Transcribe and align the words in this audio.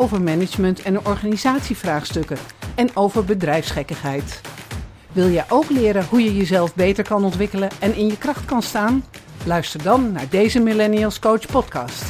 over 0.00 0.22
management 0.22 0.82
en 0.82 1.06
organisatievraagstukken 1.06 2.38
en 2.74 2.96
over 2.96 3.24
bedrijfsgekkigheid. 3.24 4.40
Wil 5.12 5.30
jij 5.30 5.44
ook 5.48 5.70
leren 5.70 6.04
hoe 6.04 6.22
je 6.22 6.36
jezelf 6.36 6.74
beter 6.74 7.04
kan 7.04 7.24
ontwikkelen 7.24 7.70
en 7.80 7.94
in 7.94 8.06
je 8.06 8.18
kracht 8.18 8.44
kan 8.44 8.62
staan? 8.62 9.04
Luister 9.44 9.82
dan 9.82 10.12
naar 10.12 10.28
deze 10.28 10.60
Millennials 10.60 11.18
Coach 11.18 11.46
podcast. 11.46 12.04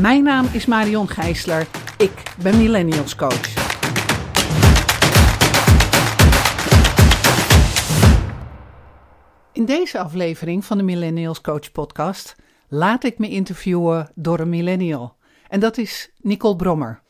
Mijn 0.00 0.22
naam 0.22 0.46
is 0.52 0.66
Marion 0.66 1.08
Gijsler. 1.08 1.66
Ik 1.98 2.22
ben 2.42 2.56
Millennials 2.56 3.14
Coach. 3.14 3.62
In 9.52 9.64
deze 9.64 9.98
aflevering 9.98 10.64
van 10.64 10.76
de 10.78 10.84
Millennials 10.84 11.40
Coach 11.40 11.72
podcast 11.72 12.36
laat 12.68 13.04
ik 13.04 13.18
me 13.18 13.28
interviewen 13.28 14.10
door 14.14 14.38
een 14.38 14.48
millennial. 14.48 15.16
En 15.54 15.60
dat 15.60 15.78
is 15.78 16.10
Nicole 16.20 16.56
Brommer. 16.56 17.00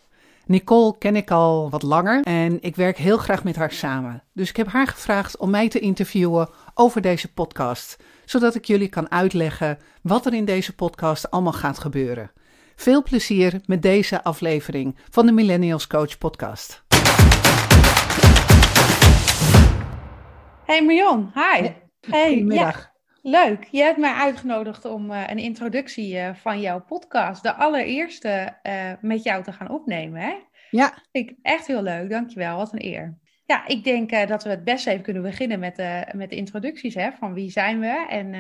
Nicole 0.46 0.98
ken 0.98 1.16
ik 1.16 1.30
al 1.30 1.70
wat 1.70 1.82
langer 1.82 2.22
en 2.22 2.62
ik 2.62 2.76
werk 2.76 2.96
heel 2.96 3.16
graag 3.16 3.44
met 3.44 3.56
haar 3.56 3.72
samen. 3.72 4.22
Dus 4.32 4.48
ik 4.48 4.56
heb 4.56 4.66
haar 4.66 4.86
gevraagd 4.86 5.36
om 5.36 5.50
mij 5.50 5.68
te 5.68 5.78
interviewen 5.78 6.48
over 6.74 7.00
deze 7.00 7.32
podcast, 7.32 7.96
zodat 8.24 8.54
ik 8.54 8.64
jullie 8.64 8.88
kan 8.88 9.10
uitleggen 9.10 9.78
wat 10.02 10.26
er 10.26 10.34
in 10.34 10.44
deze 10.44 10.74
podcast 10.74 11.30
allemaal 11.30 11.52
gaat 11.52 11.78
gebeuren. 11.78 12.30
Veel 12.76 13.02
plezier 13.02 13.60
met 13.66 13.82
deze 13.82 14.24
aflevering 14.24 14.96
van 15.10 15.26
de 15.26 15.32
Millennials 15.32 15.86
Coach 15.86 16.18
podcast. 16.18 16.84
Hey 20.64 20.84
Marion, 20.84 21.30
hi. 21.34 21.68
Hey, 22.00 22.28
Goedemiddag. 22.28 22.78
ja, 22.78 22.93
leuk. 23.24 23.68
Je 23.70 23.82
hebt 23.82 23.98
mij 23.98 24.12
uitgenodigd 24.12 24.84
om 24.84 25.10
eh, 25.10 25.22
een 25.26 25.38
introductie 25.38 26.18
eh, 26.18 26.34
van 26.34 26.60
jouw 26.60 26.80
podcast, 26.80 27.42
de 27.42 27.54
allereerste, 27.54 28.56
eh, 28.62 28.92
met 29.00 29.22
jou 29.22 29.42
te 29.42 29.52
gaan 29.52 29.70
opnemen. 29.70 30.20
Hè? 30.20 30.34
Ja, 30.70 30.94
Vind 31.12 31.30
ik 31.30 31.36
echt 31.42 31.66
heel 31.66 31.82
leuk, 31.82 32.10
dankjewel. 32.10 32.56
Wat 32.56 32.72
een 32.72 32.84
eer. 32.84 33.18
Ja, 33.46 33.66
ik 33.66 33.84
denk 33.84 34.28
dat 34.28 34.44
we 34.44 34.50
het 34.50 34.64
best 34.64 34.86
even 34.86 35.02
kunnen 35.02 35.22
beginnen 35.22 35.58
met, 35.58 35.76
de 35.76 36.06
met 36.12 36.30
de 36.30 36.36
introducties 36.36 36.94
hè, 36.94 37.12
van 37.12 37.34
wie 37.34 37.50
zijn 37.50 37.80
we. 37.80 38.06
En 38.08 38.30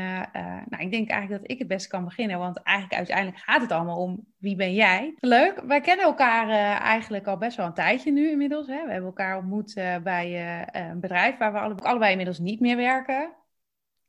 nou, 0.68 0.82
ik 0.82 0.90
denk 0.90 1.10
eigenlijk 1.10 1.42
dat 1.42 1.50
ik 1.50 1.58
het 1.58 1.68
best 1.68 1.86
kan 1.86 2.04
beginnen, 2.04 2.38
want 2.38 2.62
eigenlijk 2.62 2.96
uiteindelijk 2.96 3.38
gaat 3.38 3.60
het 3.60 3.72
allemaal 3.72 3.98
om 3.98 4.26
wie 4.38 4.56
ben 4.56 4.74
jij. 4.74 5.14
Leuk, 5.20 5.62
wij 5.66 5.80
kennen 5.80 6.04
elkaar 6.04 6.48
eigenlijk 6.80 7.26
al 7.26 7.36
best 7.38 7.56
wel 7.56 7.66
een 7.66 7.74
tijdje 7.74 8.12
nu 8.12 8.30
inmiddels. 8.30 8.66
Hè. 8.66 8.84
We 8.84 8.90
hebben 8.90 9.08
elkaar 9.08 9.36
ontmoet 9.36 9.74
bij 10.02 10.62
een 10.72 11.00
bedrijf 11.00 11.36
waar 11.36 11.52
we 11.52 11.58
alle- 11.58 11.74
allebei 11.74 12.10
inmiddels 12.10 12.38
niet 12.38 12.60
meer 12.60 12.76
werken. 12.76 13.32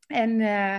En 0.07 0.41
eh, 0.41 0.77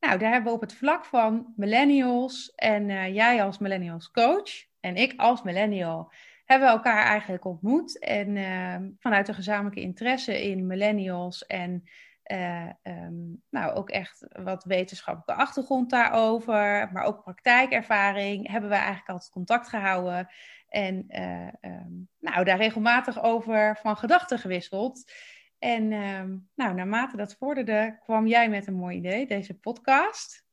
nou, 0.00 0.18
daar 0.18 0.32
hebben 0.32 0.44
we 0.44 0.56
op 0.56 0.60
het 0.60 0.74
vlak 0.74 1.04
van 1.04 1.52
millennials 1.56 2.52
en 2.54 2.90
eh, 2.90 3.14
jij 3.14 3.42
als 3.42 3.58
millennials 3.58 4.10
coach 4.10 4.50
en 4.80 4.96
ik 4.96 5.14
als 5.16 5.42
millennial 5.42 6.12
hebben 6.48 6.68
we 6.68 6.74
elkaar 6.74 7.04
eigenlijk 7.04 7.44
ontmoet. 7.44 7.98
En 7.98 8.36
eh, 8.36 8.76
vanuit 8.98 9.28
een 9.28 9.34
gezamenlijke 9.34 9.80
interesse 9.80 10.42
in 10.42 10.66
millennials 10.66 11.46
en 11.46 11.84
eh, 12.22 12.68
ehm, 12.82 13.14
nou, 13.50 13.72
ook 13.74 13.90
echt 13.90 14.26
wat 14.42 14.64
wetenschappelijke 14.64 15.42
achtergrond 15.42 15.90
daarover, 15.90 16.90
maar 16.92 17.02
ook 17.02 17.22
praktijkervaring, 17.22 18.50
hebben 18.50 18.70
we 18.70 18.76
eigenlijk 18.76 19.08
altijd 19.08 19.30
contact 19.30 19.68
gehouden. 19.68 20.28
En 20.68 21.04
eh, 21.08 21.46
ehm, 21.60 21.92
nou, 22.18 22.44
daar 22.44 22.56
regelmatig 22.56 23.22
over 23.22 23.78
van 23.80 23.96
gedachten 23.96 24.38
gewisseld. 24.38 25.12
En 25.58 25.92
ehm, 25.92 26.36
nou, 26.54 26.74
naarmate 26.74 27.16
dat 27.16 27.36
vorderde, 27.38 27.98
kwam 28.04 28.26
jij 28.26 28.48
met 28.48 28.66
een 28.66 28.74
mooi 28.74 28.96
idee, 28.96 29.26
deze 29.26 29.58
podcast. 29.58 30.44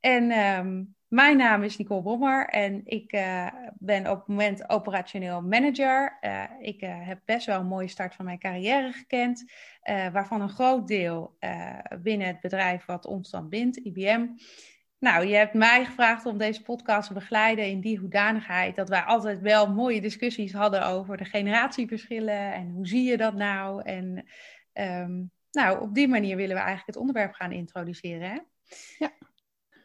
En 0.00 0.30
ehm, 0.30 0.82
mijn 1.14 1.36
naam 1.36 1.62
is 1.62 1.76
Nicole 1.76 2.02
Bommer 2.02 2.48
en 2.48 2.80
ik 2.84 3.12
eh, 3.12 3.46
ben 3.78 4.10
op 4.10 4.18
het 4.18 4.26
moment 4.26 4.68
operationeel 4.68 5.42
manager. 5.42 6.18
Eh, 6.20 6.44
ik 6.60 6.80
eh, 6.80 7.06
heb 7.06 7.20
best 7.24 7.46
wel 7.46 7.60
een 7.60 7.66
mooie 7.66 7.88
start 7.88 8.14
van 8.14 8.24
mijn 8.24 8.38
carrière 8.38 8.92
gekend, 8.92 9.52
waarvan 10.12 10.40
een 10.40 10.48
groot 10.48 10.88
deel 10.88 11.36
binnen 12.02 12.26
het 12.26 12.40
bedrijf 12.40 12.84
wat 12.84 13.06
ons 13.06 13.30
dan 13.30 13.48
bindt, 13.48 13.76
IBM. 13.76 14.26
Nou, 15.04 15.26
je 15.26 15.34
hebt 15.34 15.54
mij 15.54 15.84
gevraagd 15.84 16.26
om 16.26 16.38
deze 16.38 16.62
podcast 16.62 17.08
te 17.08 17.14
begeleiden 17.14 17.66
in 17.66 17.80
die 17.80 17.98
hoedanigheid 17.98 18.76
dat 18.76 18.88
wij 18.88 19.00
altijd 19.00 19.40
wel 19.40 19.72
mooie 19.72 20.00
discussies 20.00 20.52
hadden 20.52 20.86
over 20.86 21.16
de 21.16 21.24
generatieverschillen 21.24 22.52
en 22.52 22.70
hoe 22.70 22.86
zie 22.86 23.02
je 23.10 23.16
dat 23.16 23.34
nou? 23.34 23.82
En 23.82 24.26
ehm, 24.72 25.22
nou, 25.50 25.80
op 25.80 25.94
die 25.94 26.08
manier 26.08 26.36
willen 26.36 26.54
we 26.54 26.62
eigenlijk 26.62 26.86
het 26.86 26.96
onderwerp 26.96 27.32
gaan 27.34 27.52
introduceren. 27.52 28.30
Hè? 28.30 28.38
Ja. 28.98 29.10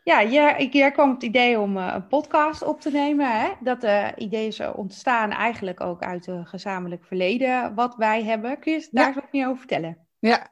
Ja, 0.03 0.23
jij 0.71 0.91
kwam 0.91 1.09
het 1.09 1.23
idee 1.23 1.59
om 1.59 1.77
eh, 1.77 1.91
een 1.95 2.07
podcast 2.07 2.63
op 2.63 2.81
te 2.81 2.91
nemen. 2.91 3.39
Hè? 3.39 3.49
Dat 3.61 3.83
eh 3.83 4.07
idee 4.15 4.47
is 4.47 4.59
ontstaan 4.59 5.31
eigenlijk 5.31 5.81
ook 5.81 6.01
uit 6.01 6.27
een 6.27 6.45
gezamenlijk 6.45 7.05
verleden 7.05 7.75
wat 7.75 7.95
wij 7.95 8.23
hebben. 8.23 8.59
Kun 8.59 8.73
je 8.73 8.87
daar 8.91 9.03
Ja. 9.03 9.07
eens 9.07 9.15
wat 9.15 9.31
meer 9.31 9.45
over 9.47 9.57
vertellen? 9.57 9.97
ja. 10.19 10.47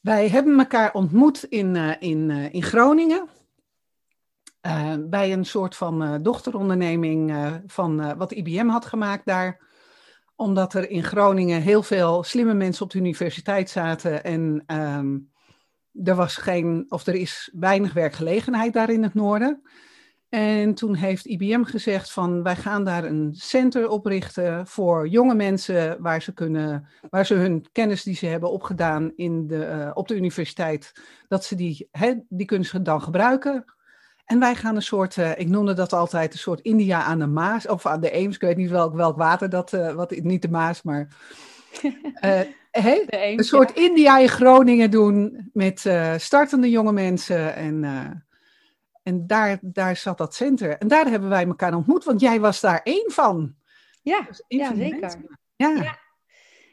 Wij 0.00 0.28
hebben 0.28 0.58
elkaar 0.58 0.92
ontmoet 0.92 1.42
in, 1.44 1.76
eh, 1.76 1.92
in, 1.98 2.30
in 2.30 2.62
Groningen. 2.62 3.28
Eh, 4.62 4.94
bij 5.00 5.32
een 5.32 5.44
soort 5.44 5.76
van 5.76 6.02
eh, 6.02 6.14
dochteronderneming 6.22 7.30
eh, 7.30 7.54
van 7.66 8.16
wat 8.16 8.32
IBM 8.32 8.66
had 8.66 8.84
gemaakt 8.84 9.26
daar. 9.26 9.60
Omdat 10.36 10.74
er 10.74 10.90
in 10.90 11.02
Groningen 11.02 11.62
heel 11.62 11.82
veel 11.82 12.22
slimme 12.22 12.54
mensen 12.54 12.84
op 12.84 12.90
de 12.90 12.98
universiteit 12.98 13.70
zaten. 13.70 14.24
En 14.24 14.62
ehm, 14.66 15.18
er 16.04 16.14
was 16.14 16.36
geen, 16.36 16.86
of 16.88 17.06
er 17.06 17.14
is 17.14 17.50
weinig 17.54 17.92
werkgelegenheid 17.92 18.72
daar 18.72 18.90
in 18.90 19.02
het 19.02 19.14
noorden. 19.14 19.62
En 20.28 20.74
toen 20.74 20.94
heeft 20.94 21.26
IBM 21.26 21.62
gezegd 21.62 22.12
van 22.12 22.42
wij 22.42 22.56
gaan 22.56 22.84
daar 22.84 23.04
een 23.04 23.34
center 23.34 23.88
oprichten 23.88 24.66
voor 24.66 25.08
jonge 25.08 25.34
mensen 25.34 26.02
waar 26.02 26.22
ze 26.22 26.32
kunnen, 26.32 26.88
waar 27.10 27.26
ze 27.26 27.34
hun 27.34 27.66
kennis 27.72 28.02
die 28.02 28.14
ze 28.14 28.26
hebben 28.26 28.50
opgedaan 28.50 29.12
in 29.14 29.46
de, 29.46 29.90
op 29.94 30.08
de 30.08 30.16
universiteit, 30.16 30.92
dat 31.28 31.44
ze 31.44 31.54
die, 31.54 31.88
die 32.28 32.46
kunnen 32.46 32.66
ze 32.66 32.82
dan 32.82 33.02
gebruiken. 33.02 33.64
En 34.24 34.38
wij 34.38 34.54
gaan 34.54 34.76
een 34.76 34.82
soort, 34.82 35.16
eh, 35.16 35.38
ik 35.38 35.48
noemde 35.48 35.74
dat 35.74 35.92
altijd 35.92 36.32
een 36.32 36.38
soort 36.38 36.60
India 36.60 37.02
aan 37.02 37.18
de 37.18 37.26
Maas 37.26 37.68
of 37.68 37.86
aan 37.86 38.00
de 38.00 38.10
Eems. 38.10 38.34
Ik 38.34 38.40
weet 38.40 38.56
niet 38.56 38.70
welk, 38.70 38.94
welk 38.94 39.16
water 39.16 39.48
dat, 39.48 39.72
eh, 39.72 39.92
wat, 39.92 40.10
niet 40.10 40.42
de 40.42 40.50
Maas, 40.50 40.82
maar 40.82 41.08
eh, 42.14 42.40
De 42.70 43.08
een, 43.10 43.38
een 43.38 43.44
soort 43.44 43.72
India 43.72 44.18
in 44.18 44.28
Groningen 44.28 44.90
doen 44.90 45.50
met 45.52 45.90
startende 46.16 46.70
jonge 46.70 46.92
mensen. 46.92 47.54
En, 47.54 47.84
en 49.02 49.26
daar, 49.26 49.58
daar 49.60 49.96
zat 49.96 50.18
dat 50.18 50.34
center. 50.34 50.78
En 50.78 50.88
daar 50.88 51.06
hebben 51.06 51.28
wij 51.28 51.46
elkaar 51.46 51.74
ontmoet, 51.74 52.04
want 52.04 52.20
jij 52.20 52.40
was 52.40 52.60
daar 52.60 52.80
één 52.82 53.10
van. 53.10 53.54
Ja, 54.02 54.20
Dus 54.28 54.44
ja 54.48 54.74
zeker. 54.74 55.14
Ja. 55.56 56.00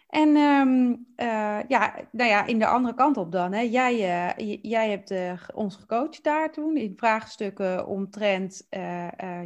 En 0.10 0.36
ehm, 0.36 0.96
eh, 1.16 1.58
ja, 1.68 1.96
nou 2.12 2.30
ja, 2.30 2.46
in 2.46 2.60
de 2.60 2.66
andere 2.66 2.94
kant 2.96 3.18
op 3.18 3.32
dan. 3.32 3.54
Hè. 3.54 3.62
Jij, 3.62 3.94
eh, 3.94 4.58
jij 4.62 4.90
hebt 4.90 5.12
eh, 5.12 5.34
ons 5.54 5.76
gecoacht 5.76 6.24
daar 6.24 6.52
toen 6.52 6.78
in 6.78 6.94
vraagstukken 6.96 7.88
omtrent 7.88 8.68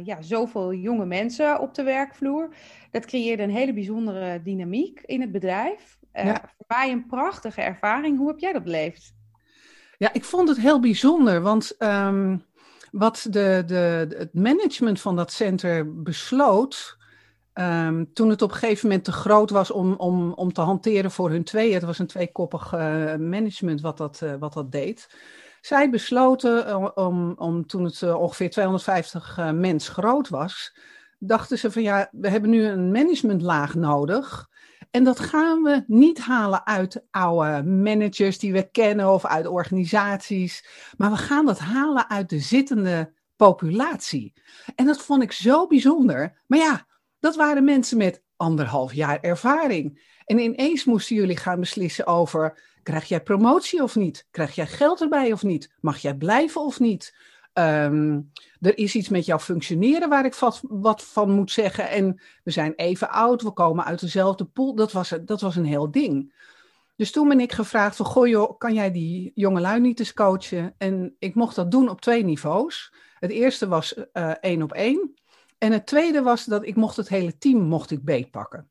ja, 0.04 0.22
zoveel 0.22 0.74
jonge 0.74 1.06
mensen 1.06 1.60
op 1.60 1.74
de 1.74 1.82
werkvloer. 1.82 2.54
Dat 2.90 3.06
creëerde 3.06 3.42
een 3.42 3.50
hele 3.50 3.72
bijzondere 3.72 4.42
dynamiek 4.42 5.00
in 5.00 5.20
het 5.20 5.32
bedrijf. 5.32 5.98
Ja. 6.12 6.40
Voor 6.56 6.66
mij 6.66 6.90
een 6.92 7.06
prachtige 7.06 7.60
ervaring. 7.60 8.18
Hoe 8.18 8.28
heb 8.28 8.38
jij 8.38 8.52
dat 8.52 8.64
beleefd? 8.64 9.14
Ja, 9.98 10.12
ik 10.12 10.24
vond 10.24 10.48
het 10.48 10.58
heel 10.58 10.80
bijzonder, 10.80 11.40
want 11.40 11.76
ehm, 11.78 12.38
wat 12.90 13.26
de, 13.30 13.62
de, 13.66 14.04
de- 14.08 14.16
het 14.18 14.34
management 14.34 15.00
van 15.00 15.16
dat 15.16 15.32
center 15.32 16.02
besloot, 16.02 16.96
ehm, 17.54 18.04
toen 18.12 18.30
het 18.30 18.42
op 18.42 18.50
een 18.50 18.56
gegeven 18.56 18.88
moment 18.88 19.04
te 19.04 19.12
groot 19.12 19.50
was 19.50 19.70
om, 19.70 19.94
om, 19.94 20.32
om 20.32 20.52
te 20.52 20.60
hanteren 20.60 21.10
voor 21.10 21.30
hun 21.30 21.44
tweeën, 21.44 21.74
het 21.74 21.82
was 21.82 21.98
een 21.98 22.06
tweekoppig 22.06 22.72
eh, 22.72 22.80
management 23.14 23.80
wat 23.80 23.96
dat, 23.96 24.22
eh, 24.22 24.34
wat 24.38 24.52
dat 24.52 24.72
deed. 24.72 25.08
Zij 25.64 25.90
besloten 25.90 26.66
eh, 26.66 26.88
om, 26.94 27.34
om 27.36 27.66
toen 27.66 27.84
het 27.84 28.02
ongeveer 28.02 28.50
250 28.50 29.38
eh, 29.38 29.50
mens 29.50 29.88
groot 29.88 30.28
was, 30.28 30.76
dachten 31.18 31.58
ze 31.58 31.70
van 31.70 31.82
ja, 31.82 32.08
we 32.12 32.28
hebben 32.28 32.50
nu 32.50 32.64
een 32.64 32.90
managementlaag 32.90 33.74
nodig. 33.74 34.48
En 34.90 35.04
dat 35.04 35.20
gaan 35.20 35.62
we 35.62 35.84
niet 35.86 36.18
halen 36.18 36.66
uit 36.66 37.04
oude 37.10 37.62
managers 37.62 38.38
die 38.38 38.52
we 38.52 38.70
kennen 38.70 39.12
of 39.12 39.26
uit 39.26 39.46
organisaties. 39.46 40.66
Maar 40.96 41.10
we 41.10 41.16
gaan 41.16 41.46
dat 41.46 41.58
halen 41.58 42.10
uit 42.10 42.28
de 42.28 42.40
zittende 42.40 43.12
populatie. 43.36 44.32
En 44.74 44.86
dat 44.86 45.02
vond 45.02 45.22
ik 45.22 45.32
zo 45.32 45.66
bijzonder. 45.66 46.42
Maar 46.46 46.58
ja, 46.58 46.86
dat 47.24 47.36
waren 47.36 47.64
mensen 47.64 47.96
met 47.96 48.22
anderhalf 48.36 48.92
jaar 48.92 49.20
ervaring. 49.20 50.16
En 50.24 50.38
ineens 50.38 50.84
moesten 50.84 51.16
jullie 51.16 51.36
gaan 51.36 51.60
beslissen 51.60 52.06
over, 52.06 52.58
krijg 52.82 53.04
jij 53.04 53.22
promotie 53.22 53.82
of 53.82 53.96
niet? 53.96 54.26
Krijg 54.30 54.54
jij 54.54 54.66
geld 54.66 55.00
erbij 55.00 55.32
of 55.32 55.42
niet? 55.42 55.74
Mag 55.80 55.98
jij 55.98 56.14
blijven 56.14 56.60
of 56.60 56.80
niet? 56.80 57.16
Ehm, 57.52 58.20
er 58.60 58.78
is 58.78 58.94
iets 58.94 59.08
met 59.08 59.24
jouw 59.26 59.38
functioneren 59.38 60.08
waar 60.08 60.24
ik 60.24 60.34
wat, 60.34 60.60
wat, 60.62 61.02
van 61.02 61.30
moet 61.30 61.50
zeggen. 61.50 61.90
En 61.90 62.20
we 62.42 62.50
zijn 62.50 62.72
even 62.74 63.10
oud, 63.10 63.42
we 63.42 63.50
komen 63.50 63.84
uit 63.84 64.00
dezelfde 64.00 64.44
pool. 64.44 64.74
Dat 64.74 64.92
was, 64.92 65.14
dat 65.24 65.40
was 65.40 65.56
een 65.56 65.64
heel 65.64 65.90
ding. 65.90 66.34
Dus 66.96 67.10
toen 67.10 67.28
ben 67.28 67.40
ik 67.40 67.52
gevraagd 67.52 67.96
van, 67.96 68.56
kan 68.58 68.74
jij 68.74 68.90
die 68.90 69.30
jongelui 69.34 69.80
niet 69.80 69.98
eens 69.98 70.14
coachen? 70.14 70.74
En 70.78 71.16
ik 71.18 71.34
mocht 71.34 71.56
dat 71.56 71.70
doen 71.70 71.88
op 71.88 72.00
twee 72.00 72.24
niveaus. 72.24 72.94
Het 73.18 73.30
eerste 73.30 73.68
was 73.68 73.94
uh, 74.12 74.30
één 74.40 74.62
op 74.62 74.72
één. 74.72 75.14
En 75.64 75.72
het 75.72 75.86
tweede 75.86 76.22
was 76.22 76.44
dat 76.44 76.66
ik 76.66 76.76
mocht 76.76 76.96
het 76.96 77.08
hele 77.08 77.38
team 77.38 77.60
mocht 77.60 77.90
ik 77.90 78.04
beetpakken. 78.04 78.70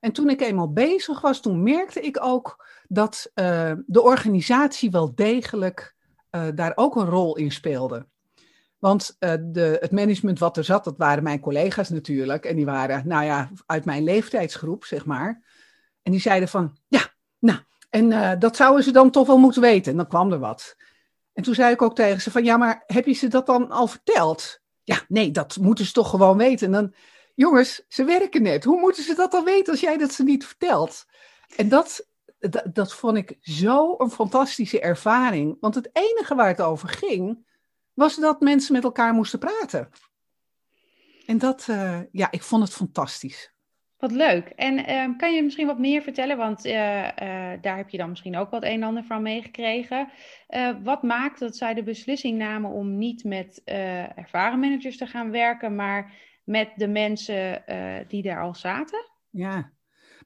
En 0.00 0.12
toen 0.12 0.30
ik 0.30 0.40
eenmaal 0.40 0.72
bezig 0.72 1.20
was, 1.20 1.40
toen 1.40 1.62
merkte 1.62 2.00
ik 2.00 2.24
ook 2.24 2.66
dat 2.88 3.30
uh, 3.34 3.72
de 3.86 4.02
organisatie 4.02 4.90
wel 4.90 5.14
degelijk 5.14 5.94
uh, 6.30 6.46
daar 6.54 6.72
ook 6.74 6.96
een 6.96 7.06
rol 7.06 7.36
in 7.36 7.52
speelde. 7.52 8.06
Want 8.78 9.16
uh, 9.20 9.32
de, 9.40 9.76
het 9.80 9.90
management 9.90 10.38
wat 10.38 10.56
er 10.56 10.64
zat, 10.64 10.84
dat 10.84 10.96
waren 10.96 11.22
mijn 11.22 11.40
collega's 11.40 11.88
natuurlijk. 11.88 12.44
En 12.44 12.56
die 12.56 12.64
waren, 12.64 13.08
nou 13.08 13.24
ja, 13.24 13.50
uit 13.66 13.84
mijn 13.84 14.04
leeftijdsgroep, 14.04 14.84
zeg 14.84 15.04
maar. 15.04 15.42
En 16.02 16.12
die 16.12 16.20
zeiden 16.20 16.48
van, 16.48 16.76
ja, 16.88 17.02
nou, 17.38 17.58
en 17.88 18.38
dat 18.38 18.56
zouden 18.56 18.84
ze 18.84 18.90
dan 18.90 19.10
toch 19.10 19.26
wel 19.26 19.38
moeten 19.38 19.62
weten. 19.62 19.90
En 19.90 19.98
dan 19.98 20.08
kwam 20.08 20.32
er 20.32 20.38
wat. 20.38 20.76
En 21.32 21.42
toen 21.42 21.54
zei 21.54 21.72
ik 21.72 21.82
ook 21.82 21.94
tegen 21.94 22.20
ze 22.20 22.30
van, 22.30 22.44
ja, 22.44 22.56
maar 22.56 22.82
heb 22.86 23.06
je 23.06 23.12
ze 23.12 23.28
dat 23.28 23.46
dan 23.46 23.70
al 23.70 23.86
verteld? 23.86 24.59
Ja, 24.90 25.04
nee, 25.08 25.30
dat 25.30 25.56
moeten 25.56 25.84
ze 25.84 25.92
toch 25.92 26.10
gewoon 26.10 26.36
weten. 26.36 26.66
En 26.66 26.72
dan, 26.72 26.94
jongens, 27.34 27.84
ze 27.88 28.04
werken 28.04 28.42
net. 28.42 28.64
Hoe 28.64 28.80
moeten 28.80 29.02
ze 29.02 29.14
dat 29.14 29.30
dan 29.30 29.44
weten 29.44 29.72
als 29.72 29.80
jij 29.80 29.96
dat 29.96 30.12
ze 30.12 30.22
niet 30.22 30.46
vertelt? 30.46 31.06
En 31.56 31.68
dat, 31.68 32.06
dat, 32.72 32.94
vond 32.94 33.16
ik 33.16 33.36
zo 33.40 33.94
een 33.98 34.10
fantastische 34.10 34.80
ervaring. 34.80 35.56
Want 35.60 35.74
het 35.74 35.90
enige 35.92 36.34
waar 36.34 36.48
het 36.48 36.60
over 36.60 36.88
ging, 36.88 37.46
was 37.94 38.16
dat 38.16 38.40
mensen 38.40 38.72
met 38.72 38.84
elkaar 38.84 39.12
moesten 39.12 39.38
praten. 39.38 39.90
En 41.26 41.38
dat, 41.38 41.66
uh, 41.70 42.00
ja, 42.12 42.30
ik 42.30 42.42
vond 42.42 42.62
het 42.62 42.72
fantastisch. 42.72 43.54
Wat 44.00 44.12
leuk. 44.12 44.48
En 44.48 44.90
uh, 44.90 45.16
kan 45.16 45.34
je 45.34 45.42
misschien 45.42 45.66
wat 45.66 45.78
meer 45.78 46.02
vertellen? 46.02 46.36
Want 46.36 46.66
uh, 46.66 46.72
daar 47.60 47.76
heb 47.76 47.88
je 47.88 47.96
dan 47.96 48.08
misschien 48.08 48.36
ook 48.36 48.50
wat 48.50 48.62
een 48.62 48.70
en 48.70 48.82
ander 48.82 49.04
van 49.04 49.22
meegekregen. 49.22 50.08
wat 50.82 51.02
maakt 51.02 51.38
dat 51.38 51.56
zij 51.56 51.74
de 51.74 51.82
beslissing 51.82 52.38
namen 52.38 52.70
om 52.70 52.98
niet 52.98 53.24
met 53.24 53.62
ervaren 54.14 54.60
managers 54.60 54.96
te 54.96 55.06
gaan 55.06 55.30
werken, 55.30 55.74
maar 55.74 56.12
met 56.44 56.72
de 56.76 56.88
mensen 56.88 57.64
die 58.08 58.22
daar 58.22 58.42
al 58.42 58.54
zaten? 58.54 59.10
Ja, 59.30 59.70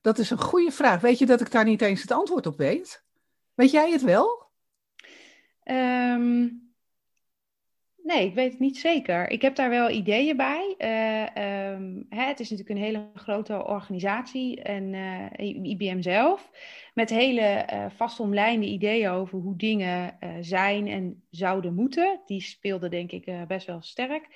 dat 0.02 0.18
is 0.18 0.30
een 0.30 0.38
goede 0.38 0.70
vraag. 0.70 1.00
Weet 1.00 1.18
je 1.18 1.26
dat 1.26 1.40
ik 1.40 1.50
daar 1.50 1.64
niet 1.64 1.82
eens 1.82 2.02
het 2.02 2.12
antwoord 2.12 2.46
op 2.46 2.56
weet? 2.56 3.04
Weet 3.54 3.70
jij 3.70 3.90
het 3.90 4.02
wel? 4.02 4.42
Um, 5.64 6.63
Nee, 8.04 8.26
ik 8.26 8.34
weet 8.34 8.50
het 8.50 8.60
niet 8.60 8.78
zeker. 8.78 9.30
Ik 9.30 9.42
heb 9.42 9.56
daar 9.56 9.70
wel 9.70 9.90
ideeën 9.90 10.36
bij. 10.36 10.74
Uh, 10.78 11.70
um, 11.72 12.06
hè, 12.08 12.24
het 12.24 12.40
is 12.40 12.50
natuurlijk 12.50 12.78
een 12.78 12.84
hele 12.84 13.06
grote 13.14 13.66
organisatie 13.66 14.62
en 14.62 14.92
uh, 14.92 15.64
IBM 15.64 16.00
zelf. 16.00 16.50
Met 16.94 17.10
hele 17.10 17.66
uh, 17.72 17.86
vastomlijnde 17.96 18.66
ideeën 18.66 19.10
over 19.10 19.38
hoe 19.38 19.56
dingen 19.56 20.18
zijn 20.40 20.86
en 20.86 21.22
zouden 21.30 21.74
moeten. 21.74 22.20
Die 22.26 22.40
speelden 22.40 22.90
denk 22.90 23.12
ik 23.12 23.46
best 23.46 23.66
wel 23.66 23.82
sterk. 23.82 24.28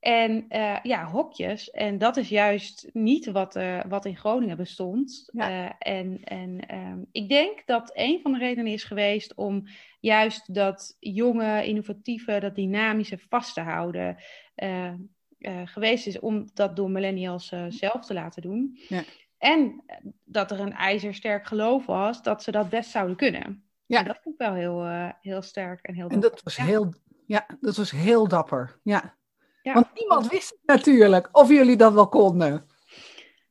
En 0.00 0.44
uh, 0.48 0.76
ja, 0.82 1.04
hokjes. 1.04 1.70
En 1.70 1.98
dat 1.98 2.16
is 2.16 2.28
juist 2.28 2.88
niet 2.92 3.26
wat, 3.26 3.56
uh, 3.56 3.80
wat 3.88 4.04
in 4.04 4.16
Groningen 4.16 4.56
bestond. 4.56 5.28
Ja. 5.32 5.50
Uh, 5.50 5.70
en 5.78 6.20
en 6.24 6.74
um, 6.74 7.06
ik 7.12 7.28
denk 7.28 7.66
dat 7.66 7.90
een 7.94 8.20
van 8.22 8.32
de 8.32 8.38
redenen 8.38 8.72
is 8.72 8.84
geweest 8.84 9.34
om 9.34 9.66
juist 10.00 10.54
dat 10.54 10.96
jonge, 10.98 11.66
innovatieve, 11.66 12.40
dat 12.40 12.54
dynamische 12.54 13.18
vast 13.28 13.54
te 13.54 13.60
houden. 13.60 14.16
geweest 15.64 16.06
is 16.06 16.18
om 16.18 16.48
dat 16.54 16.76
door 16.76 16.90
millennials 16.90 17.52
zelf 17.68 18.06
te 18.06 18.14
laten 18.14 18.42
doen. 18.42 18.78
Ja. 18.88 19.02
En 19.38 19.84
dat 20.24 20.50
er 20.50 20.60
een 20.60 20.74
ijzersterk 20.74 21.46
geloof 21.46 21.86
was 21.86 22.22
dat 22.22 22.42
ze 22.42 22.50
dat 22.50 22.68
best 22.68 22.90
zouden 22.90 23.16
kunnen. 23.16 23.64
Ja. 23.86 23.98
En 23.98 24.04
dat 24.04 24.18
vond 24.22 24.34
ik 24.34 24.46
wel 24.46 24.54
heel, 24.54 25.12
heel 25.20 25.42
sterk 25.42 25.82
en 25.82 25.94
heel. 25.94 26.08
En 26.08 26.20
dat 26.20 26.42
was, 26.42 26.56
ja. 26.56 26.64
heel, 26.64 26.94
ja, 27.26 27.46
dat 27.60 27.76
was 27.76 27.90
heel 27.90 28.28
dapper. 28.28 28.78
Ja. 28.82 29.18
Ja. 29.62 29.72
Want 29.72 29.86
niemand 29.94 30.28
wist 30.28 30.50
het 30.50 30.60
natuurlijk 30.64 31.28
of 31.32 31.48
jullie 31.48 31.76
dat 31.76 31.92
wel 31.92 32.08
konden. 32.08 32.66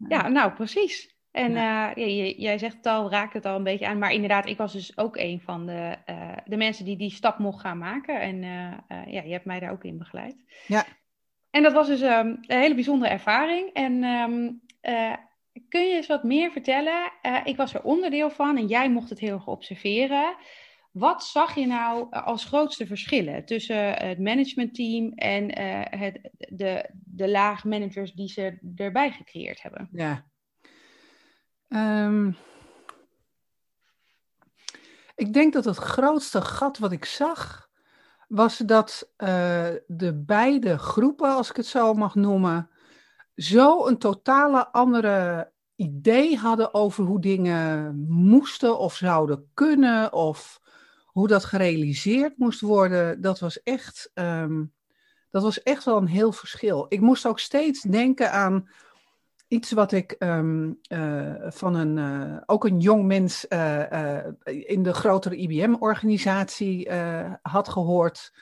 Ja, 0.07 0.27
nou 0.27 0.51
precies. 0.51 1.17
En 1.31 1.51
ja. 1.51 1.97
Uh, 1.97 2.39
jij 2.39 2.57
zegt 2.57 2.75
het 2.75 2.85
al, 2.85 3.09
raakt 3.09 3.33
het 3.33 3.45
al 3.45 3.56
een 3.56 3.63
beetje 3.63 3.88
aan. 3.88 3.97
Maar 3.97 4.11
inderdaad, 4.11 4.47
ik 4.47 4.57
was 4.57 4.73
dus 4.73 4.97
ook 4.97 5.17
een 5.17 5.41
van 5.41 5.65
de, 5.65 5.95
uh, 6.09 6.31
de 6.45 6.57
mensen 6.57 6.85
die 6.85 6.97
die 6.97 7.11
stap 7.11 7.38
mocht 7.38 7.59
gaan 7.59 7.77
maken. 7.77 8.21
En 8.21 8.35
uh, 8.35 9.13
ja, 9.13 9.21
je 9.21 9.31
hebt 9.31 9.45
mij 9.45 9.59
daar 9.59 9.71
ook 9.71 9.83
in 9.83 9.97
begeleid. 9.97 10.35
Ja. 10.67 10.85
En 11.51 11.63
dat 11.63 11.73
was 11.73 11.88
dus 11.88 12.01
um, 12.01 12.38
een 12.41 12.59
hele 12.59 12.73
bijzondere 12.73 13.11
ervaring. 13.11 13.73
En 13.73 14.03
um, 14.03 14.61
kun 15.69 15.88
je 15.88 15.95
eens 15.95 16.07
wat 16.07 16.23
meer 16.23 16.51
vertellen? 16.51 17.11
ik 17.44 17.57
was 17.57 17.73
er 17.73 17.83
onderdeel 17.83 18.29
van 18.29 18.57
en 18.57 18.67
jij 18.67 18.89
mocht 18.89 19.09
het 19.09 19.19
heel 19.19 19.33
erg 19.33 19.47
observeren. 19.47 20.35
Wat 20.99 21.23
zag 21.23 21.55
je 21.55 21.67
nou 21.67 22.07
eh, 22.09 22.25
als 22.25 22.45
grootste 22.45 22.87
verschillen 22.87 23.45
tussen 23.45 23.93
het 23.93 24.19
managementteam 24.19 25.11
en 25.13 25.61
uh, 25.61 25.81
het, 25.85 26.29
de, 26.37 26.89
de 26.93 27.29
laag 27.29 27.63
managers 27.63 28.13
die 28.13 28.27
ze 28.27 28.73
erbij 28.75 29.11
gecreëerd 29.11 29.61
hebben? 29.61 29.89
Ja. 29.91 30.25
Um, 32.05 32.35
ik 35.15 35.33
denk 35.33 35.53
dat 35.53 35.65
het 35.65 35.77
grootste 35.77 36.41
gat 36.41 36.77
wat 36.77 36.91
ik 36.91 37.05
zag, 37.05 37.69
was 38.27 38.57
dat 38.57 39.13
de 39.87 40.23
beide 40.25 40.77
groepen, 40.77 41.29
als 41.29 41.49
ik 41.49 41.55
het 41.55 41.65
zo 41.65 41.93
mag 41.93 42.15
noemen, 42.15 42.69
zo 43.35 43.87
een 43.87 43.97
totale 43.97 44.71
andere 44.71 45.51
idee 45.75 46.37
hadden 46.37 46.73
over 46.73 47.03
hoe 47.03 47.21
dingen 47.21 47.99
moesten 48.07 48.79
of 48.79 48.95
zouden 48.95 49.49
kunnen 49.53 50.13
of 50.13 50.61
hoe 51.19 51.27
dat 51.27 51.45
gerealiseerd 51.45 52.38
moest 52.38 52.62
worden, 52.62 53.21
dat 53.21 53.39
was 53.39 53.63
echt, 53.63 54.12
um, 54.13 54.74
dat 55.30 55.44
was 55.44 55.63
echt 55.63 55.83
wel 55.83 55.98
een 55.98 56.07
heel 56.07 56.31
verschil. 56.31 56.86
Ik 56.89 57.01
moest 57.01 57.27
ook 57.27 57.39
steeds 57.39 57.81
denken 57.81 58.31
aan 58.31 58.69
iets 59.48 59.71
wat 59.71 59.92
ik 59.92 60.16
um, 60.19 60.80
uh, 60.92 61.33
van 61.47 61.76
een, 61.76 61.97
uh, 61.97 62.38
ook 62.45 62.66
een 62.66 62.80
jong 62.80 63.06
mens 63.06 63.45
uh, 63.49 64.26
in 64.44 64.83
de 64.83 64.94
grotere 64.94 65.35
IBM-organisatie 65.35 66.92
had 67.42 67.69
gehoord. 67.69 68.33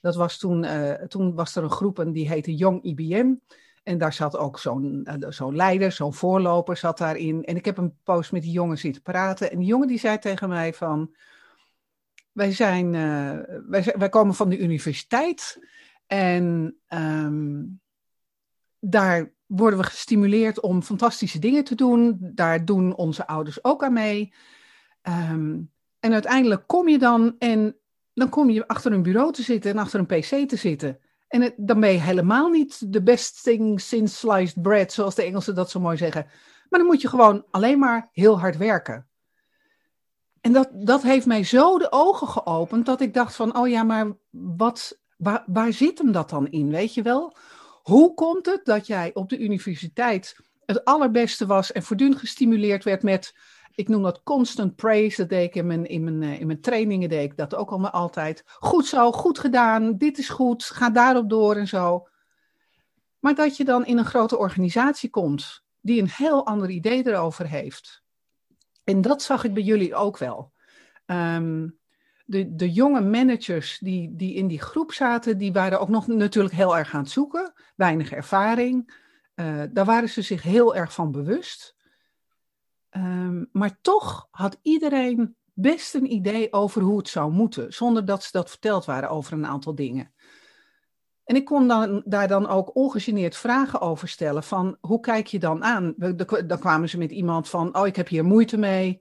Dat 0.00 0.14
was 0.14 0.38
toen, 0.38 0.66
toen 1.08 1.34
was 1.34 1.56
er 1.56 1.62
een 1.62 1.70
groep 1.70 1.98
en 1.98 2.12
die 2.12 2.28
heette 2.28 2.54
Jong 2.54 2.82
IBM. 2.82 3.34
En 3.82 3.98
daar 3.98 4.12
zat 4.12 4.36
ook 4.36 4.58
zo'n 4.58 5.08
zo'n 5.28 5.56
leider, 5.56 5.92
zo'n 5.92 6.14
voorloper 6.14 6.76
zat 6.76 6.98
daarin. 6.98 7.44
En 7.44 7.56
ik 7.56 7.64
heb 7.64 7.78
een 7.78 7.94
poos 8.04 8.30
met 8.30 8.42
die 8.42 8.52
jongen 8.52 8.78
zitten 8.78 9.02
praten. 9.02 9.50
En 9.50 9.58
die 9.58 9.66
jongen 9.66 9.88
die 9.88 9.98
zei 9.98 10.18
tegen 10.18 10.48
mij 10.48 10.74
van... 10.74 11.14
Wij, 12.32 12.52
zijn, 12.52 12.94
uh, 12.94 13.38
wij, 13.68 13.94
wij 13.98 14.08
komen 14.08 14.34
van 14.34 14.48
de 14.48 14.58
universiteit 14.58 15.58
en 16.06 16.76
um, 16.88 17.80
daar 18.78 19.32
worden 19.46 19.78
we 19.78 19.84
gestimuleerd 19.84 20.60
om 20.60 20.82
fantastische 20.82 21.38
dingen 21.38 21.64
te 21.64 21.74
doen. 21.74 22.18
Daar 22.20 22.64
doen 22.64 22.94
onze 22.94 23.26
ouders 23.26 23.64
ook 23.64 23.84
aan 23.84 23.92
mee. 23.92 24.34
Um, 25.02 25.70
en 26.00 26.12
uiteindelijk 26.12 26.66
kom 26.66 26.88
je 26.88 26.98
dan 26.98 27.34
en 27.38 27.76
dan 28.14 28.28
kom 28.28 28.50
je 28.50 28.68
achter 28.68 28.92
een 28.92 29.02
bureau 29.02 29.32
te 29.32 29.42
zitten 29.42 29.70
en 29.70 29.78
achter 29.78 30.00
een 30.00 30.06
pc 30.06 30.48
te 30.48 30.56
zitten. 30.56 30.98
En 31.28 31.40
het, 31.40 31.54
dan 31.56 31.80
ben 31.80 31.92
je 31.92 31.98
helemaal 31.98 32.48
niet 32.48 32.92
de 32.92 33.02
best 33.02 33.42
thing 33.42 33.80
since 33.80 34.14
sliced 34.16 34.62
bread, 34.62 34.92
zoals 34.92 35.14
de 35.14 35.22
Engelsen 35.22 35.54
dat 35.54 35.70
zo 35.70 35.80
mooi 35.80 35.96
zeggen. 35.96 36.26
Maar 36.68 36.80
dan 36.80 36.88
moet 36.88 37.00
je 37.00 37.08
gewoon 37.08 37.44
alleen 37.50 37.78
maar 37.78 38.08
heel 38.12 38.40
hard 38.40 38.56
werken. 38.56 39.06
En 40.42 40.52
dat, 40.52 40.68
dat 40.72 41.02
heeft 41.02 41.26
mij 41.26 41.44
zo 41.44 41.78
de 41.78 41.92
ogen 41.92 42.28
geopend 42.28 42.86
dat 42.86 43.00
ik 43.00 43.14
dacht 43.14 43.34
van, 43.34 43.56
oh 43.56 43.68
ja, 43.68 43.82
maar 43.82 44.06
wat, 44.30 44.98
waar, 45.16 45.44
waar 45.46 45.72
zit 45.72 45.98
hem 45.98 46.12
dat 46.12 46.30
dan 46.30 46.48
in, 46.48 46.70
weet 46.70 46.94
je 46.94 47.02
wel? 47.02 47.36
Hoe 47.82 48.14
komt 48.14 48.46
het 48.46 48.64
dat 48.64 48.86
jij 48.86 49.10
op 49.14 49.28
de 49.28 49.38
universiteit 49.38 50.36
het 50.66 50.84
allerbeste 50.84 51.46
was 51.46 51.72
en 51.72 51.82
voortdurend 51.82 52.18
gestimuleerd 52.18 52.84
werd 52.84 53.02
met, 53.02 53.36
ik 53.74 53.88
noem 53.88 54.02
dat 54.02 54.22
constant 54.22 54.76
praise, 54.76 55.16
dat 55.16 55.28
deed 55.28 55.48
ik 55.48 55.54
in 55.54 55.66
mijn, 55.66 55.86
in 55.86 56.04
mijn, 56.04 56.22
eh, 56.22 56.40
in 56.40 56.46
mijn 56.46 56.60
trainingen, 56.60 57.08
deed 57.08 57.36
dat 57.36 57.54
ook 57.54 57.70
allemaal 57.70 57.90
altijd. 57.90 58.42
Goed 58.46 58.86
zo, 58.86 59.12
goed 59.12 59.38
gedaan, 59.38 59.96
dit 59.96 60.18
is 60.18 60.28
goed, 60.28 60.64
ga 60.64 60.90
daarop 60.90 61.30
door 61.30 61.56
en 61.56 61.68
zo. 61.68 62.08
Maar 63.18 63.34
dat 63.34 63.56
je 63.56 63.64
dan 63.64 63.86
in 63.86 63.98
een 63.98 64.04
grote 64.04 64.38
organisatie 64.38 65.10
komt 65.10 65.64
die 65.80 66.00
een 66.00 66.10
heel 66.10 66.46
ander 66.46 66.70
idee 66.70 67.06
erover 67.06 67.48
heeft 67.48 68.01
en 68.84 69.00
dat 69.00 69.22
zag 69.22 69.44
ik 69.44 69.54
bij 69.54 69.62
jullie 69.62 69.94
ook 69.94 70.18
wel. 70.18 70.52
Um, 71.06 71.78
de, 72.24 72.54
de 72.54 72.72
jonge 72.72 73.00
managers 73.00 73.78
die, 73.78 74.16
die 74.16 74.34
in 74.34 74.46
die 74.46 74.60
groep 74.60 74.92
zaten, 74.92 75.38
die 75.38 75.52
waren 75.52 75.80
ook 75.80 75.88
nog 75.88 76.06
natuurlijk 76.06 76.54
heel 76.54 76.76
erg 76.76 76.94
aan 76.94 77.02
het 77.02 77.10
zoeken. 77.10 77.52
Weinig 77.76 78.12
ervaring. 78.12 79.00
daar 79.70 79.84
waren 79.84 80.08
ze 80.08 80.22
zich 80.22 80.42
heel 80.42 80.76
erg 80.76 80.92
van 80.94 81.10
bewust. 81.10 81.76
Ehm, 82.90 83.44
maar 83.52 83.78
toch 83.80 84.28
had 84.30 84.58
iedereen 84.62 85.36
best 85.54 85.94
een 85.94 86.12
idee 86.12 86.52
over 86.52 86.82
hoe 86.82 86.98
het 86.98 87.08
zou 87.08 87.32
moeten, 87.32 87.72
zonder 87.72 88.04
dat 88.04 88.22
ze 88.22 88.28
dat 88.32 88.50
verteld 88.50 88.84
waren 88.84 89.10
over 89.10 89.32
een 89.32 89.46
aantal 89.46 89.74
dingen. 89.74 90.12
En 91.32 91.38
ik 91.38 91.44
kon 91.44 91.68
dan, 91.68 92.02
daar 92.04 92.28
dan 92.28 92.48
ook 92.48 92.76
ongegeneerd 92.76 93.36
vragen 93.36 93.80
over 93.80 94.08
stellen 94.08 94.42
van 94.42 94.76
hoe 94.80 95.00
kijk 95.00 95.26
je 95.26 95.38
dan 95.38 95.64
aan? 95.64 95.94
Dan 96.46 96.58
kwamen 96.58 96.88
ze 96.88 96.98
met 96.98 97.10
iemand 97.10 97.48
van, 97.48 97.76
oh 97.76 97.86
ik 97.86 97.96
heb 97.96 98.08
hier 98.08 98.24
moeite 98.24 98.56
mee. 98.56 99.00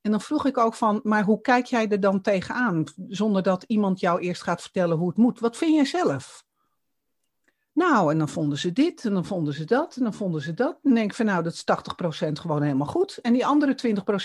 En 0.00 0.10
dan 0.10 0.20
vroeg 0.20 0.46
ik 0.46 0.58
ook 0.58 0.74
van, 0.74 1.00
maar 1.02 1.24
hoe 1.24 1.40
kijk 1.40 1.66
jij 1.66 1.88
er 1.88 2.00
dan 2.00 2.20
tegenaan? 2.20 2.84
Zonder 3.08 3.42
dat 3.42 3.64
iemand 3.66 4.00
jou 4.00 4.20
eerst 4.20 4.42
gaat 4.42 4.62
vertellen 4.62 4.96
hoe 4.96 5.08
het 5.08 5.16
moet. 5.16 5.40
Wat 5.40 5.56
vind 5.56 5.74
jij 5.74 5.84
zelf? 5.84 6.44
Nou, 7.72 8.12
en 8.12 8.18
dan 8.18 8.28
vonden 8.28 8.58
ze 8.58 8.72
dit, 8.72 9.04
en 9.04 9.14
dan 9.14 9.24
vonden 9.24 9.54
ze 9.54 9.64
dat, 9.64 9.96
en 9.96 10.02
dan 10.02 10.14
vonden 10.14 10.40
ze 10.42 10.54
dat. 10.54 10.72
En 10.72 10.80
dan 10.82 10.94
denk 10.94 11.10
ik 11.10 11.16
van, 11.16 11.26
nou, 11.26 11.42
dat 11.42 11.52
is 11.52 11.64
80% 12.28 12.32
gewoon 12.32 12.62
helemaal 12.62 12.86
goed. 12.86 13.18
En 13.22 13.32
die 13.32 13.46
andere 13.46 13.76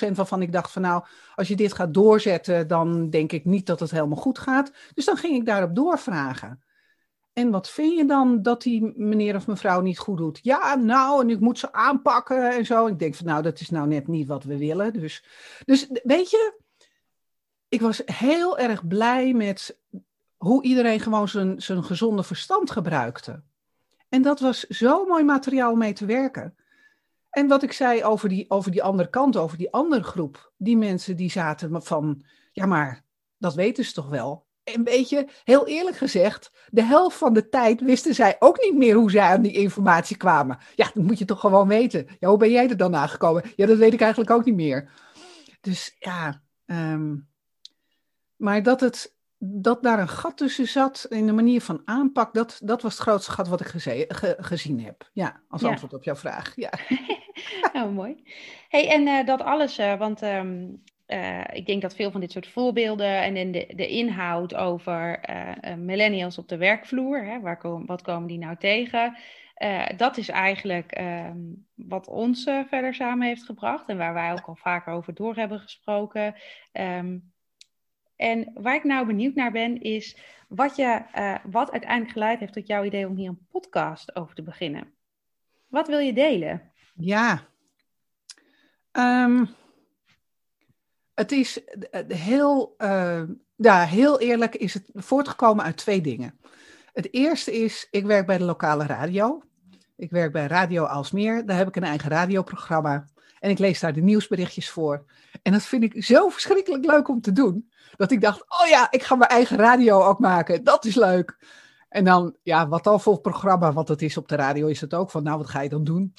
20% 0.10 0.12
waarvan 0.12 0.42
ik 0.42 0.52
dacht 0.52 0.72
van, 0.72 0.82
nou, 0.82 1.04
als 1.36 1.48
je 1.48 1.56
dit 1.56 1.74
gaat 1.74 1.94
doorzetten, 1.94 2.68
dan 2.68 3.10
denk 3.10 3.32
ik 3.32 3.46
niet 3.46 3.66
dat 3.66 3.80
het 3.80 3.92
helemaal 3.92 4.18
goed 4.18 4.40
gaat. 4.40 4.72
Dus 4.94 5.06
dan 5.06 5.18
ging 5.18 5.36
ik 5.36 5.46
daarop 5.46 5.76
doorvragen. 5.76 6.64
En 7.34 7.52
wat 7.52 7.70
vind 7.70 7.98
je 7.98 8.06
dan 8.06 8.42
dat 8.42 8.62
die 8.62 8.94
meneer 8.96 9.36
of 9.36 9.48
mevrouw 9.48 9.82
niet 9.82 10.00
goed 10.00 10.18
doet? 10.18 10.40
Ja, 10.42 10.75
nou, 10.75 11.22
en 11.22 11.30
ik 11.30 11.40
moet 11.40 11.60
ze 11.60 11.74
aanpakken 11.74 12.52
en 12.52 12.66
zo. 12.66 12.88
Ik 12.88 13.00
denk 13.00 13.16
van, 13.16 13.25
nou, 13.25 13.42
dat 13.42 13.60
is 13.60 13.70
nou 13.70 13.88
net 13.88 14.08
niet 14.08 14.28
wat 14.28 14.44
we 14.44 14.58
willen. 14.58 14.94
Dus, 14.94 15.25
dus 15.66 15.88
weet 16.04 16.30
je, 16.30 16.60
ik 17.70 17.82
was 17.82 18.02
heel 18.06 18.58
erg 18.58 18.88
blij 18.88 19.34
met 19.34 19.78
hoe 20.38 20.63
iedereen 20.63 21.00
gewoon 21.00 21.28
zijn, 21.28 21.62
zijn 21.62 21.84
gezonde 21.84 22.24
verstand 22.24 22.72
gebruikte. 22.72 23.42
En 24.10 24.22
dat 24.22 24.40
was 24.40 24.60
zo 24.60 25.06
mooi 25.06 25.24
materiaal 25.24 25.72
om 25.72 25.78
mee 25.78 25.94
te 25.94 26.06
werken. 26.06 26.56
En 27.30 27.48
wat 27.48 27.63
ik 27.63 27.72
zei 27.72 28.04
over 28.04 28.30
die, 28.30 28.50
over 28.50 28.72
die 28.72 28.84
andere 28.84 29.10
kant, 29.10 29.38
over 29.38 29.58
die 29.58 29.72
andere 29.72 30.04
groep, 30.04 30.52
die 30.58 30.78
mensen 30.78 31.16
die 31.16 31.32
zaten 31.32 31.84
van, 31.84 32.24
ja 32.52 32.66
maar, 32.66 33.04
dat 33.38 33.54
weten 33.54 33.86
ze 33.86 33.94
toch 33.94 34.10
wel. 34.10 34.43
Een 34.63 34.84
beetje, 34.84 35.27
heel 35.43 35.67
eerlijk 35.67 35.98
gezegd, 35.98 36.51
de 36.70 36.84
helft 36.84 37.17
van 37.17 37.34
de 37.34 37.50
tijd 37.50 37.82
wisten 37.82 38.15
zij 38.15 38.36
ook 38.39 38.62
niet 38.62 38.75
meer 38.75 38.96
hoe 38.96 39.12
zij 39.12 39.22
aan 39.22 39.41
die 39.41 39.51
informatie 39.51 40.17
kwamen. 40.17 40.58
Ja, 40.75 40.91
dat 40.93 41.03
moet 41.03 41.17
je 41.17 41.25
toch 41.25 41.39
gewoon 41.39 41.67
weten. 41.67 42.08
Ja, 42.20 42.29
hoe 42.29 42.38
ben 42.38 42.51
jij 42.51 42.70
er 42.70 42.77
dan 42.77 42.96
aangekomen? 42.96 43.43
Ja, 43.55 43.65
dat 43.65 43.77
weet 43.77 43.93
ik 43.93 44.01
eigenlijk 44.01 44.32
ook 44.32 44.46
niet 44.46 44.55
meer. 44.55 44.91
Dus 45.62 45.96
ja, 46.00 46.41
ehm, 46.65 47.15
maar 48.36 48.63
dat 48.63 48.79
het, 48.79 49.15
dat 49.38 49.84
daar 49.84 50.00
een 50.00 50.08
gat 50.08 50.38
tussen 50.38 50.67
zat 50.67 51.05
in 51.10 51.25
de 51.25 51.34
manier 51.34 51.62
van 51.62 51.82
aanpak, 51.86 52.34
dat, 52.34 52.60
dat 52.63 52.82
was 52.82 52.93
het 52.93 53.01
grootste 53.01 53.32
gat 53.32 53.48
wat 53.48 53.62
ik 53.62 53.67
gezien 54.38 54.79
heb. 54.79 55.10
Ja, 55.13 55.41
als 55.48 55.63
antwoord 55.63 55.93
op 55.93 56.03
jouw 56.03 56.15
vraag. 56.15 56.55
Ja. 56.55 56.70
nou, 57.74 57.91
mooi. 58.01 58.24
Hey, 58.70 58.89
en 58.89 59.08
uh, 59.08 59.25
dat 59.25 59.41
alles, 59.41 59.79
uh, 59.79 59.98
want 59.98 60.22
um, 60.22 60.84
uh, 61.08 61.44
ik 61.52 61.66
denk 61.66 61.82
dat 61.82 61.96
veel 61.96 62.12
van 62.12 62.22
dit 62.22 62.32
soort 62.32 62.48
voorbeelden 62.48 63.22
en 63.22 63.38
in 63.38 63.52
de, 63.52 63.74
de 63.76 63.88
inhoud 63.88 64.56
over 64.56 65.20
millennials 65.78 66.38
op 66.38 66.48
de 66.48 66.58
werkvloer, 66.58 67.26
hè, 67.26 67.40
waar 67.40 67.60
wat 67.86 68.02
komen 68.02 68.28
die 68.28 68.38
nou 68.38 68.56
tegen? 68.58 69.18
dat 69.98 70.18
is 70.18 70.30
eigenlijk 70.30 71.00
um, 71.00 71.68
wat 71.74 72.08
ons 72.08 72.44
verder 72.44 72.94
samen 72.94 73.28
heeft 73.28 73.44
gebracht 73.44 73.90
en 73.90 73.98
waar 73.98 74.14
wij 74.14 74.32
ook 74.32 74.48
al 74.48 74.56
vaker 74.56 74.94
over 74.94 75.14
door 75.14 75.36
hebben 75.36 75.60
gesproken. 75.60 76.36
Um, 76.74 77.34
en 78.16 78.52
waar 78.54 78.76
ik 78.76 78.84
nou 78.84 79.06
benieuwd 79.06 79.36
naar 79.36 79.52
ben, 79.52 79.82
is 79.82 80.18
wat, 80.48 80.76
je, 80.76 81.02
wat 81.44 81.72
uiteindelijk 81.72 82.12
geleid 82.12 82.40
heeft 82.40 82.54
tot 82.54 82.68
jouw 82.68 82.84
idee 82.84 83.08
om 83.08 83.16
hier 83.16 83.30
een 83.30 83.48
podcast 83.52 84.16
over 84.16 84.36
te 84.36 84.44
beginnen. 84.44 84.94
Wat 85.68 85.88
wil 85.88 86.00
je 86.00 86.14
delen? 86.14 86.72
Ja, 86.96 87.48
um, 88.92 89.50
het 91.13 91.32
is 91.32 91.60
heel, 92.08 92.75
uh, 92.77 93.22
ja, 93.55 93.84
heel 93.86 94.20
eerlijk, 94.20 94.55
is 94.55 94.74
het 94.74 94.89
voortgekomen 94.93 95.65
uit 95.65 95.77
twee 95.77 96.01
dingen. 96.01 96.39
Het 96.93 97.13
eerste 97.13 97.51
is, 97.51 97.88
ik 97.91 98.05
werk 98.05 98.25
bij 98.25 98.38
de 98.38 98.43
lokale 98.43 98.86
radio. 98.86 99.43
Ik 99.96 100.12
werk 100.12 100.32
bij 100.32 100.48
Radio 100.48 100.84
Alsmeer. 100.84 101.46
Daar 101.46 101.58
heb 101.58 101.67
ik 101.67 101.75
een 101.75 101.84
eigen 101.84 102.10
radioprogramma. 102.10 103.05
En 103.39 103.50
ik 103.50 103.60
lees 103.60 103.79
daar 103.79 103.93
de 103.93 104.01
nieuwsberichtjes 104.01 104.70
voor. 104.70 105.05
En 105.41 105.51
dat 105.51 105.63
vind 105.63 105.84
ik 105.84 106.03
zo 106.03 106.29
verschrikkelijk 106.29 106.86
leuk 106.86 107.08
om 107.08 107.22
te 107.22 107.32
doen. 107.32 107.72
Dat 107.96 108.12
ik 108.12 108.22
dacht, 108.22 108.41
oh 108.41 108.67
ja, 108.67 108.91
ik 108.91 109.03
ga 109.03 109.15
mijn 109.15 109.29
eigen 109.29 109.58
radio 109.58 110.03
ook 110.03 110.20
maken. 110.20 110.63
Dat 110.63 110.86
is 110.86 110.96
leuk. 110.96 111.38
En 111.89 112.03
dan, 112.03 112.36
ja, 112.43 112.67
wat 112.67 112.84
dan 112.84 113.01
voor 113.01 113.22
programma, 113.22 113.74
wat 113.74 113.88
het 113.88 114.01
is 114.01 114.17
op 114.17 114.27
de 114.27 114.36
radio, 114.36 114.67
is 114.67 114.82
het 114.82 114.93
ook 114.93 115.12
van, 115.12 115.24
nou, 115.24 115.38
wat 115.38 115.50
ga 115.50 115.62
je 115.62 115.70
dan 115.70 115.84
doen? 115.84 116.13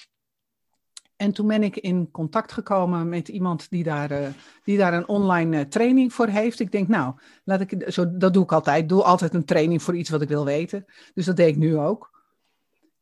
En 1.25 1.33
toen 1.33 1.47
ben 1.47 1.63
ik 1.63 1.77
in 1.77 2.11
contact 2.11 2.53
gekomen 2.53 3.09
met 3.09 3.29
iemand 3.29 3.71
die 3.71 3.83
daar, 3.83 4.13
uh, 4.13 4.27
die 4.65 4.79
daar 4.79 4.95
een 4.95 5.09
online 5.09 5.57
uh, 5.57 5.63
training 5.63 6.13
voor 6.13 6.27
heeft. 6.27 6.61
Ik 6.61 6.73
denk, 6.73 6.89
nou, 6.89 7.15
laat 7.45 7.61
ik, 7.61 7.85
zo, 7.89 8.17
dat 8.17 8.33
doe 8.33 8.43
ik 8.43 8.53
altijd. 8.53 8.83
Ik 8.83 8.89
doe 8.89 9.03
altijd 9.03 9.35
een 9.35 9.45
training 9.45 9.83
voor 9.83 9.97
iets 9.97 10.11
wat 10.11 10.23
ik 10.23 10.29
wil 10.29 10.45
weten. 10.45 10.85
Dus 11.15 11.27
dat 11.27 11.37
deed 11.37 11.49
ik 11.49 11.57
nu 11.57 11.79
ook. 11.79 12.23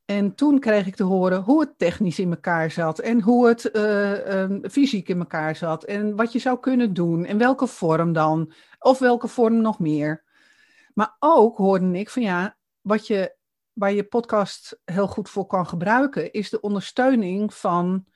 En 0.05 0.35
toen 0.35 0.59
kreeg 0.59 0.87
ik 0.87 0.95
te 0.95 1.03
horen 1.03 1.43
hoe 1.43 1.61
het 1.61 1.79
technisch 1.79 2.19
in 2.19 2.31
elkaar 2.31 2.71
zat 2.71 2.99
en 2.99 3.21
hoe 3.21 3.49
het 3.49 3.71
uh, 3.73 4.71
fysiek 4.71 5.09
in 5.09 5.19
elkaar 5.19 5.57
zat 5.57 5.85
en 5.85 6.17
wat 6.17 6.33
je 6.33 6.39
zou 6.39 6.61
kunnen 6.61 6.95
doen 6.95 7.25
en 7.25 7.39
welke 7.39 7.67
vorm 7.67 8.13
dan 8.13 8.53
of 8.79 8.99
welke 8.99 9.29
vorm 9.29 9.61
nog 9.61 9.79
meer. 9.79 10.25
Maar 10.95 11.17
ook 11.19 11.57
hoorde 11.57 11.99
ik 11.99 12.11
van 12.11 12.23
ja, 12.23 12.57
wat 12.81 13.07
je, 13.07 13.37
waar 13.73 13.93
je 13.93 14.05
podcast 14.05 14.81
heel 14.85 15.09
goed 15.09 15.31
voor 15.31 15.47
kan 15.47 15.67
gebruiken, 15.67 16.33
is 16.33 16.51
de 16.51 16.61
ondersteuning 16.61 17.55
van 17.55 18.07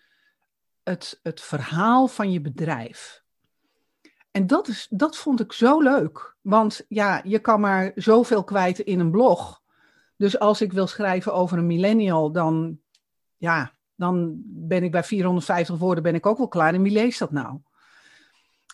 het, 0.89 1.21
het 1.23 1.41
verhaal 1.41 2.07
van 2.07 2.31
je 2.31 2.41
bedrijf. 2.41 3.23
En 4.31 4.47
dat, 4.47 4.69
is, 4.69 4.87
dat 4.91 5.17
vond 5.17 5.41
ik 5.41 5.53
zo 5.53 5.81
leuk. 5.81 6.37
Want 6.41 6.85
ja, 6.89 7.21
je 7.25 7.39
kan 7.39 7.61
maar 7.61 7.93
zoveel 7.95 8.45
kwijt 8.45 8.79
in 8.79 9.01
een 9.01 9.11
blog. 9.11 9.63
Dus 10.17 10.39
als 10.39 10.61
ik 10.61 10.73
wil 10.73 10.87
schrijven 10.87 11.35
over 11.35 11.59
een 11.59 11.67
millennial, 11.67 12.33
dan, 12.33 12.79
ja, 13.37 13.73
dan 13.95 14.43
ben 14.45 14.83
ik 14.83 14.91
bij 14.91 15.05
450 15.05 15.79
woorden 15.79 16.03
ben 16.03 16.15
ik 16.15 16.27
ook 16.27 16.39
wel 16.39 16.49
klaar. 16.49 16.75
En 16.75 16.83
wie 16.83 16.93
leest 16.93 17.19
dat 17.19 17.31
nou? 17.31 17.61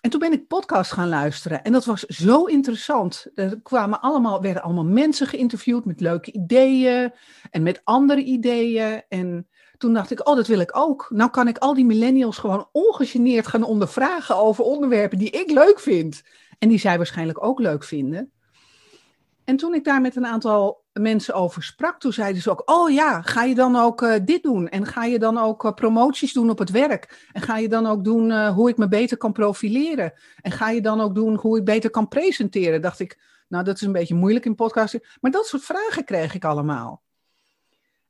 En 0.00 0.10
toen 0.10 0.20
ben 0.20 0.32
ik 0.32 0.46
podcast 0.46 0.92
gaan 0.92 1.08
luisteren. 1.08 1.62
En 1.62 1.72
dat 1.72 1.84
was 1.84 2.00
zo 2.00 2.44
interessant. 2.44 3.26
Er 3.34 3.60
kwamen 3.60 4.00
allemaal, 4.00 4.42
werden 4.42 4.62
allemaal 4.62 4.84
mensen 4.84 5.26
geïnterviewd 5.26 5.84
met 5.84 6.00
leuke 6.00 6.32
ideeën 6.32 7.12
en 7.50 7.62
met 7.62 7.80
andere 7.84 8.22
ideeën. 8.22 9.02
En 9.08 9.48
toen 9.82 9.92
dacht 9.92 10.10
ik, 10.10 10.28
oh, 10.28 10.36
dat 10.36 10.46
wil 10.46 10.58
ik 10.58 10.76
ook. 10.76 11.06
Nou 11.08 11.30
kan 11.30 11.48
ik 11.48 11.58
al 11.58 11.74
die 11.74 11.84
millennials 11.84 12.38
gewoon 12.38 12.68
ongegeneerd 12.72 13.46
gaan 13.46 13.62
ondervragen 13.62 14.36
over 14.36 14.64
onderwerpen 14.64 15.18
die 15.18 15.30
ik 15.30 15.50
leuk 15.50 15.80
vind. 15.80 16.22
En 16.58 16.68
die 16.68 16.78
zij 16.78 16.96
waarschijnlijk 16.96 17.44
ook 17.44 17.60
leuk 17.60 17.84
vinden. 17.84 18.32
En 19.44 19.56
toen 19.56 19.74
ik 19.74 19.84
daar 19.84 20.00
met 20.00 20.16
een 20.16 20.26
aantal 20.26 20.84
mensen 20.92 21.34
over 21.34 21.62
sprak, 21.62 22.00
toen 22.00 22.12
zeiden 22.12 22.42
ze 22.42 22.50
ook: 22.50 22.62
Oh 22.64 22.90
ja, 22.90 23.22
ga 23.22 23.44
je 23.44 23.54
dan 23.54 23.76
ook 23.76 24.02
uh, 24.02 24.14
dit 24.24 24.42
doen? 24.42 24.68
En 24.68 24.86
ga 24.86 25.04
je 25.04 25.18
dan 25.18 25.38
ook 25.38 25.64
uh, 25.64 25.72
promoties 25.72 26.32
doen 26.32 26.50
op 26.50 26.58
het 26.58 26.70
werk? 26.70 27.28
En 27.32 27.42
ga 27.42 27.56
je 27.56 27.68
dan 27.68 27.86
ook 27.86 28.04
doen 28.04 28.30
uh, 28.30 28.54
hoe 28.54 28.68
ik 28.68 28.76
me 28.76 28.88
beter 28.88 29.16
kan 29.16 29.32
profileren? 29.32 30.12
En 30.40 30.52
ga 30.52 30.70
je 30.70 30.80
dan 30.80 31.00
ook 31.00 31.14
doen 31.14 31.34
hoe 31.34 31.58
ik 31.58 31.64
beter 31.64 31.90
kan 31.90 32.08
presenteren? 32.08 32.82
Dacht 32.82 33.00
ik, 33.00 33.18
nou, 33.48 33.64
dat 33.64 33.74
is 33.74 33.82
een 33.82 33.92
beetje 33.92 34.14
moeilijk 34.14 34.44
in 34.44 34.54
podcasting. 34.54 35.16
Maar 35.20 35.30
dat 35.30 35.46
soort 35.46 35.62
vragen 35.62 36.04
kreeg 36.04 36.34
ik 36.34 36.44
allemaal. 36.44 37.01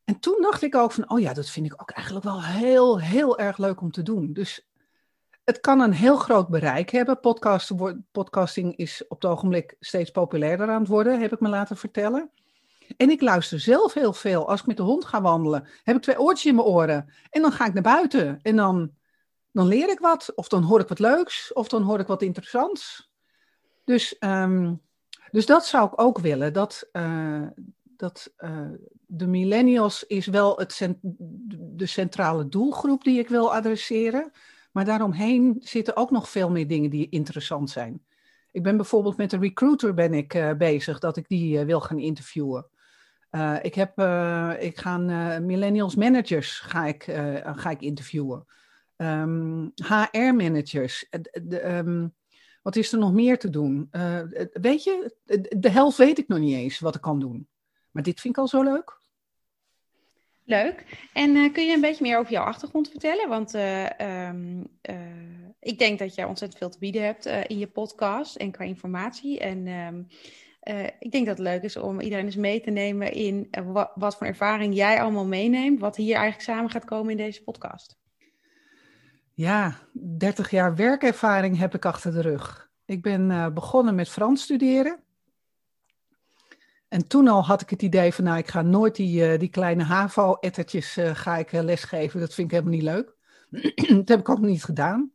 En 0.04 0.21
toen 0.21 0.38
dacht 0.40 0.62
ik 0.62 0.75
ook 0.75 0.92
van, 0.92 1.11
oh 1.11 1.21
ja, 1.21 1.32
dat 1.32 1.49
vind 1.49 1.66
ik 1.66 1.82
ook 1.82 1.90
eigenlijk 1.90 2.25
wel 2.25 2.42
heel, 2.42 3.00
heel 3.00 3.38
erg 3.38 3.59
leuk 3.59 3.80
om 3.80 3.90
te 3.90 4.02
doen. 4.02 4.32
Dus 4.32 4.66
het 5.44 5.61
kan 5.61 5.80
een 5.80 5.92
heel 5.92 6.16
groot 6.16 6.49
bereik 6.49 6.90
hebben. 6.90 7.21
Podcast, 7.21 7.73
podcasting 8.12 8.76
is 8.76 9.04
op 9.09 9.23
het 9.23 9.30
ogenblik 9.30 9.76
steeds 9.80 10.11
populairder 10.11 10.68
aan 10.68 10.80
het 10.80 10.88
worden, 10.88 11.21
heb 11.21 11.32
ik 11.32 11.40
me 11.40 11.49
laten 11.49 11.76
vertellen. 11.76 12.30
En 12.97 13.11
ik 13.11 13.21
luister 13.21 13.61
zelf 13.61 13.94
heel 13.94 14.12
veel. 14.12 14.49
Als 14.49 14.61
ik 14.61 14.66
met 14.66 14.76
de 14.76 14.82
hond 14.82 15.04
ga 15.04 15.21
wandelen, 15.21 15.68
heb 15.82 15.97
ik 15.97 16.02
twee 16.02 16.21
oortjes 16.21 16.47
in 16.47 16.54
mijn 16.54 16.66
oren. 16.66 17.12
En 17.30 17.42
dan 17.42 17.52
ga 17.52 17.66
ik 17.66 17.73
naar 17.73 17.82
buiten. 17.82 18.38
En 18.42 18.56
dan, 18.56 18.92
dan 19.52 19.66
leer 19.66 19.88
ik 19.88 19.99
wat. 19.99 20.32
Of 20.35 20.49
dan 20.49 20.62
hoor 20.62 20.80
ik 20.80 20.88
wat 20.88 20.99
leuks. 20.99 21.52
Of 21.52 21.68
dan 21.68 21.82
hoor 21.82 22.00
ik 22.00 22.06
wat 22.06 22.23
interessants. 22.23 23.11
Dus, 23.85 24.16
um, 24.21 24.80
dus 25.30 25.47
dat 25.47 25.66
zou 25.66 25.87
ik 25.87 26.00
ook 26.00 26.18
willen. 26.18 26.52
Dat, 26.52 26.88
uh, 26.92 27.47
dat 28.02 28.32
uh, 28.38 28.68
de 29.06 29.26
millennials 29.26 30.06
is 30.06 30.26
wel 30.26 30.56
het 30.59 30.88
de 31.50 31.87
centrale 31.87 32.49
doelgroep 32.49 33.04
die 33.04 33.18
ik 33.18 33.28
wil 33.28 33.54
adresseren. 33.54 34.30
Maar 34.73 34.85
daaromheen 34.85 35.56
zitten 35.61 35.97
ook 35.97 36.11
nog 36.11 36.28
veel 36.28 36.50
meer 36.50 36.68
dingen 36.68 36.90
die 36.90 37.09
interessant 37.09 37.71
zijn. 37.71 38.02
Ik 38.50 38.62
ben 38.62 38.76
bijvoorbeeld 38.76 39.16
met 39.16 39.32
een 39.32 39.40
recruiter 39.40 39.94
ben 39.94 40.14
ik, 40.14 40.35
uh, 40.35 40.52
bezig, 40.52 40.99
dat 40.99 41.16
ik 41.16 41.28
die 41.28 41.59
uh, 41.59 41.64
wil 41.64 41.80
gaan 41.80 41.99
interviewen. 41.99 42.66
Ik, 43.62 43.75
heb, 43.75 43.99
ik 44.61 44.78
ga 44.78 44.97
millennials 45.38 45.94
managers 45.94 46.59
ga 46.59 46.87
ik, 46.87 47.02
ga 47.44 47.71
ik 47.71 47.80
interviewen. 47.80 48.47
Um, 48.97 49.73
ehm, 49.75 50.09
HR-managers. 50.11 51.06
Um, 51.50 52.14
wat 52.62 52.76
is 52.76 52.92
er 52.92 52.99
nog 52.99 53.12
meer 53.12 53.38
te 53.38 53.50
doen? 53.50 53.88
weet 54.52 54.85
je, 54.85 55.16
de 55.59 55.71
helft 55.71 55.97
weet 55.97 56.18
ik 56.18 56.28
nog 56.28 56.38
niet 56.38 56.56
eens 56.56 56.78
wat 56.78 56.94
ik 56.94 57.00
kan 57.00 57.21
doen. 57.21 57.49
Maar 57.92 58.02
dit 58.02 58.20
vind 58.20 58.34
ik 58.34 58.40
al 58.40 58.49
zo 58.49 58.62
leuk. 58.62 59.00
Leuk. 60.44 61.08
En 61.12 61.37
uh, 61.37 61.52
kun 61.52 61.66
je 61.66 61.75
een 61.75 61.80
beetje 61.80 62.04
meer 62.04 62.18
over 62.18 62.32
jouw 62.32 62.44
achtergrond 62.44 62.88
vertellen? 62.88 63.28
Want 63.28 63.54
uh, 63.54 63.84
um, 64.28 64.66
uh, 64.90 64.96
ik 65.61 65.78
denk 65.78 65.99
dat 65.99 66.14
jij 66.14 66.25
ontzettend 66.25 66.61
veel 66.61 66.70
te 66.70 66.78
bieden 66.78 67.04
hebt 67.04 67.26
in 67.26 67.58
je 67.58 67.66
podcast 67.66 68.37
en 68.37 68.50
qua 68.50 68.64
informatie. 68.64 69.40
En 69.40 69.66
um, 69.66 70.06
ik 70.99 71.12
denk 71.12 71.26
dat 71.26 71.38
het 71.38 71.46
leuk 71.46 71.62
is 71.62 71.76
om 71.76 72.00
iedereen 72.00 72.25
eens 72.25 72.37
mee 72.37 72.61
te 72.61 72.70
nemen 72.70 73.12
in 73.12 73.49
wat, 73.64 73.90
wat 73.94 74.16
voor 74.16 74.26
ervaring 74.26 74.75
jij 74.75 75.00
allemaal 75.00 75.26
meeneemt, 75.26 75.80
wat 75.80 75.96
hier 75.96 76.14
eigenlijk 76.14 76.44
samen 76.44 76.70
gaat 76.70 76.84
komen 76.84 77.11
in 77.11 77.16
deze 77.16 77.42
podcast. 77.42 77.99
Ja, 79.32 79.78
30 79.92 80.50
jaar 80.50 80.76
werkervaring 80.76 81.58
heb 81.58 81.75
ik 81.75 81.84
achter 81.84 82.12
de 82.12 82.20
rug. 82.20 82.70
Ik 82.84 83.02
ben 83.02 83.54
begonnen 83.54 83.94
met 83.94 84.08
Frans 84.08 84.42
studeren. 84.42 85.02
En 86.92 87.06
toen 87.06 87.28
al 87.28 87.44
had 87.44 87.61
ik 87.61 87.70
het 87.70 87.82
idee 87.82 88.14
van, 88.14 88.25
nou, 88.25 88.38
ik 88.38 88.49
ga 88.49 88.62
nooit 88.62 88.96
die, 88.96 89.32
uh, 89.32 89.38
die 89.38 89.49
kleine 89.49 89.82
HAVO-ettertjes 89.82 90.99
uh, 90.99 91.14
ga 91.14 91.37
ik 91.37 91.52
uh, 91.52 91.62
lesgeven. 91.62 92.20
Dat 92.20 92.34
vind 92.34 92.52
ik 92.52 92.58
helemaal 92.58 92.78
niet 92.78 92.82
leuk. 92.82 93.16
dat 93.99 94.08
heb 94.08 94.18
ik 94.18 94.28
ook 94.28 94.40
niet 94.40 94.64
gedaan. 94.64 95.12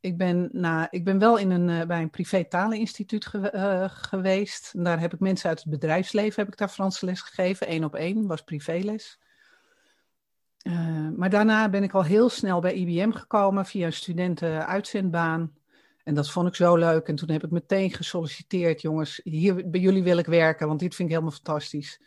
ik, 0.00 0.16
ben 0.16 0.48
na, 0.52 0.90
ik 0.90 1.04
ben 1.04 1.18
wel 1.18 1.36
in 1.36 1.50
een, 1.50 1.86
bij 1.86 2.02
een 2.02 2.10
privé 2.10 2.44
taleninstituut 2.44 3.26
ge 3.26 3.88
geweest. 3.92 4.72
En 4.74 4.84
daar 4.84 5.00
heb 5.00 5.12
ik 5.12 5.20
mensen 5.20 5.48
uit 5.48 5.58
het 5.58 5.70
bedrijfsleven, 5.70 6.42
heb 6.42 6.52
ik 6.52 6.58
daar 6.58 6.68
Franse 6.68 7.06
les 7.06 7.20
gegeven. 7.20 7.66
één 7.66 7.84
op 7.84 7.94
één, 7.94 8.26
was 8.26 8.42
privéles. 8.42 9.18
maar 11.16 11.30
daarna 11.30 11.68
ben 11.68 11.82
ik 11.82 11.92
al 11.92 12.04
heel 12.04 12.28
snel 12.28 12.60
bij 12.60 12.72
IBM 12.72 13.10
gekomen 13.10 13.66
via 13.66 13.86
een 13.86 13.92
studenten-uitzendbaan. 13.92 15.52
En 16.04 16.14
dat 16.14 16.30
vond 16.30 16.48
ik 16.48 16.54
zo 16.54 16.76
leuk. 16.76 17.08
En 17.08 17.14
toen 17.14 17.30
heb 17.30 17.44
ik 17.44 17.50
meteen 17.50 17.90
gesolliciteerd, 17.90 18.80
jongens, 18.80 19.20
hier 19.24 19.70
bij 19.70 19.80
jullie 19.80 20.02
wil 20.02 20.16
ik 20.16 20.26
werken, 20.26 20.66
want 20.66 20.80
dit 20.80 20.94
vind 20.94 21.08
ik 21.08 21.14
helemaal 21.14 21.36
fantastisch. 21.36 22.00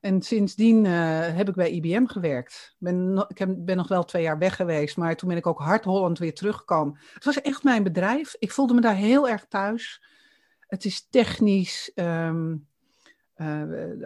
En 0.00 0.22
sindsdien 0.22 0.84
uh, 0.84 0.92
heb 1.36 1.48
ik 1.48 1.54
bij 1.54 1.70
IBM 1.70 2.06
gewerkt. 2.06 2.76
Ben, 2.78 3.26
ik 3.28 3.38
heb, 3.38 3.54
ben 3.58 3.76
nog 3.76 3.88
wel 3.88 4.04
twee 4.04 4.22
jaar 4.22 4.38
weg 4.38 4.56
geweest, 4.56 4.96
maar 4.96 5.16
toen 5.16 5.28
ben 5.28 5.38
ik 5.38 5.46
ook 5.46 5.58
hard 5.58 5.84
Holland 5.84 6.18
weer 6.18 6.34
teruggekomen. 6.34 6.98
Het 7.14 7.24
was 7.24 7.40
echt 7.40 7.64
mijn 7.64 7.82
bedrijf. 7.82 8.36
Ik 8.38 8.52
voelde 8.52 8.74
me 8.74 8.80
daar 8.80 8.94
heel 8.94 9.28
erg 9.28 9.46
thuis. 9.48 10.02
Het 10.66 10.84
is 10.84 11.08
technisch, 11.08 11.92
um, 11.94 12.66
uh, 13.36 13.62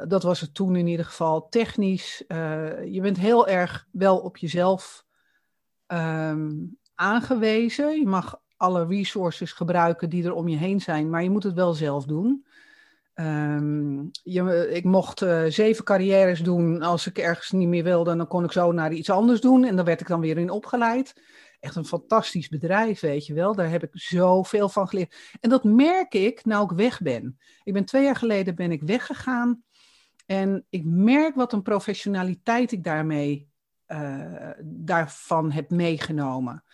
dat 0.08 0.22
was 0.22 0.40
het 0.40 0.54
toen 0.54 0.76
in 0.76 0.86
ieder 0.86 1.06
geval, 1.06 1.48
technisch. 1.48 2.24
Uh, 2.28 2.84
je 2.84 3.00
bent 3.00 3.18
heel 3.18 3.48
erg 3.48 3.86
wel 3.90 4.18
op 4.18 4.36
jezelf 4.36 5.04
um, 5.86 6.78
aangewezen. 6.94 7.98
Je 7.98 8.06
mag 8.06 8.40
alle 8.64 8.86
resources 8.86 9.52
gebruiken 9.52 10.10
die 10.10 10.24
er 10.24 10.34
om 10.34 10.48
je 10.48 10.56
heen 10.56 10.80
zijn, 10.80 11.10
maar 11.10 11.22
je 11.22 11.30
moet 11.30 11.42
het 11.42 11.54
wel 11.54 11.74
zelf 11.74 12.04
doen. 12.04 12.44
Um, 13.14 14.10
je, 14.22 14.68
ik 14.72 14.84
mocht 14.84 15.22
uh, 15.22 15.44
zeven 15.48 15.84
carrières 15.84 16.40
doen. 16.40 16.82
Als 16.82 17.06
ik 17.06 17.18
ergens 17.18 17.50
niet 17.50 17.68
meer 17.68 17.84
wilde, 17.84 18.16
dan 18.16 18.26
kon 18.26 18.44
ik 18.44 18.52
zo 18.52 18.72
naar 18.72 18.92
iets 18.92 19.10
anders 19.10 19.40
doen. 19.40 19.64
En 19.64 19.76
daar 19.76 19.84
werd 19.84 20.00
ik 20.00 20.06
dan 20.06 20.20
weer 20.20 20.38
in 20.38 20.50
opgeleid. 20.50 21.22
Echt 21.60 21.76
een 21.76 21.84
fantastisch 21.84 22.48
bedrijf, 22.48 23.00
weet 23.00 23.26
je 23.26 23.34
wel. 23.34 23.54
Daar 23.54 23.70
heb 23.70 23.82
ik 23.82 23.90
zoveel 23.92 24.68
van 24.68 24.88
geleerd. 24.88 25.14
En 25.40 25.50
dat 25.50 25.64
merk 25.64 26.14
ik 26.14 26.44
nou 26.44 26.64
ik 26.64 26.76
weg 26.76 27.00
ben. 27.00 27.38
Ik 27.62 27.72
ben 27.72 27.84
twee 27.84 28.04
jaar 28.04 28.16
geleden 28.16 28.54
ben 28.54 28.72
ik 28.72 28.82
weggegaan. 28.82 29.62
En 30.26 30.66
ik 30.70 30.84
merk 30.84 31.34
wat 31.34 31.52
een 31.52 31.62
professionaliteit 31.62 32.72
ik 32.72 32.84
daarmee 32.84 33.48
uh, 33.88 34.50
daarvan 34.64 35.50
heb 35.50 35.70
meegenomen. 35.70 36.64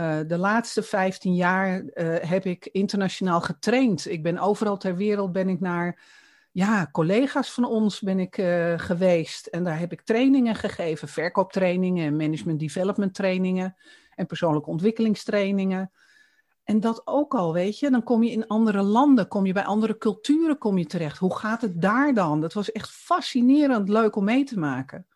Uh, 0.00 0.18
de 0.26 0.38
laatste 0.38 0.82
15 0.82 1.34
jaar 1.34 1.82
uh, 1.82 2.16
heb 2.20 2.44
ik 2.44 2.68
internationaal 2.72 3.40
getraind. 3.40 4.08
Ik 4.08 4.22
ben 4.22 4.38
overal 4.38 4.76
ter 4.76 4.96
wereld 4.96 5.32
ben 5.32 5.48
ik 5.48 5.60
naar 5.60 6.00
ja, 6.52 6.88
collega's 6.92 7.52
van 7.52 7.64
ons 7.64 8.00
ben 8.00 8.18
ik 8.18 8.38
uh, 8.38 8.78
geweest. 8.78 9.46
En 9.46 9.64
daar 9.64 9.78
heb 9.78 9.92
ik 9.92 10.00
trainingen 10.00 10.54
gegeven, 10.54 11.08
verkooptrainingen, 11.08 12.16
management 12.16 12.60
development 12.60 13.14
trainingen 13.14 13.76
en 14.14 14.26
persoonlijke 14.26 14.70
ontwikkelingstrainingen. 14.70 15.90
En 16.64 16.80
dat 16.80 17.02
ook 17.04 17.34
al, 17.34 17.52
weet 17.52 17.78
je, 17.78 17.90
dan 17.90 18.02
kom 18.02 18.22
je 18.22 18.30
in 18.30 18.46
andere 18.46 18.82
landen, 18.82 19.28
kom 19.28 19.46
je 19.46 19.52
bij 19.52 19.64
andere 19.64 19.98
culturen 19.98 20.58
kom 20.58 20.78
je 20.78 20.86
terecht. 20.86 21.18
Hoe 21.18 21.36
gaat 21.36 21.60
het 21.60 21.80
daar 21.80 22.14
dan? 22.14 22.40
Dat 22.40 22.52
was 22.52 22.72
echt 22.72 22.90
fascinerend 22.90 23.88
leuk 23.88 24.16
om 24.16 24.24
mee 24.24 24.44
te 24.44 24.58
maken. 24.58 25.06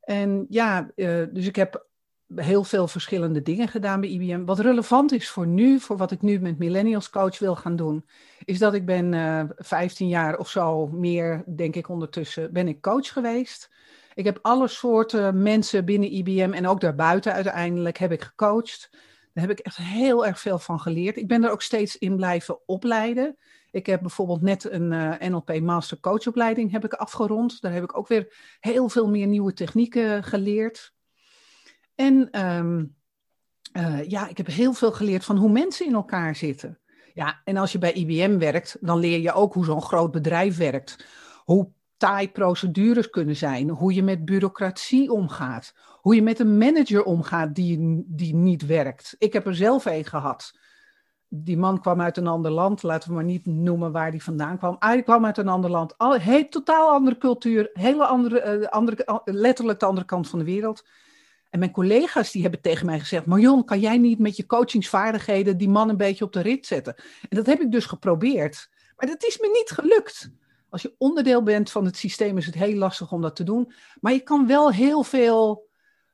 En 0.00 0.46
ja, 0.48 0.90
dus 1.32 1.46
ik 1.46 1.56
heb 1.56 1.90
heel 2.36 2.64
veel 2.64 2.88
verschillende 2.88 3.42
dingen 3.42 3.68
gedaan 3.68 4.00
bij 4.00 4.10
IBM. 4.10 4.44
Wat 4.44 4.58
relevant 4.58 5.12
is 5.12 5.28
voor 5.28 5.46
nu, 5.46 5.80
voor 5.80 5.96
wat 5.96 6.10
ik 6.10 6.22
nu 6.22 6.40
met 6.40 6.58
Millennials 6.58 7.10
Coach 7.10 7.38
wil 7.38 7.56
gaan 7.56 7.76
doen, 7.76 8.04
is 8.44 8.58
dat 8.58 8.74
ik 8.74 8.86
ben 8.86 9.12
uh, 9.12 9.40
eh, 9.40 9.48
15 9.56 10.08
jaar 10.08 10.38
of 10.38 10.48
zo 10.48 10.86
meer, 10.86 11.44
denk 11.56 11.76
ik 11.76 11.88
ondertussen, 11.88 12.52
ben 12.52 12.68
ik 12.68 12.80
coach 12.80 13.12
geweest. 13.12 13.70
Ik 14.14 14.24
heb 14.24 14.38
alle 14.42 14.68
soorten 14.68 15.42
mensen 15.42 15.84
binnen 15.84 16.12
IBM 16.12 16.52
en 16.52 16.66
ook 16.66 16.80
daarbuiten 16.80 17.32
uiteindelijk 17.32 17.98
heb 17.98 18.12
ik 18.12 18.22
gecoacht. 18.22 18.88
Daar 19.32 19.46
heb 19.46 19.58
ik 19.58 19.64
echt 19.64 19.76
heel 19.76 20.26
erg 20.26 20.40
veel 20.40 20.58
van 20.58 20.80
geleerd. 20.80 21.16
Ik 21.16 21.28
ben 21.28 21.44
er 21.44 21.50
ook 21.50 21.62
steeds 21.62 21.98
in 21.98 22.16
blijven 22.16 22.58
opleiden. 22.66 23.36
Ik 23.70 23.86
heb 23.86 24.00
bijvoorbeeld 24.00 24.42
net 24.42 24.70
een 24.70 24.92
eh, 24.92 25.28
NLP 25.28 25.60
Master 25.60 26.00
Coachopleiding 26.00 26.70
heb 26.70 26.84
ik 26.84 26.92
afgerond. 26.92 27.60
Daar 27.60 27.72
heb 27.72 27.82
ik 27.82 27.96
ook 27.96 28.08
weer 28.08 28.56
heel 28.60 28.88
veel 28.88 29.08
meer 29.08 29.26
nieuwe 29.26 29.52
technieken 29.52 30.22
geleerd. 30.24 30.92
En 31.94 32.44
um, 32.46 32.96
uh, 33.72 34.08
ja, 34.08 34.28
ik 34.28 34.36
heb 34.36 34.46
heel 34.46 34.72
veel 34.72 34.92
geleerd 34.92 35.24
van 35.24 35.36
hoe 35.36 35.50
mensen 35.50 35.86
in 35.86 35.94
elkaar 35.94 36.36
zitten. 36.36 36.78
Ja, 37.14 37.40
en 37.44 37.56
als 37.56 37.72
je 37.72 37.78
bij 37.78 37.92
IBM 37.92 38.38
werkt, 38.38 38.76
dan 38.80 38.98
leer 38.98 39.20
je 39.20 39.32
ook 39.32 39.54
hoe 39.54 39.64
zo'n 39.64 39.82
groot 39.82 40.10
bedrijf 40.10 40.56
werkt. 40.56 41.06
Hoe 41.44 41.70
taai 41.96 42.30
procedures 42.30 43.10
kunnen 43.10 43.36
zijn, 43.36 43.68
hoe 43.68 43.94
je 43.94 44.02
met 44.02 44.24
bureaucratie 44.24 45.12
omgaat, 45.12 45.74
hoe 46.00 46.14
je 46.14 46.22
met 46.22 46.38
een 46.38 46.58
manager 46.58 47.04
omgaat 47.04 47.54
die, 47.54 48.04
die 48.06 48.34
niet 48.34 48.66
werkt. 48.66 49.14
Ik 49.18 49.32
heb 49.32 49.46
er 49.46 49.54
zelf 49.54 49.84
een 49.84 50.04
gehad. 50.04 50.58
Die 51.28 51.56
man 51.56 51.80
kwam 51.80 52.00
uit 52.00 52.16
een 52.16 52.26
ander 52.26 52.50
land, 52.50 52.82
laten 52.82 53.08
we 53.08 53.14
maar 53.14 53.24
niet 53.24 53.46
noemen 53.46 53.92
waar 53.92 54.10
die 54.10 54.22
vandaan 54.22 54.58
kwam. 54.58 54.76
Hij 54.78 55.02
kwam 55.02 55.24
uit 55.24 55.38
een 55.38 55.48
ander 55.48 55.70
land, 55.70 55.98
al, 55.98 56.18
totaal 56.50 56.90
andere 56.90 57.18
cultuur, 57.18 57.70
hele 57.72 58.06
andere, 58.06 58.58
uh, 58.58 58.66
andere, 58.66 59.20
letterlijk 59.24 59.80
de 59.80 59.86
andere 59.86 60.06
kant 60.06 60.28
van 60.28 60.38
de 60.38 60.44
wereld. 60.44 60.84
En 61.52 61.58
mijn 61.58 61.70
collega's 61.70 62.30
die 62.30 62.42
hebben 62.42 62.60
tegen 62.60 62.86
mij 62.86 63.00
gezegd: 63.00 63.26
Marion, 63.26 63.64
kan 63.64 63.80
jij 63.80 63.98
niet 63.98 64.18
met 64.18 64.36
je 64.36 64.46
coachingsvaardigheden 64.46 65.56
die 65.56 65.68
man 65.68 65.88
een 65.88 65.96
beetje 65.96 66.24
op 66.24 66.32
de 66.32 66.40
rit 66.40 66.66
zetten? 66.66 66.94
En 67.28 67.36
dat 67.36 67.46
heb 67.46 67.60
ik 67.60 67.72
dus 67.72 67.86
geprobeerd. 67.86 68.68
Maar 68.96 69.06
dat 69.06 69.24
is 69.24 69.38
me 69.38 69.48
niet 69.48 69.70
gelukt. 69.70 70.30
Als 70.68 70.82
je 70.82 70.94
onderdeel 70.98 71.42
bent 71.42 71.70
van 71.70 71.84
het 71.84 71.96
systeem 71.96 72.36
is 72.36 72.46
het 72.46 72.54
heel 72.54 72.74
lastig 72.74 73.12
om 73.12 73.20
dat 73.20 73.36
te 73.36 73.44
doen. 73.44 73.72
Maar 74.00 74.12
je 74.12 74.20
kan 74.20 74.46
wel 74.46 74.70
heel 74.70 75.02
veel 75.02 75.68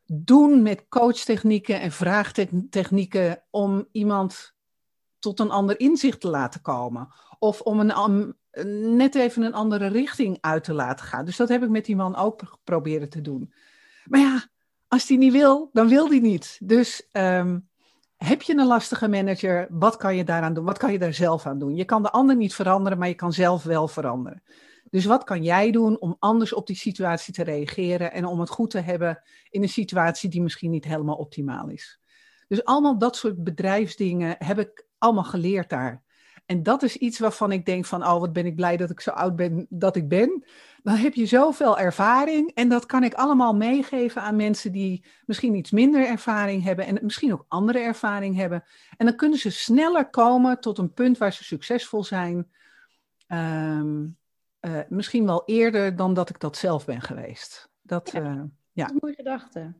doen 0.06 0.62
met 0.62 0.88
coachtechnieken 0.88 1.80
en 1.80 1.92
vraagtechnieken 1.92 3.42
om 3.50 3.88
iemand 3.92 4.54
tot 5.18 5.40
een 5.40 5.50
ander 5.50 5.80
inzicht 5.80 6.20
te 6.20 6.28
laten 6.28 6.60
komen. 6.60 7.08
Of 7.38 7.60
om 7.60 7.80
een, 7.80 8.36
net 8.96 9.14
even 9.14 9.42
een 9.42 9.54
andere 9.54 9.86
richting 9.86 10.38
uit 10.40 10.64
te 10.64 10.74
laten 10.74 11.06
gaan. 11.06 11.24
Dus 11.24 11.36
dat 11.36 11.48
heb 11.48 11.62
ik 11.62 11.70
met 11.70 11.84
die 11.84 11.96
man 11.96 12.16
ook 12.16 12.42
geprobeerd 12.44 13.10
te 13.10 13.20
doen. 13.20 13.52
Maar 14.04 14.20
ja, 14.20 14.48
als 14.88 15.06
die 15.06 15.18
niet 15.18 15.32
wil, 15.32 15.70
dan 15.72 15.88
wil 15.88 16.08
die 16.08 16.20
niet. 16.20 16.58
Dus 16.62 17.08
um, 17.12 17.68
heb 18.16 18.42
je 18.42 18.56
een 18.56 18.66
lastige 18.66 19.08
manager, 19.08 19.66
wat 19.70 19.96
kan 19.96 20.16
je 20.16 20.24
daaraan 20.24 20.54
doen? 20.54 20.64
Wat 20.64 20.78
kan 20.78 20.92
je 20.92 20.98
daar 20.98 21.14
zelf 21.14 21.46
aan 21.46 21.58
doen? 21.58 21.76
Je 21.76 21.84
kan 21.84 22.02
de 22.02 22.10
ander 22.10 22.36
niet 22.36 22.54
veranderen, 22.54 22.98
maar 22.98 23.08
je 23.08 23.14
kan 23.14 23.32
zelf 23.32 23.62
wel 23.62 23.88
veranderen. 23.88 24.42
Dus 24.90 25.04
wat 25.04 25.24
kan 25.24 25.42
jij 25.42 25.70
doen 25.70 26.00
om 26.00 26.16
anders 26.18 26.52
op 26.52 26.66
die 26.66 26.76
situatie 26.76 27.34
te 27.34 27.42
reageren 27.42 28.12
en 28.12 28.24
om 28.24 28.40
het 28.40 28.50
goed 28.50 28.70
te 28.70 28.80
hebben 28.80 29.22
in 29.50 29.62
een 29.62 29.68
situatie 29.68 30.30
die 30.30 30.42
misschien 30.42 30.70
niet 30.70 30.84
helemaal 30.84 31.16
optimaal 31.16 31.68
is? 31.68 32.00
Dus 32.48 32.64
allemaal 32.64 32.98
dat 32.98 33.16
soort 33.16 33.44
bedrijfsdingen 33.44 34.36
heb 34.38 34.58
ik 34.58 34.86
allemaal 34.98 35.24
geleerd 35.24 35.70
daar. 35.70 36.02
En 36.48 36.62
dat 36.62 36.82
is 36.82 36.96
iets 36.96 37.18
waarvan 37.18 37.52
ik 37.52 37.66
denk 37.66 37.84
van, 37.84 38.06
oh 38.06 38.20
wat 38.20 38.32
ben 38.32 38.46
ik 38.46 38.56
blij 38.56 38.76
dat 38.76 38.90
ik 38.90 39.00
zo 39.00 39.10
oud 39.10 39.36
ben 39.36 39.66
dat 39.68 39.96
ik 39.96 40.08
ben 40.08 40.44
dan 40.82 40.96
heb 40.96 41.14
je 41.14 41.26
zoveel 41.26 41.78
ervaring 41.78 42.50
en 42.54 42.68
dat 42.68 42.86
kan 42.86 43.04
ik 43.04 43.14
allemaal 43.14 43.54
meegeven 43.54 44.22
aan 44.22 44.36
mensen 44.36 44.72
die 44.72 45.04
misschien 45.26 45.54
iets 45.54 45.70
minder 45.70 46.06
ervaring 46.06 46.62
hebben 46.62 46.86
en 46.86 46.98
misschien 47.02 47.32
ook 47.32 47.44
andere 47.48 47.78
ervaring 47.78 48.36
hebben. 48.36 48.64
En 48.96 49.06
dan 49.06 49.16
kunnen 49.16 49.38
ze 49.38 49.50
sneller 49.50 50.10
komen 50.10 50.60
tot 50.60 50.78
een 50.78 50.92
punt 50.92 51.18
waar 51.18 51.32
ze 51.32 51.44
succesvol 51.44 52.04
zijn. 52.04 52.50
Um, 53.26 54.16
uh, 54.60 54.80
misschien 54.88 55.26
wel 55.26 55.42
eerder 55.46 55.96
dan 55.96 56.14
dat 56.14 56.30
ik 56.30 56.40
dat 56.40 56.56
zelf 56.56 56.84
ben 56.84 57.00
geweest. 57.00 57.70
Dat, 57.82 58.10
ja, 58.12 58.20
uh, 58.20 58.42
ja. 58.72 58.84
Dat 58.84 58.86
is 58.86 58.90
een 58.90 58.98
mooie 59.00 59.14
gedachte. 59.14 59.74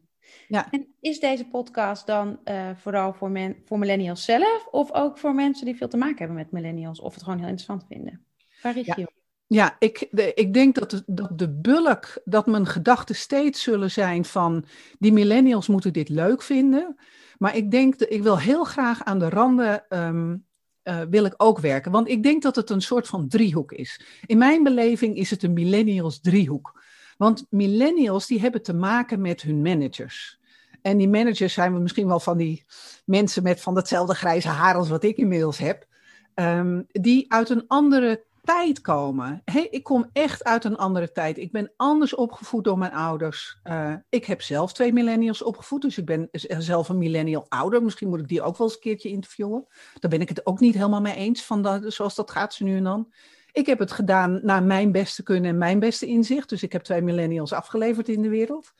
Ja. 0.48 0.70
En 0.70 0.86
is 1.00 1.20
deze 1.20 1.44
podcast 1.44 2.06
dan 2.06 2.40
uh, 2.44 2.70
vooral 2.76 3.12
voor, 3.12 3.30
men, 3.30 3.56
voor 3.64 3.78
millennials 3.78 4.24
zelf 4.24 4.66
of 4.70 4.92
ook 4.92 5.18
voor 5.18 5.34
mensen 5.34 5.66
die 5.66 5.76
veel 5.76 5.88
te 5.88 5.96
maken 5.96 6.18
hebben 6.18 6.36
met 6.36 6.52
millennials 6.52 7.00
of 7.00 7.14
het 7.14 7.22
gewoon 7.22 7.38
heel 7.38 7.48
interessant 7.48 7.84
vinden? 7.88 8.24
Waar 8.62 8.76
is 8.76 8.86
ja. 8.86 8.94
je 8.96 9.06
op? 9.06 9.12
Ja, 9.46 9.76
ik, 9.78 10.08
de, 10.10 10.34
ik 10.34 10.54
denk 10.54 10.74
dat 10.74 10.90
de, 10.90 11.02
dat 11.06 11.38
de 11.38 11.48
bulk, 11.50 12.20
dat 12.24 12.46
mijn 12.46 12.66
gedachten 12.66 13.14
steeds 13.14 13.62
zullen 13.62 13.90
zijn 13.90 14.24
van 14.24 14.64
die 14.98 15.12
millennials 15.12 15.66
moeten 15.66 15.92
dit 15.92 16.08
leuk 16.08 16.42
vinden. 16.42 16.96
Maar 17.38 17.56
ik 17.56 17.70
denk, 17.70 17.98
dat 17.98 18.10
ik 18.10 18.22
wil 18.22 18.38
heel 18.38 18.64
graag 18.64 19.04
aan 19.04 19.18
de 19.18 19.28
randen 19.28 19.84
um, 19.88 20.46
uh, 20.84 21.00
wil 21.10 21.24
ik 21.24 21.34
ook 21.36 21.58
werken. 21.58 21.92
Want 21.92 22.08
ik 22.08 22.22
denk 22.22 22.42
dat 22.42 22.56
het 22.56 22.70
een 22.70 22.80
soort 22.80 23.08
van 23.08 23.28
driehoek 23.28 23.72
is. 23.72 24.00
In 24.26 24.38
mijn 24.38 24.62
beleving 24.62 25.16
is 25.16 25.30
het 25.30 25.42
een 25.42 25.52
millennials 25.52 26.20
driehoek. 26.20 26.82
Want 27.18 27.46
millennials 27.50 28.26
die 28.26 28.40
hebben 28.40 28.62
te 28.62 28.74
maken 28.74 29.20
met 29.20 29.42
hun 29.42 29.62
managers. 29.62 30.38
En 30.82 30.96
die 30.96 31.08
managers 31.08 31.52
zijn 31.52 31.74
we 31.74 31.80
misschien 31.80 32.06
wel 32.06 32.20
van 32.20 32.36
die 32.36 32.64
mensen 33.04 33.42
met 33.42 33.60
van 33.60 33.74
datzelfde 33.74 34.14
grijze 34.14 34.48
haar 34.48 34.74
als 34.74 34.88
wat 34.88 35.04
ik 35.04 35.16
inmiddels 35.16 35.58
heb. 35.58 35.86
Ehm, 36.34 36.82
die 36.86 37.32
uit 37.32 37.48
een 37.48 37.64
andere 37.66 38.24
tijd 38.54 38.80
komen. 38.80 39.42
Hey, 39.44 39.68
ik 39.70 39.84
kom 39.84 40.10
echt 40.12 40.44
uit 40.44 40.64
een 40.64 40.76
andere 40.76 41.12
tijd. 41.12 41.38
Ik 41.38 41.52
ben 41.52 41.72
anders 41.76 42.14
opgevoed 42.14 42.64
door 42.64 42.78
mijn 42.78 42.92
ouders. 42.92 43.60
Uh, 43.64 43.94
ik 44.08 44.24
heb 44.24 44.42
zelf 44.42 44.72
twee 44.72 44.92
millennials 44.92 45.42
opgevoed, 45.42 45.82
dus 45.82 45.98
ik 45.98 46.06
ben 46.06 46.28
zelf 46.58 46.88
een 46.88 46.98
millennial 46.98 47.46
ouder. 47.48 47.82
Misschien 47.82 48.08
moet 48.08 48.20
ik 48.20 48.28
die 48.28 48.42
ook 48.42 48.56
wel 48.56 48.66
eens 48.66 48.76
een 48.76 48.82
keertje 48.82 49.08
interviewen. 49.08 49.66
Daar 49.98 50.10
ben 50.10 50.20
ik 50.20 50.28
het 50.28 50.46
ook 50.46 50.60
niet 50.60 50.74
helemaal 50.74 51.00
mee 51.00 51.14
eens, 51.14 51.44
van 51.44 51.62
dat, 51.62 51.92
zoals 51.92 52.14
dat 52.14 52.30
gaat 52.30 52.54
ze 52.54 52.64
nu 52.64 52.76
en 52.76 52.84
dan. 52.84 53.12
Ik 53.52 53.66
heb 53.66 53.78
het 53.78 53.92
gedaan 53.92 54.40
naar 54.42 54.62
mijn 54.62 54.92
beste 54.92 55.22
kunnen 55.22 55.50
en 55.50 55.58
mijn 55.58 55.78
beste 55.78 56.06
inzicht. 56.06 56.48
Dus 56.48 56.62
ik 56.62 56.72
heb 56.72 56.82
twee 56.82 57.02
millennials 57.02 57.52
afgeleverd 57.52 58.08
in 58.08 58.22
de 58.22 58.28
wereld. 58.28 58.72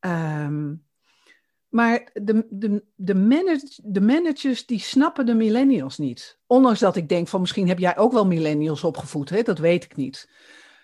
Um, 0.00 0.86
maar 1.68 2.10
de, 2.12 2.46
de, 2.50 2.84
de, 2.94 3.14
manage, 3.14 3.80
de 3.82 4.00
managers 4.00 4.66
die 4.66 4.78
snappen 4.78 5.26
de 5.26 5.34
millennials 5.34 5.98
niet. 5.98 6.38
Ondanks 6.46 6.80
dat 6.80 6.96
ik 6.96 7.08
denk 7.08 7.28
van 7.28 7.40
misschien 7.40 7.68
heb 7.68 7.78
jij 7.78 7.96
ook 7.96 8.12
wel 8.12 8.26
millennials 8.26 8.84
opgevoed, 8.84 9.30
hè? 9.30 9.42
dat 9.42 9.58
weet 9.58 9.84
ik 9.84 9.96
niet. 9.96 10.30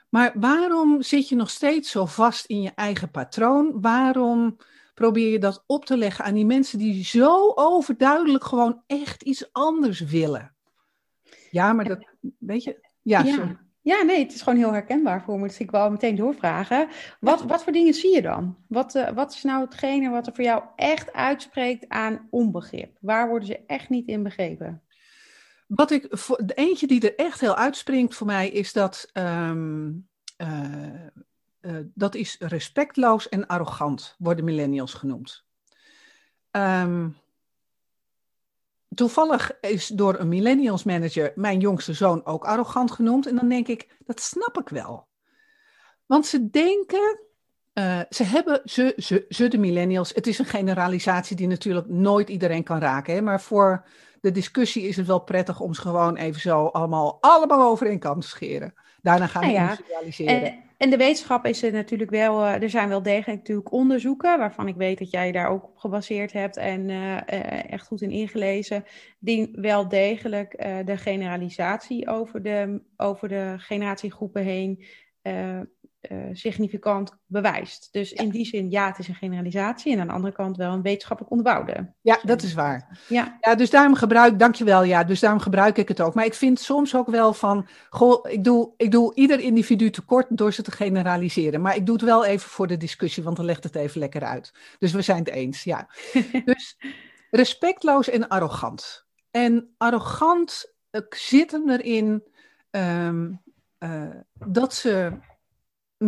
Maar 0.08 0.32
waarom 0.34 1.02
zit 1.02 1.28
je 1.28 1.36
nog 1.36 1.50
steeds 1.50 1.90
zo 1.90 2.06
vast 2.06 2.46
in 2.46 2.62
je 2.62 2.72
eigen 2.74 3.10
patroon? 3.10 3.80
Waarom 3.80 4.56
probeer 4.94 5.30
je 5.30 5.38
dat 5.38 5.64
op 5.66 5.84
te 5.84 5.96
leggen 5.96 6.24
aan 6.24 6.34
die 6.34 6.46
mensen 6.46 6.78
die 6.78 7.04
zo 7.04 7.52
overduidelijk 7.54 8.44
gewoon 8.44 8.82
echt 8.86 9.22
iets 9.22 9.52
anders 9.52 10.00
willen? 10.00 10.54
Ja, 11.50 11.72
maar 11.72 11.84
dat, 11.84 12.06
weet 12.38 12.62
je, 12.62 12.88
ja, 13.04 13.22
ja. 13.22 13.62
Ja, 13.84 14.02
nee, 14.02 14.22
het 14.22 14.34
is 14.34 14.42
gewoon 14.42 14.58
heel 14.58 14.72
herkenbaar 14.72 15.22
voor 15.22 15.40
me. 15.40 15.46
Dus 15.46 15.58
ik 15.58 15.70
wil 15.70 15.90
meteen 15.90 16.16
doorvragen. 16.16 16.88
Wat, 17.20 17.42
wat 17.42 17.62
voor 17.62 17.72
dingen 17.72 17.94
zie 17.94 18.14
je 18.14 18.22
dan? 18.22 18.56
Wat, 18.68 18.94
uh, 18.94 19.08
wat 19.08 19.32
is 19.32 19.42
nou 19.42 19.64
hetgene 19.64 20.10
wat 20.10 20.26
er 20.26 20.34
voor 20.34 20.44
jou 20.44 20.62
echt 20.76 21.12
uitspreekt 21.12 21.88
aan 21.88 22.26
onbegrip? 22.30 22.96
Waar 23.00 23.28
worden 23.28 23.48
ze 23.48 23.60
echt 23.66 23.88
niet 23.88 24.08
in 24.08 24.22
begrepen? 24.22 24.82
Wat 25.66 25.90
ik, 25.90 26.06
voor, 26.10 26.46
de 26.46 26.54
eentje 26.54 26.86
die 26.86 27.10
er 27.10 27.26
echt 27.26 27.40
heel 27.40 27.56
uitspringt 27.56 28.14
voor 28.14 28.26
mij 28.26 28.48
is 28.48 28.72
dat, 28.72 29.10
um, 29.12 30.08
uh, 30.42 31.04
uh, 31.60 31.78
dat 31.94 32.14
is 32.14 32.36
respectloos 32.38 33.28
en 33.28 33.46
arrogant, 33.46 34.14
worden 34.18 34.44
millennials 34.44 34.94
genoemd. 34.94 35.44
Um, 36.50 37.16
toevallig 38.94 39.60
is 39.60 39.86
door 39.86 40.18
een 40.18 40.28
millennials 40.28 40.84
manager 40.84 41.32
mijn 41.34 41.60
jongste 41.60 41.92
zoon 41.92 42.24
ook 42.24 42.44
arrogant 42.44 42.90
genoemd. 42.90 43.26
En 43.26 43.36
dan 43.36 43.48
denk 43.48 43.68
ik, 43.68 43.96
dat 44.06 44.20
snap 44.20 44.58
ik 44.58 44.68
wel. 44.68 45.06
Want 46.06 46.26
ze 46.26 46.50
denken, 46.50 47.20
uh, 47.74 48.00
ze 48.10 48.24
hebben, 48.24 48.60
ze, 48.64 48.92
ze, 48.96 49.24
ze 49.28 49.48
de 49.48 49.58
millennials, 49.58 50.14
het 50.14 50.26
is 50.26 50.38
een 50.38 50.44
generalisatie 50.44 51.36
die 51.36 51.46
natuurlijk 51.46 51.88
nooit 51.88 52.28
iedereen 52.28 52.62
kan 52.62 52.78
raken. 52.78 53.14
Hè? 53.14 53.20
Maar 53.20 53.40
voor 53.40 53.86
de 54.20 54.30
discussie 54.30 54.88
is 54.88 54.96
het 54.96 55.06
wel 55.06 55.20
prettig 55.20 55.60
om 55.60 55.74
ze 55.74 55.80
gewoon 55.80 56.16
even 56.16 56.40
zo 56.40 56.66
allemaal, 56.66 57.18
allemaal 57.20 57.70
over 57.70 57.86
één 57.86 57.98
kant 57.98 58.22
te 58.22 58.28
scheren. 58.28 58.74
Daarna 59.02 59.26
gaan 59.26 59.40
we 59.40 59.46
nou 59.46 59.58
ja, 59.58 59.70
individualiseren. 59.70 60.63
En 60.76 60.90
de 60.90 60.96
wetenschap 60.96 61.46
is 61.46 61.62
er 61.62 61.72
natuurlijk 61.72 62.10
wel, 62.10 62.40
uh, 62.40 62.62
er 62.62 62.70
zijn 62.70 62.88
wel 62.88 63.02
degelijk 63.02 63.38
natuurlijk 63.38 63.72
onderzoeken, 63.72 64.38
waarvan 64.38 64.68
ik 64.68 64.76
weet 64.76 64.98
dat 64.98 65.10
jij 65.10 65.32
daar 65.32 65.48
ook 65.48 65.64
op 65.64 65.76
gebaseerd 65.76 66.32
hebt 66.32 66.56
en 66.56 66.88
uh, 66.88 67.12
uh, 67.12 67.72
echt 67.72 67.86
goed 67.86 68.02
in 68.02 68.10
ingelezen, 68.10 68.84
die 69.18 69.48
wel 69.52 69.88
degelijk 69.88 70.58
de 70.84 70.96
generalisatie 70.96 72.08
over 72.08 72.42
de, 72.42 72.80
over 72.96 73.28
de 73.28 73.54
generatiegroepen 73.56 74.42
heen 74.42 74.84
significant 76.32 77.12
bewijst. 77.26 77.88
Dus 77.92 78.12
in 78.12 78.30
die 78.30 78.46
zin, 78.46 78.70
ja, 78.70 78.86
het 78.86 78.98
is 78.98 79.08
een 79.08 79.14
generalisatie. 79.14 79.92
En 79.92 80.00
aan 80.00 80.06
de 80.06 80.12
andere 80.12 80.32
kant 80.32 80.56
wel 80.56 80.72
een 80.72 80.82
wetenschappelijk 80.82 81.32
onderbouwde. 81.32 81.92
Ja, 82.00 82.18
dat 82.22 82.42
is 82.42 82.54
waar. 82.54 82.98
Ja. 83.08 83.38
ja, 83.40 83.54
dus 83.54 83.70
daarom 83.70 83.94
gebruik, 83.94 84.38
dankjewel, 84.38 84.82
ja, 84.82 85.04
dus 85.04 85.20
daarom 85.20 85.40
gebruik 85.40 85.78
ik 85.78 85.88
het 85.88 86.00
ook. 86.00 86.14
Maar 86.14 86.24
ik 86.24 86.34
vind 86.34 86.60
soms 86.60 86.96
ook 86.96 87.10
wel 87.10 87.32
van, 87.32 87.66
goh, 87.90 88.30
ik 88.30 88.44
doe, 88.44 88.72
ik 88.76 88.90
doe 88.90 89.14
ieder 89.14 89.40
individu 89.40 89.90
tekort 89.90 90.26
door 90.28 90.52
ze 90.52 90.62
te 90.62 90.70
generaliseren. 90.70 91.60
Maar 91.60 91.76
ik 91.76 91.86
doe 91.86 91.94
het 91.94 92.04
wel 92.04 92.24
even 92.24 92.50
voor 92.50 92.66
de 92.66 92.76
discussie, 92.76 93.22
want 93.22 93.36
dan 93.36 93.44
legt 93.44 93.64
het 93.64 93.74
even 93.74 94.00
lekker 94.00 94.22
uit. 94.22 94.52
Dus 94.78 94.92
we 94.92 95.02
zijn 95.02 95.18
het 95.18 95.28
eens, 95.28 95.64
ja. 95.64 95.88
dus 96.44 96.76
respectloos 97.30 98.08
en 98.08 98.28
arrogant. 98.28 99.06
En 99.30 99.74
arrogant 99.76 100.74
uh, 100.90 101.00
zit 101.08 101.50
hem 101.50 101.70
erin 101.70 102.24
um, 102.70 103.42
uh, 103.78 104.10
dat 104.34 104.74
ze 104.74 105.12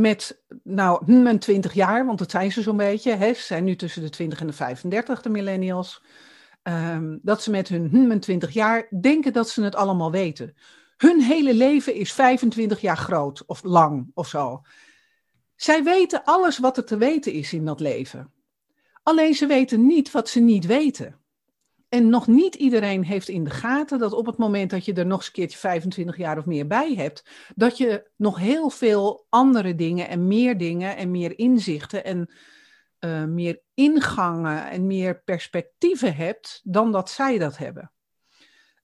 met, 0.01 0.43
nou, 0.63 1.13
mijn 1.13 1.39
20 1.39 1.73
jaar, 1.73 2.07
want 2.07 2.19
dat 2.19 2.31
zijn 2.31 2.53
ze 2.53 2.63
zo'n 2.63 2.77
beetje. 2.77 3.15
Hè, 3.15 3.35
ze 3.35 3.43
zijn 3.43 3.65
nu 3.65 3.77
tussen 3.77 4.03
de 4.03 4.11
20 4.11 4.41
en 4.41 4.47
de 4.47 4.53
35, 4.53 5.23
de 5.23 5.29
millennials. 5.29 6.03
Um, 6.63 7.19
dat 7.23 7.43
ze 7.43 7.51
met 7.51 7.69
hun 7.69 8.07
mijn 8.07 8.21
20 8.21 8.51
jaar 8.51 8.89
denken 9.01 9.33
dat 9.33 9.49
ze 9.49 9.63
het 9.63 9.75
allemaal 9.75 10.11
weten. 10.11 10.57
Hun 10.97 11.21
hele 11.21 11.55
leven 11.55 11.95
is 11.95 12.13
25 12.13 12.81
jaar 12.81 12.97
groot 12.97 13.45
of 13.47 13.63
lang 13.63 14.11
of 14.15 14.29
zo. 14.29 14.63
Zij 15.57 15.85
weten 15.85 16.25
alles 16.25 16.59
wat 16.59 16.77
er 16.77 16.85
te 16.85 16.97
weten 16.97 17.33
is 17.33 17.53
in 17.53 17.65
dat 17.65 17.81
leven. 17.81 18.33
Alleen 19.03 19.35
ze 19.35 19.47
weten 19.47 19.87
niet 19.87 20.11
wat 20.11 20.29
ze 20.29 20.41
niet 20.41 20.67
weten. 20.67 21.21
En 21.89 22.09
nog 22.09 22.27
niet 22.27 22.55
iedereen 22.55 23.05
heeft 23.05 23.29
in 23.29 23.45
de 23.45 23.51
gaten 23.51 23.99
dat 23.99 24.13
op 24.13 24.27
het 24.27 24.37
moment 24.37 24.71
dat 24.71 24.85
je 24.85 24.93
er 24.93 25.07
nog 25.07 25.19
eens 25.19 25.27
een 25.27 25.33
keertje 25.33 25.59
25 25.59 26.17
jaar 26.17 26.39
of 26.39 26.45
meer 26.45 26.67
bij 26.67 26.95
hebt, 26.95 27.25
dat 27.55 27.79
je 27.79 28.11
nog 28.17 28.39
heel 28.39 28.71
veel 28.71 29.27
andere 29.29 29.75
dingen 29.75 30.09
en 30.09 30.27
meer 30.27 30.59
dingen 30.59 30.97
en 30.97 31.11
meer 31.11 31.39
inzichten 31.39 32.05
en 32.05 32.31
uh, 33.01 33.25
meer 33.25 33.61
ingangen 33.75 34.71
en 34.71 34.87
meer 34.87 35.23
perspectieven 35.23 36.17
hebt 36.17 36.61
dan 36.65 36.93
dat 36.93 37.11
zij 37.11 37.39
dat 37.39 37.57
hebben. 37.57 37.91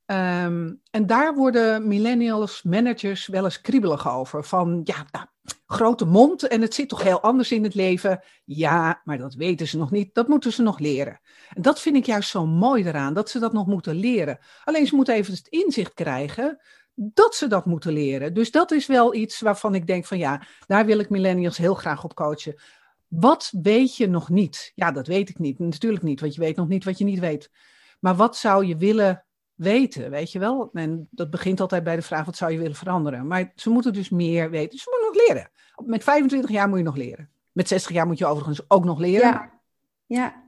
Um, 0.06 0.80
en 0.90 1.06
daar 1.06 1.34
worden 1.34 1.88
millennials 1.88 2.62
managers 2.62 3.26
wel 3.26 3.44
eens 3.44 3.60
kriebelig 3.60 4.08
over. 4.08 4.44
Van 4.44 4.80
ja, 4.84 5.06
nou, 5.10 5.26
grote 5.72 6.04
mond 6.04 6.48
en 6.48 6.60
het 6.60 6.74
zit 6.74 6.88
toch 6.88 7.02
heel 7.02 7.20
anders 7.20 7.52
in 7.52 7.62
het 7.62 7.74
leven. 7.74 8.22
Ja, 8.44 9.00
maar 9.04 9.18
dat 9.18 9.34
weten 9.34 9.68
ze 9.68 9.78
nog 9.78 9.90
niet. 9.90 10.14
Dat 10.14 10.28
moeten 10.28 10.52
ze 10.52 10.62
nog 10.62 10.78
leren. 10.78 11.20
En 11.54 11.62
dat 11.62 11.80
vind 11.80 11.96
ik 11.96 12.06
juist 12.06 12.30
zo 12.30 12.46
mooi 12.46 12.84
eraan, 12.84 13.14
dat 13.14 13.30
ze 13.30 13.38
dat 13.38 13.52
nog 13.52 13.66
moeten 13.66 13.94
leren. 13.94 14.38
Alleen 14.64 14.86
ze 14.86 14.94
moeten 14.94 15.14
even 15.14 15.34
het 15.34 15.48
inzicht 15.48 15.94
krijgen 15.94 16.60
dat 16.94 17.34
ze 17.34 17.46
dat 17.46 17.66
moeten 17.66 17.92
leren. 17.92 18.34
Dus 18.34 18.50
dat 18.50 18.70
is 18.70 18.86
wel 18.86 19.14
iets 19.14 19.40
waarvan 19.40 19.74
ik 19.74 19.86
denk 19.86 20.04
van 20.04 20.18
ja, 20.18 20.42
daar 20.66 20.86
wil 20.86 20.98
ik 20.98 21.10
millennials 21.10 21.56
heel 21.56 21.74
graag 21.74 22.04
op 22.04 22.14
coachen. 22.14 22.60
Wat 23.08 23.52
weet 23.62 23.96
je 23.96 24.08
nog 24.08 24.28
niet? 24.28 24.72
Ja, 24.74 24.92
dat 24.92 25.06
weet 25.06 25.28
ik 25.28 25.38
niet. 25.38 25.58
Natuurlijk 25.58 26.02
niet, 26.02 26.20
want 26.20 26.34
je 26.34 26.40
weet 26.40 26.56
nog 26.56 26.68
niet 26.68 26.84
wat 26.84 26.98
je 26.98 27.04
niet 27.04 27.18
weet. 27.18 27.50
Maar 28.00 28.16
wat 28.16 28.36
zou 28.36 28.66
je 28.66 28.76
willen 28.76 29.24
weten, 29.54 30.10
weet 30.10 30.32
je 30.32 30.38
wel? 30.38 30.70
En 30.72 31.08
dat 31.10 31.30
begint 31.30 31.60
altijd 31.60 31.84
bij 31.84 31.96
de 31.96 32.02
vraag, 32.02 32.24
wat 32.24 32.36
zou 32.36 32.52
je 32.52 32.58
willen 32.58 32.74
veranderen? 32.74 33.26
Maar 33.26 33.52
ze 33.54 33.70
moeten 33.70 33.92
dus 33.92 34.10
meer 34.10 34.50
weten. 34.50 34.78
Ze 34.78 34.90
moeten 34.90 35.12
nog 35.12 35.28
leren. 35.28 35.50
Met 35.76 36.04
25 36.04 36.50
jaar 36.50 36.68
moet 36.68 36.78
je 36.78 36.84
nog 36.84 36.96
leren. 36.96 37.30
Met 37.52 37.68
60 37.68 37.92
jaar 37.92 38.06
moet 38.06 38.18
je 38.18 38.26
overigens 38.26 38.70
ook 38.70 38.84
nog 38.84 38.98
leren. 38.98 39.28
Ja, 39.28 39.50
ja. 40.06 40.40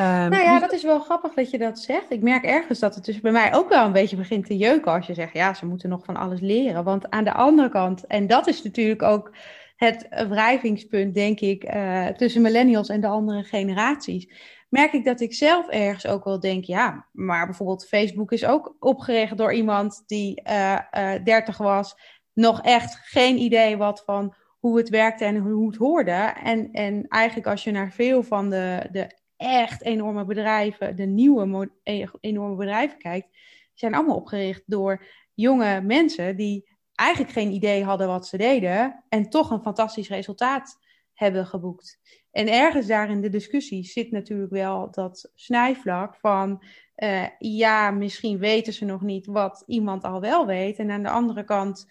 Um, 0.00 0.30
nou 0.30 0.42
ja, 0.42 0.52
dus 0.52 0.60
dat 0.60 0.72
is 0.72 0.82
wel 0.82 1.00
grappig 1.00 1.34
dat 1.34 1.50
je 1.50 1.58
dat 1.58 1.78
zegt. 1.78 2.10
Ik 2.10 2.22
merk 2.22 2.44
ergens 2.44 2.78
dat 2.78 2.94
het 2.94 3.04
dus 3.04 3.20
bij 3.20 3.32
mij 3.32 3.54
ook 3.54 3.68
wel 3.68 3.86
een 3.86 3.92
beetje 3.92 4.16
begint 4.16 4.46
te 4.46 4.56
jeuken 4.56 4.92
als 4.92 5.06
je 5.06 5.14
zegt, 5.14 5.32
ja, 5.32 5.54
ze 5.54 5.66
moeten 5.66 5.88
nog 5.88 6.04
van 6.04 6.16
alles 6.16 6.40
leren. 6.40 6.84
Want 6.84 7.10
aan 7.10 7.24
de 7.24 7.32
andere 7.32 7.68
kant, 7.68 8.06
en 8.06 8.26
dat 8.26 8.46
is 8.46 8.62
natuurlijk 8.62 9.02
ook 9.02 9.32
het 9.76 10.06
wrijvingspunt, 10.28 11.14
denk 11.14 11.40
ik, 11.40 11.74
uh, 11.74 12.06
tussen 12.06 12.42
millennials 12.42 12.88
en 12.88 13.00
de 13.00 13.06
andere 13.06 13.42
generaties 13.42 14.28
merk 14.74 14.92
ik 14.92 15.04
dat 15.04 15.20
ik 15.20 15.34
zelf 15.34 15.68
ergens 15.68 16.06
ook 16.06 16.24
wel 16.24 16.40
denk, 16.40 16.64
ja, 16.64 17.08
maar 17.12 17.46
bijvoorbeeld 17.46 17.88
Facebook 17.88 18.32
is 18.32 18.44
ook 18.44 18.76
opgericht 18.78 19.36
door 19.36 19.52
iemand 19.52 20.02
die 20.06 20.42
uh, 20.48 20.78
uh, 20.92 21.24
30 21.24 21.56
was, 21.56 21.96
nog 22.32 22.62
echt 22.62 22.94
geen 22.94 23.38
idee 23.38 23.76
wat 23.76 24.02
van 24.04 24.34
hoe 24.64 24.76
het 24.76 24.88
werkte 24.88 25.24
en 25.24 25.36
hoe 25.36 25.66
het 25.66 25.76
hoorde. 25.76 26.32
En, 26.42 26.72
en 26.72 27.08
eigenlijk 27.08 27.46
als 27.46 27.64
je 27.64 27.70
naar 27.70 27.92
veel 27.92 28.22
van 28.22 28.50
de, 28.50 28.88
de 28.92 29.18
echt 29.36 29.82
enorme 29.82 30.24
bedrijven, 30.24 30.96
de 30.96 31.04
nieuwe 31.04 31.70
e-, 31.82 32.06
enorme 32.20 32.56
bedrijven 32.56 32.98
kijkt, 32.98 33.28
zijn 33.74 33.94
allemaal 33.94 34.16
opgericht 34.16 34.62
door 34.66 35.06
jonge 35.34 35.80
mensen 35.80 36.36
die 36.36 36.68
eigenlijk 36.94 37.32
geen 37.32 37.52
idee 37.52 37.84
hadden 37.84 38.06
wat 38.06 38.26
ze 38.26 38.36
deden 38.36 39.04
en 39.08 39.30
toch 39.30 39.50
een 39.50 39.62
fantastisch 39.62 40.08
resultaat 40.08 40.78
hebben 41.14 41.46
geboekt. 41.46 42.00
En 42.30 42.52
ergens 42.52 42.86
daar 42.86 43.10
in 43.10 43.20
de 43.20 43.28
discussie 43.28 43.84
zit 43.84 44.10
natuurlijk 44.10 44.52
wel 44.52 44.90
dat 44.90 45.30
snijvlak 45.34 46.16
van 46.16 46.62
uh, 46.96 47.26
ja, 47.38 47.90
misschien 47.90 48.38
weten 48.38 48.72
ze 48.72 48.84
nog 48.84 49.02
niet 49.02 49.26
wat 49.26 49.62
iemand 49.66 50.04
al 50.04 50.20
wel 50.20 50.46
weet. 50.46 50.78
En 50.78 50.90
aan 50.90 51.02
de 51.02 51.10
andere 51.10 51.44
kant, 51.44 51.86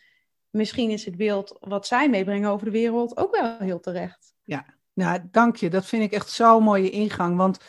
misschien 0.53 0.89
is 0.89 1.05
het 1.05 1.17
beeld 1.17 1.57
wat 1.59 1.87
zij 1.87 2.09
meebrengen 2.09 2.49
over 2.49 2.65
de 2.65 2.71
wereld 2.71 3.17
ook 3.17 3.35
wel 3.35 3.55
heel 3.59 3.79
terecht. 3.79 4.33
Ja, 4.43 4.65
nou, 4.93 5.19
dank 5.31 5.55
je. 5.55 5.69
Dat 5.69 5.85
vind 5.85 6.03
ik 6.03 6.11
echt 6.11 6.29
zo'n 6.29 6.63
mooie 6.63 6.89
ingang. 6.89 7.37
Want 7.37 7.59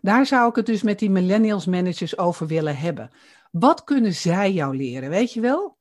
daar 0.00 0.26
zou 0.26 0.48
ik 0.48 0.56
het 0.56 0.66
dus 0.66 0.82
met 0.82 0.98
die 0.98 1.10
millennials 1.10 1.66
managers 1.66 2.18
over 2.18 2.46
willen 2.46 2.76
hebben. 2.76 3.10
Wat 3.50 3.84
kunnen 3.84 4.14
zij 4.14 4.52
jou 4.52 4.76
leren, 4.76 5.10
weet 5.10 5.32
je 5.32 5.40
wel? 5.40 5.76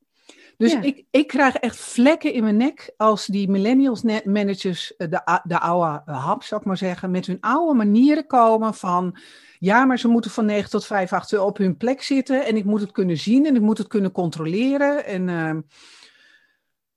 Dus 0.58 0.73
ik, 0.73 1.06
ik 1.12 1.28
krijg 1.28 1.56
echt 1.56 1.78
vlekken 1.78 2.34
in 2.34 2.43
mijn 2.43 2.58
nek 2.58 2.93
als 2.97 3.26
die 3.26 3.49
millennials 3.49 4.02
managers, 4.23 4.95
eh, 4.95 5.10
de, 5.10 5.41
de 5.43 5.60
oude 5.60 6.02
hap, 6.12 6.43
zou 6.43 6.62
ik 6.62 6.67
maar 6.67 6.78
zeggen, 6.78 7.12
met 7.12 7.26
hun 7.26 7.38
oude 7.39 7.73
manieren 7.73 8.28
komen 8.28 8.73
van, 8.73 9.17
ja, 9.60 9.86
maar 9.86 9.99
ze 9.99 10.08
moeten 10.08 10.32
van 10.32 10.45
9 10.45 10.69
tot 10.69 10.86
5 10.86 11.13
achter 11.13 11.41
op 11.41 11.58
hun 11.58 11.78
plek 11.78 12.02
zitten 12.02 12.45
en 12.45 12.58
ik 12.58 12.65
moet 12.65 12.82
het 12.82 12.91
kunnen 12.91 13.17
zien 13.17 13.45
en 13.45 13.56
ik 13.56 13.62
moet 13.62 13.78
het 13.78 13.88
kunnen 13.88 14.12
controleren. 14.12 15.06
En, 15.06 15.28
uh, 15.28 15.52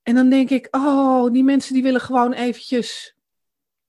en 0.06 0.14
dan 0.14 0.28
denk 0.28 0.50
ik, 0.50 0.68
oh, 0.70 1.32
die 1.32 1.44
mensen 1.44 1.74
die 1.74 1.82
willen 1.82 2.00
gewoon 2.00 2.32
eventjes 2.32 3.16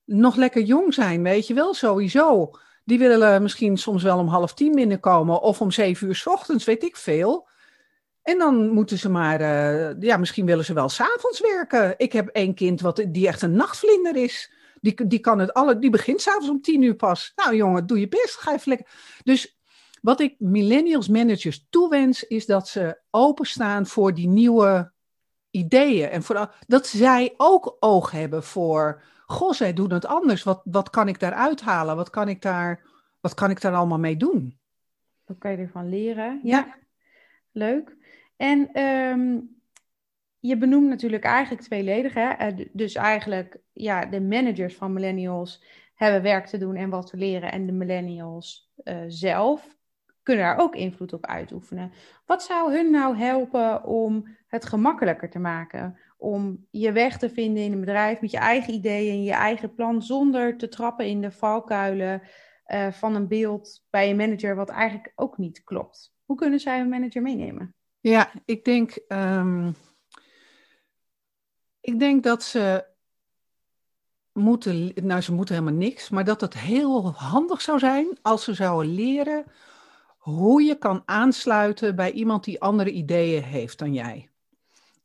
nog 0.06 0.36
lekker 0.36 0.62
jong 0.62 0.94
zijn, 0.94 1.24
weet 1.24 1.48
je 1.48 1.54
wel, 1.54 1.74
sowieso. 1.74 2.52
Die 2.86 3.00
willen 3.00 3.42
misschien 3.42 3.78
soms 3.78 4.04
wel 4.04 4.18
om 4.18 4.28
half 4.28 4.54
tien 4.54 4.76
binnenkomen 4.76 5.42
of 5.42 5.62
om 5.62 5.72
zeven 5.72 6.08
uur 6.08 6.16
s 6.16 6.28
ochtends, 6.28 6.66
weet 6.66 6.84
ik 6.84 6.96
veel. 6.96 7.48
En 8.22 8.38
dan 8.38 8.70
moeten 8.70 8.98
ze 8.98 9.10
maar, 9.10 9.42
uh, 9.42 10.02
ja, 10.02 10.18
misschien 10.18 10.46
willen 10.46 10.66
ze 10.66 10.74
wel 10.74 10.90
s'avonds 10.90 11.40
werken. 11.40 11.94
Ik 11.98 12.14
heb 12.14 12.28
één 12.28 12.54
kind 12.54 12.82
wat, 12.82 13.06
die 13.08 13.28
echt 13.28 13.42
een 13.42 13.56
nachtvlinder 13.56 14.16
is. 14.16 14.52
Die, 14.82 15.08
die, 15.08 15.20
kan 15.20 15.40
het 15.40 15.54
alle, 15.54 15.80
die 15.80 15.90
begint 15.90 16.22
s'avonds 16.22 16.50
om 16.50 16.62
tien 16.62 16.82
uur 16.82 16.96
pas. 16.96 17.32
Nou 17.36 17.56
jongen, 17.56 17.88
doe 17.88 18.00
je 18.00 18.08
best, 18.08 18.36
ga 18.36 18.54
even 18.54 18.70
lekker. 18.70 18.88
Dus 19.24 19.60
wat 20.02 20.20
ik 20.20 20.36
millennials 20.38 21.08
managers 21.08 21.66
toewens, 21.70 22.24
is 22.24 22.46
dat 22.46 22.68
ze 22.68 23.00
openstaan 23.10 23.88
voor 23.88 24.14
die 24.14 24.28
nieuwe 24.28 24.96
ideeën. 25.52 26.10
En 26.10 26.24
voor, 26.24 26.54
dat 26.68 26.88
zij 26.88 27.34
ook 27.38 27.78
oog 27.80 28.12
hebben 28.12 28.44
voor, 28.44 29.02
goh, 29.26 29.54
zij 29.54 29.74
doen 29.74 29.92
het 29.92 30.06
anders. 30.06 30.44
Wat, 30.44 30.62
wat 30.64 30.90
kan 30.90 31.08
ik 31.08 31.20
daar 31.20 31.34
uithalen? 31.34 31.96
Wat 31.96 32.10
kan 32.10 32.30
ik 32.30 32.42
daar, 32.42 32.82
wat 33.20 33.34
kan 33.34 33.50
ik 33.50 33.62
daar 33.62 33.74
allemaal 33.74 34.00
mee 34.00 34.18
doen? 34.18 34.58
Wat 35.26 35.38
kan 35.38 35.52
je 35.52 35.58
ervan 35.58 35.90
leren? 35.90 36.40
Ja, 36.44 36.76
leuk. 37.52 37.96
En 38.36 38.82
um, 38.82 39.56
je 40.40 40.58
benoemt 40.58 40.90
natuurlijk 40.90 41.24
eigenlijk 41.24 41.64
tweeledig. 41.64 42.14
Hè? 42.14 42.30
Eh, 42.30 42.68
dus 42.72 42.96
eigenlijk, 42.96 43.58
ja, 43.74 44.06
de 44.06 44.22
managers 44.22 44.76
van 44.76 44.94
millennials 44.94 45.64
hebben 45.96 46.22
werk 46.22 46.46
te 46.46 46.58
doen 46.58 46.76
en 46.76 46.90
wat 46.90 47.08
te 47.08 47.18
leren. 47.18 47.52
En 47.52 47.66
de 47.66 47.72
millennials 47.72 48.72
uh, 48.84 49.04
zelf 49.08 49.77
kunnen 50.28 50.46
daar 50.46 50.58
ook 50.58 50.76
invloed 50.76 51.13
op 51.13 51.26
uitoefenen. 51.26 51.92
Wat 52.26 52.44
zou 52.44 52.74
hun 52.74 52.92
nou 52.92 53.18
helpen 53.18 53.84
om 53.84 54.28
het 54.48 54.66
gemakkelijker 54.66 55.30
te 55.30 55.40
maken? 55.40 56.00
Om 56.18 56.68
je 56.72 56.92
weg 56.92 57.18
te 57.18 57.30
vinden 57.30 57.63
in 57.63 57.72
een 57.72 57.80
bedrijf 57.80 58.22
met 58.22 58.32
je 58.32 58.38
eigen 58.38 58.74
ideeën 58.74 59.12
en 59.12 59.24
je 59.24 59.32
eigen 59.32 59.74
plan, 59.74 60.02
zonder 60.02 60.58
te 60.58 60.68
trappen 60.68 61.06
in 61.06 61.22
de 61.22 61.32
valkuilen 61.32 62.22
uh, 62.68 62.92
van 62.92 63.16
een 63.16 63.28
beeld 63.28 63.86
bij 63.90 64.10
een 64.10 64.16
manager, 64.16 64.56
wat 64.56 64.70
eigenlijk 64.70 65.12
ook 65.16 65.38
niet 65.38 65.63
klopt. 65.63 66.13
Hoe 66.26 66.36
kunnen 66.36 66.60
zij 66.60 66.80
een 66.80 66.90
manager 66.90 67.22
meenemen? 67.22 67.76
Ja, 68.00 68.32
ik 68.46 68.66
denk, 68.66 69.00
um, 69.08 69.76
ik 71.82 72.00
denk 72.00 72.24
dat 72.24 72.44
ze 72.44 72.86
moeten, 74.34 74.92
nou 74.96 75.22
ze 75.22 75.34
moeten 75.34 75.56
helemaal 75.56 75.80
niks, 75.80 76.10
maar 76.10 76.26
dat 76.26 76.42
het 76.42 76.54
heel 76.54 77.12
handig 77.12 77.62
zou 77.62 77.80
zijn 77.80 78.18
als 78.22 78.44
ze 78.44 78.54
zouden 78.54 78.94
leren 78.94 79.46
hoe 80.28 80.63
je 80.63 80.76
kan 80.76 81.02
aansluiten 81.06 81.96
bij 81.96 82.12
iemand 82.12 82.44
die 82.44 82.62
andere 82.62 82.92
ideeën 82.92 83.44
heeft 83.44 83.80
dan 83.80 83.94
jij. 83.94 84.30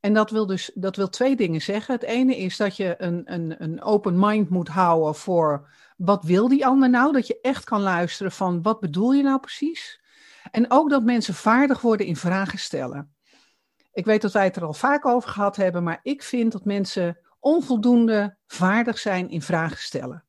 En 0.01 0.15
dat 0.15 0.31
wil 0.31 0.47
dus 0.47 0.71
dat 0.75 0.97
wil 0.97 1.09
twee 1.09 1.37
dingen 1.37 1.61
zeggen. 1.61 1.95
Het 1.95 2.03
ene 2.03 2.37
is 2.37 2.57
dat 2.57 2.77
je 2.77 2.95
een, 2.99 3.23
een, 3.33 3.55
een 3.59 3.83
open 3.83 4.19
mind 4.19 4.49
moet 4.49 4.69
houden 4.69 5.15
voor 5.15 5.69
wat 5.97 6.25
wil 6.25 6.49
die 6.49 6.67
ander 6.67 6.91
nou? 6.91 7.13
Dat 7.13 7.27
je 7.27 7.39
echt 7.41 7.65
kan 7.65 7.81
luisteren 7.81 8.33
van 8.33 8.63
wat 8.63 8.81
bedoel 8.81 9.13
je 9.13 9.23
nou 9.23 9.41
precies? 9.41 10.01
En 10.51 10.71
ook 10.71 10.91
dat 10.91 11.03
mensen 11.03 11.35
vaardig 11.35 11.81
worden 11.81 12.07
in 12.07 12.17
vragen 12.17 12.59
stellen. 12.59 13.15
Ik 13.93 14.05
weet 14.05 14.23
dat 14.23 14.33
wij 14.33 14.45
het 14.45 14.57
er 14.57 14.65
al 14.65 14.75
vaak 14.75 15.07
over 15.07 15.31
gehad 15.31 15.57
hebben, 15.57 15.83
maar 15.83 16.01
ik 16.03 16.23
vind 16.23 16.53
dat 16.53 16.65
mensen 16.65 17.19
onvoldoende 17.41 18.37
vaardig 18.47 18.99
zijn 18.99 19.29
in 19.29 19.43
vragen 19.43 19.79
stellen. 19.79 20.25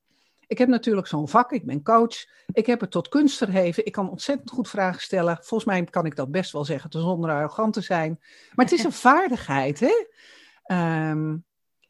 Ik 0.54 0.60
heb 0.60 0.68
natuurlijk 0.68 1.08
zo'n 1.08 1.28
vak, 1.28 1.52
ik 1.52 1.66
ben 1.66 1.84
coach. 1.84 2.26
Ik 2.54 2.66
heb 2.66 2.80
het 2.80 2.92
tot 2.92 3.10
kunst 3.10 3.38
verheven. 3.38 3.86
Ik 3.86 3.92
kan 3.92 4.10
ontzettend 4.10 4.50
goed 4.50 4.70
vragen 4.70 5.02
stellen. 5.02 5.38
Volgens 5.42 5.66
mij 5.66 5.84
kan 5.84 6.06
ik 6.06 6.16
dat 6.16 6.32
best 6.32 6.52
wel 6.52 6.66
zeggen, 6.66 6.92
zonder 6.92 7.30
arrogant 7.30 7.74
te 7.74 7.82
zijn. 7.82 8.20
Maar 8.56 8.66
het 8.66 8.74
is 8.74 8.84
een 8.84 8.92
vaardigheid, 9.10 9.80
hè? 9.80 10.06
Um, 11.10 11.46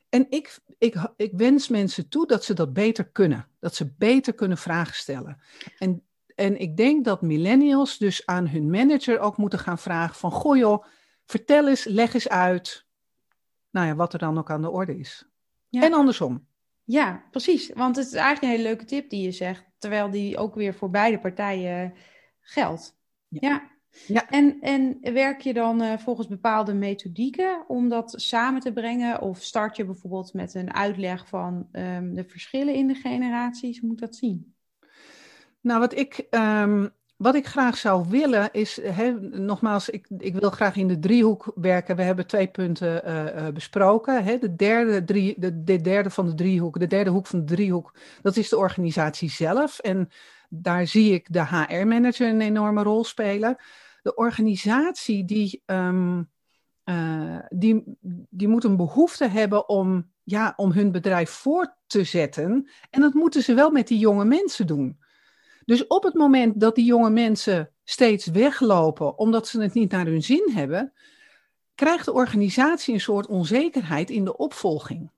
en 0.09 0.25
ik, 0.29 0.59
ik, 0.77 0.95
ik 1.15 1.31
wens 1.35 1.67
mensen 1.67 2.09
toe 2.09 2.27
dat 2.27 2.43
ze 2.43 2.53
dat 2.53 2.73
beter 2.73 3.05
kunnen. 3.05 3.47
Dat 3.59 3.75
ze 3.75 3.93
beter 3.97 4.33
kunnen 4.33 4.57
vragen 4.57 4.95
stellen. 4.95 5.41
En 5.77 6.03
en 6.35 6.59
ik 6.59 6.77
denk 6.77 7.05
dat 7.05 7.21
millennials 7.21 7.97
dus 7.97 8.25
aan 8.25 8.47
hun 8.47 8.69
manager 8.69 9.19
ook 9.19 9.37
moeten 9.37 9.59
gaan 9.59 9.79
vragen 9.79 10.15
van, 10.15 10.31
goh 10.31 10.57
joh, 10.57 10.85
vertel 11.25 11.67
eens, 11.67 11.83
leg 11.83 12.13
eens 12.13 12.29
uit, 12.29 12.85
nou 13.69 13.87
ja, 13.87 13.95
wat 13.95 14.13
er 14.13 14.19
dan 14.19 14.37
ook 14.37 14.51
aan 14.51 14.61
de 14.61 14.69
orde 14.69 14.97
is. 14.97 15.25
Ja. 15.69 15.83
En 15.83 15.93
andersom. 15.93 16.47
Ja, 16.83 17.23
precies. 17.31 17.71
Want 17.73 17.95
het 17.95 18.05
is 18.05 18.13
eigenlijk 18.13 18.43
een 18.43 18.49
hele 18.49 18.69
leuke 18.69 18.85
tip 18.85 19.09
die 19.09 19.21
je 19.21 19.31
zegt, 19.31 19.65
terwijl 19.77 20.09
die 20.09 20.37
ook 20.37 20.55
weer 20.55 20.73
voor 20.73 20.89
beide 20.89 21.19
partijen 21.19 21.93
geldt. 22.39 22.97
Ja. 23.27 23.71
ja. 24.07 24.29
En, 24.29 24.57
en 24.61 24.97
werk 25.13 25.41
je 25.41 25.53
dan 25.53 25.81
uh, 25.81 25.97
volgens 25.97 26.27
bepaalde 26.27 26.73
methodieken 26.73 27.63
om 27.67 27.89
dat 27.89 28.13
samen 28.15 28.61
te 28.61 28.73
brengen? 28.73 29.21
Of 29.21 29.41
start 29.41 29.75
je 29.75 29.85
bijvoorbeeld 29.85 30.33
met 30.33 30.53
een 30.53 30.73
uitleg 30.73 31.27
van 31.27 31.67
um, 31.71 32.13
de 32.13 32.23
verschillen 32.23 32.73
in 32.73 32.87
de 32.87 32.95
generaties? 32.95 33.79
Hoe 33.79 33.89
moet 33.89 33.99
dat 33.99 34.15
zien? 34.15 34.55
Nou, 35.61 35.79
wat 35.79 35.97
ik, 35.97 36.27
um, 36.29 36.89
wat 37.17 37.35
ik 37.35 37.47
graag 37.47 37.77
zou 37.77 38.05
willen 38.09 38.49
is, 38.51 38.79
he, 38.81 39.11
nogmaals, 39.31 39.89
ik, 39.89 40.07
ik 40.17 40.35
wil 40.35 40.49
graag 40.49 40.75
in 40.75 40.87
de 40.87 40.99
driehoek 40.99 41.51
werken. 41.55 41.95
We 41.95 42.01
hebben 42.01 42.27
twee 42.27 42.47
punten 42.47 43.01
uh, 43.05 43.23
uh, 43.23 43.47
besproken. 43.53 44.39
De, 44.39 44.55
derde 44.55 45.03
drie, 45.03 45.35
de, 45.37 45.63
de 45.63 45.81
derde 45.81 46.09
van 46.09 46.25
de 46.25 46.33
driehoek, 46.33 46.79
de 46.79 46.87
derde 46.87 47.09
hoek 47.09 47.27
van 47.27 47.39
de 47.39 47.55
driehoek, 47.55 47.95
dat 48.21 48.37
is 48.37 48.49
de 48.49 48.57
organisatie 48.57 49.29
zelf. 49.29 49.79
En 49.79 50.09
daar 50.49 50.87
zie 50.87 51.13
ik 51.13 51.33
de 51.33 51.45
HR-manager 51.45 52.29
een 52.29 52.41
enorme 52.41 52.83
rol 52.83 53.03
spelen. 53.03 53.55
De 54.01 54.15
organisatie 54.15 55.25
die, 55.25 55.63
uh, 55.65 57.39
die, 57.49 57.83
die 58.29 58.47
moet 58.47 58.63
een 58.63 58.77
behoefte 58.77 59.27
hebben 59.27 59.69
om, 59.69 60.11
ja, 60.23 60.53
om 60.55 60.71
hun 60.71 60.91
bedrijf 60.91 61.29
voort 61.29 61.75
te 61.87 62.03
zetten. 62.03 62.69
En 62.89 63.01
dat 63.01 63.13
moeten 63.13 63.43
ze 63.43 63.53
wel 63.53 63.71
met 63.71 63.87
die 63.87 63.99
jonge 63.99 64.25
mensen 64.25 64.67
doen. 64.67 64.97
Dus 65.65 65.87
op 65.87 66.03
het 66.03 66.13
moment 66.13 66.59
dat 66.59 66.75
die 66.75 66.85
jonge 66.85 67.09
mensen 67.09 67.69
steeds 67.83 68.25
weglopen 68.25 69.17
omdat 69.17 69.47
ze 69.47 69.61
het 69.61 69.73
niet 69.73 69.91
naar 69.91 70.05
hun 70.05 70.23
zin 70.23 70.51
hebben, 70.53 70.93
krijgt 71.75 72.05
de 72.05 72.13
organisatie 72.13 72.93
een 72.93 72.99
soort 72.99 73.27
onzekerheid 73.27 74.09
in 74.09 74.25
de 74.25 74.37
opvolging. 74.37 75.11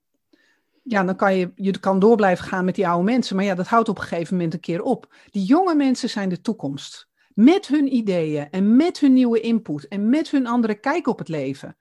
Ja, 0.84 1.04
dan 1.04 1.16
kan 1.16 1.36
je, 1.36 1.52
je 1.56 1.80
kan 1.80 2.00
door 2.00 2.16
blijven 2.16 2.46
gaan 2.46 2.66
met 2.66 2.76
die 2.76 2.88
oude 2.88 3.04
mensen, 3.04 3.36
maar 3.36 3.46
ja, 3.46 3.56
dat 3.56 3.68
houdt 3.68 3.90
op 3.90 3.98
een 3.98 4.04
gegeven 4.04 4.36
moment 4.36 4.54
een 4.54 4.60
keer 4.60 4.82
op. 4.82 5.14
Die 5.30 5.44
jonge 5.44 5.76
mensen 5.76 6.10
zijn 6.10 6.30
de 6.30 6.42
toekomst. 6.42 7.08
Met 7.34 7.68
hun 7.68 7.96
ideeën 7.96 8.50
en 8.50 8.76
met 8.76 9.00
hun 9.00 9.14
nieuwe 9.14 9.40
input 9.40 9.88
en 9.88 10.10
met 10.10 10.30
hun 10.32 10.48
andere 10.48 10.76
kijk 10.76 11.08
op 11.08 11.18
het 11.18 11.28
leven. 11.28 11.78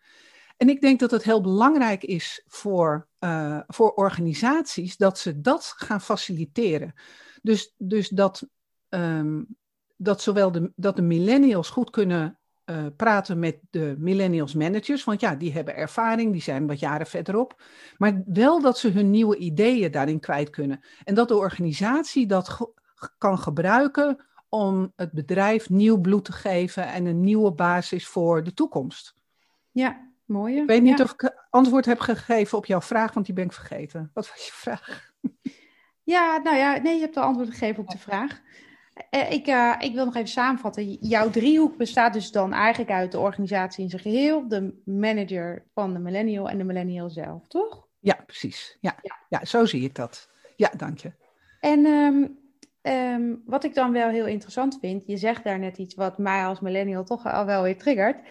En 0.57 0.69
ik 0.69 0.81
denk 0.81 1.01
dat 1.01 1.11
het 1.11 1.23
heel 1.23 1.41
belangrijk 1.41 2.05
is 2.05 2.45
voor, 2.47 3.09
uh, 3.21 3.61
voor 3.67 3.93
organisaties 3.93 4.97
dat 4.97 5.19
ze 5.19 5.41
dat 5.41 5.75
gaan 5.77 6.01
faciliteren. 6.01 6.95
Dus, 7.43 7.75
dus 7.79 8.09
dat 8.09 8.49
um, 8.95 9.47
dat 9.97 10.23
zowel 10.23 10.53
de, 10.53 10.73
dat 10.77 10.97
de 10.97 11.03
millennials 11.03 11.71
goed 11.71 11.91
kunnen 11.91 12.39
uh, 12.67 12.87
praten 12.97 13.39
met 13.39 13.59
de 13.71 13.95
millennials 13.99 14.55
managers, 14.55 15.05
want 15.05 15.21
ja, 15.21 15.35
die 15.35 15.53
hebben 15.53 15.77
ervaring, 15.77 16.33
die 16.33 16.43
zijn 16.43 16.67
wat 16.67 16.79
jaren 16.79 17.07
verderop, 17.07 17.63
maar 17.97 18.23
wel 18.27 18.61
dat 18.61 18.79
ze 18.79 18.91
hun 18.91 19.11
nieuwe 19.11 19.37
ideeën 19.37 19.91
daarin 19.91 20.21
kwijt 20.21 20.51
kunnen. 20.51 20.81
En 21.05 21.15
dat 21.15 21.29
de 21.29 21.37
organisatie 21.37 22.27
dat 22.27 22.49
ge 22.49 22.73
kan 23.19 23.39
gebruiken 23.39 24.25
om 24.49 24.93
het 24.97 25.13
bedrijf 25.13 25.71
nieuw 25.71 26.01
bloed 26.01 26.25
te 26.25 26.33
geven 26.33 26.87
en 26.87 27.07
een 27.07 27.21
nieuwe 27.21 27.53
basis 27.53 28.07
voor 28.07 28.45
de 28.45 28.55
toekomst. 28.55 29.15
Ja, 29.71 30.11
mooi. 30.25 30.61
Ik 30.61 30.67
weet 30.67 30.83
niet 30.83 31.03
of 31.03 31.13
ik 31.13 31.47
antwoord 31.51 31.85
heb 31.85 32.01
gegeven 32.01 32.59
op 32.59 32.67
jouw 32.67 32.81
vraag, 32.81 33.13
want 33.13 33.27
die 33.27 33.35
ben 33.35 33.45
ik 33.45 33.53
vergeten. 33.53 34.11
Wat 34.15 34.29
was 34.29 34.47
je 34.47 34.53
vraag? 34.53 35.11
Ja, 36.03 36.41
nou 36.43 36.57
ja, 36.57 36.77
nee, 36.77 36.95
je 36.95 37.01
hebt 37.01 37.15
de 37.15 37.21
antwoord 37.21 37.51
gegeven 37.51 37.83
op 37.83 37.91
de 37.91 37.99
vraag. 37.99 38.41
Eh, 39.11 39.31
ik, 39.31 39.47
uh, 39.49 39.75
ik 39.79 39.95
wil 39.95 40.05
nog 40.05 40.15
even 40.15 40.29
samenvatten. 40.29 40.93
Jouw 40.93 41.31
driehoek 41.31 41.77
bestaat 41.77 42.13
dus 42.13 42.31
dan 42.31 42.53
eigenlijk 42.53 42.91
uit 42.91 43.13
de 43.13 43.19
organisatie 43.19 43.85
in 43.85 43.91
zijn 43.91 44.03
geheel, 44.03 44.49
de 44.49 44.83
manager 44.85 45.67
van 45.73 45.93
de 45.93 45.99
millennial 45.99 46.49
en 46.49 46.59
de 46.59 46.65
millennial 46.65 47.11
zelf, 47.11 47.47
toch? 47.49 47.87
Ja, 48.01 48.15
precies. 48.27 48.77
Ja, 48.81 48.97
ja. 49.03 49.17
ja 49.29 49.45
zo 49.45 49.65
zie 49.65 49.85
ik 49.85 49.95
dat. 49.95 50.31
Ja, 50.57 50.71
dank 50.77 50.99
je. 50.99 51.13
En 51.61 51.87
um, 51.87 52.39
um, 52.83 53.43
wat 53.47 53.65
ik 53.65 53.75
dan 53.75 53.93
wel 53.93 54.09
heel 54.09 54.27
interessant 54.27 54.79
vind, 54.81 55.07
je 55.07 55.17
zegt 55.17 55.45
daar 55.45 55.59
net 55.59 55.79
iets 55.79 55.95
wat 55.95 56.19
mij 56.19 56.45
als 56.45 56.61
millennial 56.61 57.05
toch 57.05 57.27
al 57.27 57.47
wel 57.47 57.63
weer 57.63 57.79
triggert. 57.79 58.27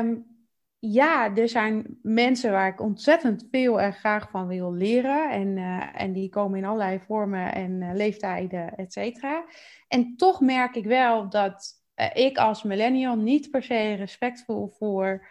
Um, 0.00 0.35
ja, 0.78 1.36
er 1.36 1.48
zijn 1.48 1.98
mensen 2.02 2.52
waar 2.52 2.68
ik 2.68 2.80
ontzettend 2.80 3.46
veel 3.50 3.80
en 3.80 3.92
graag 3.92 4.30
van 4.30 4.46
wil 4.46 4.72
leren. 4.72 5.30
En, 5.30 5.56
uh, 5.56 6.02
en 6.02 6.12
die 6.12 6.28
komen 6.28 6.58
in 6.58 6.64
allerlei 6.64 7.00
vormen 7.06 7.52
en 7.52 7.80
uh, 7.80 7.90
leeftijden, 7.94 8.74
et 8.74 8.92
cetera. 8.92 9.44
En 9.88 10.16
toch 10.16 10.40
merk 10.40 10.74
ik 10.74 10.84
wel 10.84 11.28
dat 11.28 11.72
uh, 11.96 12.06
ik 12.14 12.38
als 12.38 12.62
millennial 12.62 13.16
niet 13.16 13.50
per 13.50 13.62
se 13.62 13.94
respect 13.94 14.44
voel 14.44 14.74
voor 14.78 15.26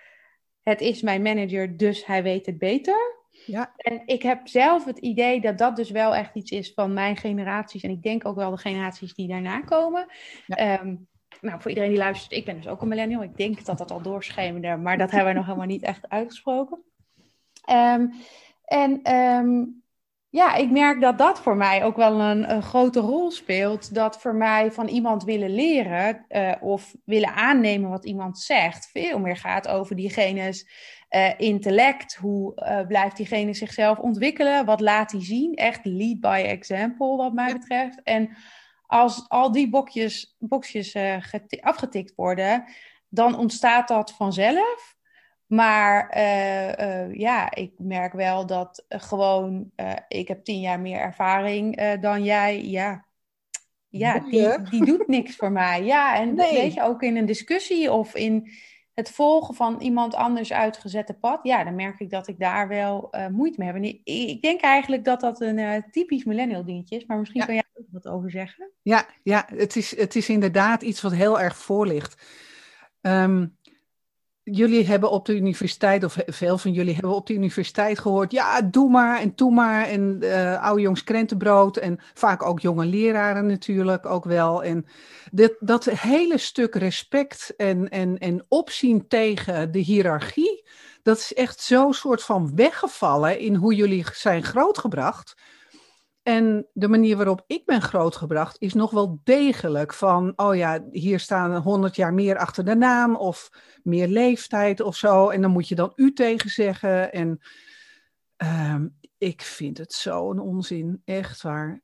het 0.66 0.82
is 0.82 1.02
mijn 1.02 1.22
manager, 1.22 1.78
dus 1.78 2.06
hij 2.06 2.24
weet 2.24 2.46
het 2.46 2.58
beter. 2.58 3.24
Ja. 3.46 3.74
En 3.78 4.02
ik 4.06 4.24
heb 4.24 4.48
zelf 4.48 4.86
het 4.86 4.98
idee 4.98 5.42
dat 5.42 5.58
dat 5.58 5.76
dus 5.76 5.92
wel 5.92 6.16
echt 6.16 6.36
iets 6.36 6.52
is 6.52 6.74
van 6.74 6.94
mijn 6.94 7.18
generaties. 7.18 7.84
En 7.84 7.90
ik 7.90 8.04
denk 8.04 8.26
ook 8.26 8.36
wel 8.36 8.52
de 8.52 8.58
generaties 8.58 9.14
die 9.14 9.28
daarna 9.28 9.62
komen. 9.62 10.06
Ja. 10.46 10.56
Ehm, 10.56 10.96
nou, 11.42 11.62
voor 11.62 11.70
iedereen 11.70 11.90
die 11.90 12.00
luistert, 12.00 12.32
ik 12.32 12.46
ben 12.46 12.56
dus 12.56 12.68
ook 12.68 12.82
een 12.82 12.88
millennial. 12.88 13.24
Ik 13.24 13.38
denk 13.38 13.66
dat 13.66 13.78
dat 13.78 13.92
al 13.92 14.02
doorschemerde, 14.02 14.76
maar 14.76 14.98
dat 14.98 15.12
hebben 15.12 15.30
we 15.30 15.38
nog 15.38 15.46
helemaal 15.46 15.68
niet 15.68 15.84
echt 15.84 16.10
uitgesproken. 16.10 16.80
Ehm, 17.66 18.08
en 18.66 19.00
ehm, 19.04 19.64
ja, 20.30 20.56
ik 20.56 20.72
merk 20.72 21.02
dat 21.02 21.18
dat 21.18 21.40
voor 21.40 21.56
mij 21.56 21.84
ook 21.84 21.96
wel 21.96 22.20
een, 22.20 22.52
een 22.52 22.64
grote 22.64 23.00
rol 23.00 23.32
speelt. 23.32 23.94
Dat 23.94 24.22
voor 24.22 24.36
mij 24.36 24.72
van 24.72 24.88
iemand 24.88 25.24
willen 25.24 25.56
leren 25.56 26.26
eh, 26.28 26.52
of 26.62 26.96
willen 27.06 27.34
aannemen 27.34 27.90
wat 27.90 28.06
iemand 28.06 28.40
zegt, 28.40 28.90
veel 28.92 29.20
meer 29.20 29.38
gaat 29.38 29.68
over 29.68 29.96
diegene's 29.96 30.68
uh, 31.10 31.32
intellect. 31.38 32.16
Hoe 32.16 32.54
uh, 32.56 32.88
blijft 32.88 33.18
diegene 33.18 33.54
zichzelf 33.54 33.98
ontwikkelen? 33.98 34.66
Wat 34.66 34.82
laat 34.82 35.12
hij 35.12 35.24
zien? 35.24 35.54
Echt 35.54 35.86
lead 35.86 36.20
by 36.20 36.44
example, 36.48 37.16
wat 37.16 37.34
mij 37.34 37.54
betreft. 37.54 38.02
En 38.04 38.30
als 38.96 39.26
al 39.28 39.52
die 39.52 39.70
bokjes, 39.70 40.36
boxjes 40.40 40.96
afgetikt 41.62 42.14
worden, 42.16 42.64
dan 43.10 43.38
ontstaat 43.38 43.88
dat 43.88 44.12
vanzelf. 44.12 44.96
Maar 45.46 46.18
uh, 46.18 46.68
uh, 46.68 47.16
ja, 47.16 47.56
ik 47.56 47.72
merk 47.78 48.14
wel 48.14 48.46
dat 48.46 48.86
gewoon, 48.88 49.72
ik 50.08 50.28
heb 50.28 50.44
tien 50.44 50.60
jaar 50.60 50.80
meer 50.80 51.00
ervaring 51.00 51.96
dan 52.02 52.24
jij. 52.24 52.64
Ja, 52.64 53.06
ja 53.90 54.20
die, 54.20 54.62
die 54.70 54.86
doet 54.86 55.08
niks 55.08 55.36
voor 55.36 55.52
mij. 55.52 55.84
Ja, 55.84 56.16
en 56.16 56.36
nee. 56.36 56.54
weet 56.54 56.74
je, 56.74 56.84
ook 56.84 57.02
in 57.02 57.18
een 57.18 57.26
discussie 57.26 57.92
of 57.92 58.16
in 58.16 58.50
het 58.94 59.12
volgen 59.12 59.56
van 59.56 59.82
iemand 59.82 60.16
anders 60.16 60.54
uitgezette 60.54 61.14
pad. 61.14 61.40
Ja, 61.44 61.64
dan 61.64 61.76
merk 61.76 62.00
ik 62.00 62.10
dat 62.10 62.28
ik 62.28 62.40
daar 62.40 62.68
wel 62.68 63.14
moeite 63.32 63.60
mee 63.60 63.68
heb. 63.68 63.78
En 63.78 63.84
ik, 63.84 64.02
ik, 64.04 64.42
denk 64.42 64.62
eigenlijk 64.62 65.04
dat 65.04 65.20
dat 65.20 65.42
een 65.42 65.84
typisch 65.92 66.24
millennial 66.24 66.66
dingetje 66.66 66.96
is. 66.96 67.06
Maar 67.06 67.20
misschien 67.20 67.40
ja. 67.40 67.46
kan 67.46 67.56
jij 67.56 67.65
wat 68.04 68.14
over 68.14 68.32
zeggen. 68.32 68.72
Ja, 68.82 69.06
ja 69.24 69.46
het, 69.56 69.76
is, 69.76 69.98
het 69.98 70.16
is 70.16 70.30
inderdaad 70.30 70.82
iets 70.82 71.02
wat 71.02 71.14
heel 71.14 71.40
erg 71.40 71.58
voor 71.58 71.88
ligt. 71.88 72.24
Um, 73.02 73.58
jullie 74.44 74.86
hebben 74.86 75.12
op 75.12 75.26
de 75.26 75.36
universiteit, 75.36 76.04
of 76.04 76.18
veel 76.26 76.58
van 76.58 76.72
jullie 76.72 76.94
hebben 76.94 77.16
op 77.16 77.28
de 77.28 77.34
universiteit 77.34 78.00
gehoord, 78.00 78.32
ja, 78.32 78.62
doe 78.62 78.90
maar 78.90 79.20
en 79.20 79.32
doe 79.36 79.52
maar. 79.52 79.88
En 79.88 80.18
uh, 80.22 80.64
oude 80.64 80.82
jongs 80.82 81.04
krentenbrood 81.04 81.78
en 81.78 82.00
vaak 82.14 82.44
ook 82.44 82.60
jonge 82.60 82.86
leraren 82.86 83.46
natuurlijk 83.46 84.06
ook 84.06 84.26
wel. 84.26 84.64
En 84.64 84.86
dit, 85.32 85.56
dat 85.60 85.86
hele 85.86 86.38
stuk 86.38 86.76
respect 86.76 87.54
en, 87.58 87.90
en, 87.90 88.18
en 88.18 88.46
opzien 88.48 89.08
tegen 89.08 89.72
de 89.72 89.80
hiërarchie, 89.80 90.68
dat 91.04 91.18
is 91.18 91.34
echt 91.34 91.60
zo'n 91.60 91.94
soort 91.94 92.24
van 92.24 92.56
weggevallen 92.56 93.40
in 93.40 93.56
hoe 93.56 93.76
jullie 93.76 94.06
zijn 94.14 94.44
grootgebracht. 94.44 95.36
En 96.26 96.68
de 96.74 96.88
manier 96.88 97.16
waarop 97.16 97.44
ik 97.48 97.66
ben 97.66 97.82
grootgebracht 97.82 98.56
is 98.60 98.74
nog 98.74 98.92
wel 98.92 99.22
degelijk 99.24 99.94
van, 99.94 100.34
oh 100.36 100.56
ja, 100.56 100.84
hier 100.92 101.20
staan 101.20 101.56
100 101.56 101.96
jaar 101.96 102.14
meer 102.14 102.38
achter 102.38 102.66
de 102.66 102.76
naam 102.76 103.16
of 103.16 103.50
meer 103.84 104.08
leeftijd 104.08 104.82
of 104.82 104.96
zo. 104.96 105.30
En 105.30 105.42
dan 105.42 105.52
moet 105.52 105.68
je 105.68 105.76
dan 105.76 105.94
u 105.96 106.14
tegen 106.14 106.50
zeggen. 106.50 107.14
En 107.14 107.42
um, 108.38 108.98
ik 109.18 109.42
vind 109.42 109.78
het 109.78 109.94
zo'n 109.94 110.40
onzin, 110.40 111.02
echt 111.04 111.42
waar. 111.42 111.82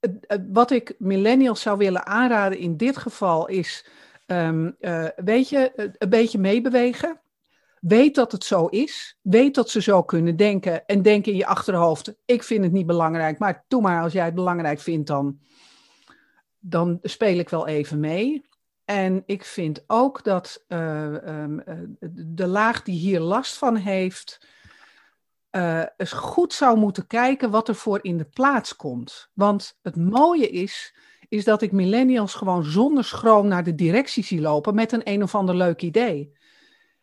Het, 0.00 0.40
wat 0.52 0.70
ik 0.70 0.94
millennials 0.98 1.60
zou 1.60 1.78
willen 1.78 2.06
aanraden 2.06 2.58
in 2.58 2.76
dit 2.76 2.96
geval 2.96 3.48
is, 3.48 3.86
um, 4.26 4.76
uh, 4.80 5.08
weet 5.16 5.48
je, 5.48 5.92
een 5.98 6.08
beetje 6.08 6.38
meebewegen. 6.38 7.20
Weet 7.80 8.14
dat 8.14 8.32
het 8.32 8.44
zo 8.44 8.66
is. 8.66 9.16
Weet 9.22 9.54
dat 9.54 9.70
ze 9.70 9.82
zo 9.82 10.02
kunnen 10.02 10.36
denken. 10.36 10.86
En 10.86 11.02
denk 11.02 11.26
in 11.26 11.36
je 11.36 11.46
achterhoofd: 11.46 12.14
ik 12.24 12.42
vind 12.42 12.64
het 12.64 12.72
niet 12.72 12.86
belangrijk. 12.86 13.38
Maar 13.38 13.64
doe 13.68 13.80
maar, 13.82 14.02
als 14.02 14.12
jij 14.12 14.24
het 14.24 14.34
belangrijk 14.34 14.80
vindt, 14.80 15.06
dan, 15.06 15.38
dan 16.58 16.98
speel 17.02 17.38
ik 17.38 17.48
wel 17.48 17.66
even 17.66 18.00
mee. 18.00 18.48
En 18.84 19.22
ik 19.26 19.44
vind 19.44 19.84
ook 19.86 20.24
dat 20.24 20.64
uh, 20.68 21.42
um, 21.42 21.62
de 22.12 22.46
laag 22.46 22.82
die 22.82 22.98
hier 22.98 23.20
last 23.20 23.56
van 23.56 23.76
heeft. 23.76 24.48
Uh, 25.50 25.82
eens 25.96 26.12
goed 26.12 26.52
zou 26.52 26.78
moeten 26.78 27.06
kijken 27.06 27.50
wat 27.50 27.68
er 27.68 27.74
voor 27.74 27.98
in 28.02 28.18
de 28.18 28.24
plaats 28.24 28.76
komt. 28.76 29.30
Want 29.34 29.78
het 29.82 29.96
mooie 29.96 30.48
is, 30.48 30.94
is 31.28 31.44
dat 31.44 31.62
ik 31.62 31.72
millennials 31.72 32.34
gewoon 32.34 32.64
zonder 32.64 33.04
schroom 33.04 33.48
naar 33.48 33.64
de 33.64 33.74
directie 33.74 34.24
zie 34.24 34.40
lopen 34.40 34.74
met 34.74 34.92
een 34.92 35.02
een 35.04 35.22
of 35.22 35.34
ander 35.34 35.54
leuk 35.54 35.82
idee. 35.82 36.32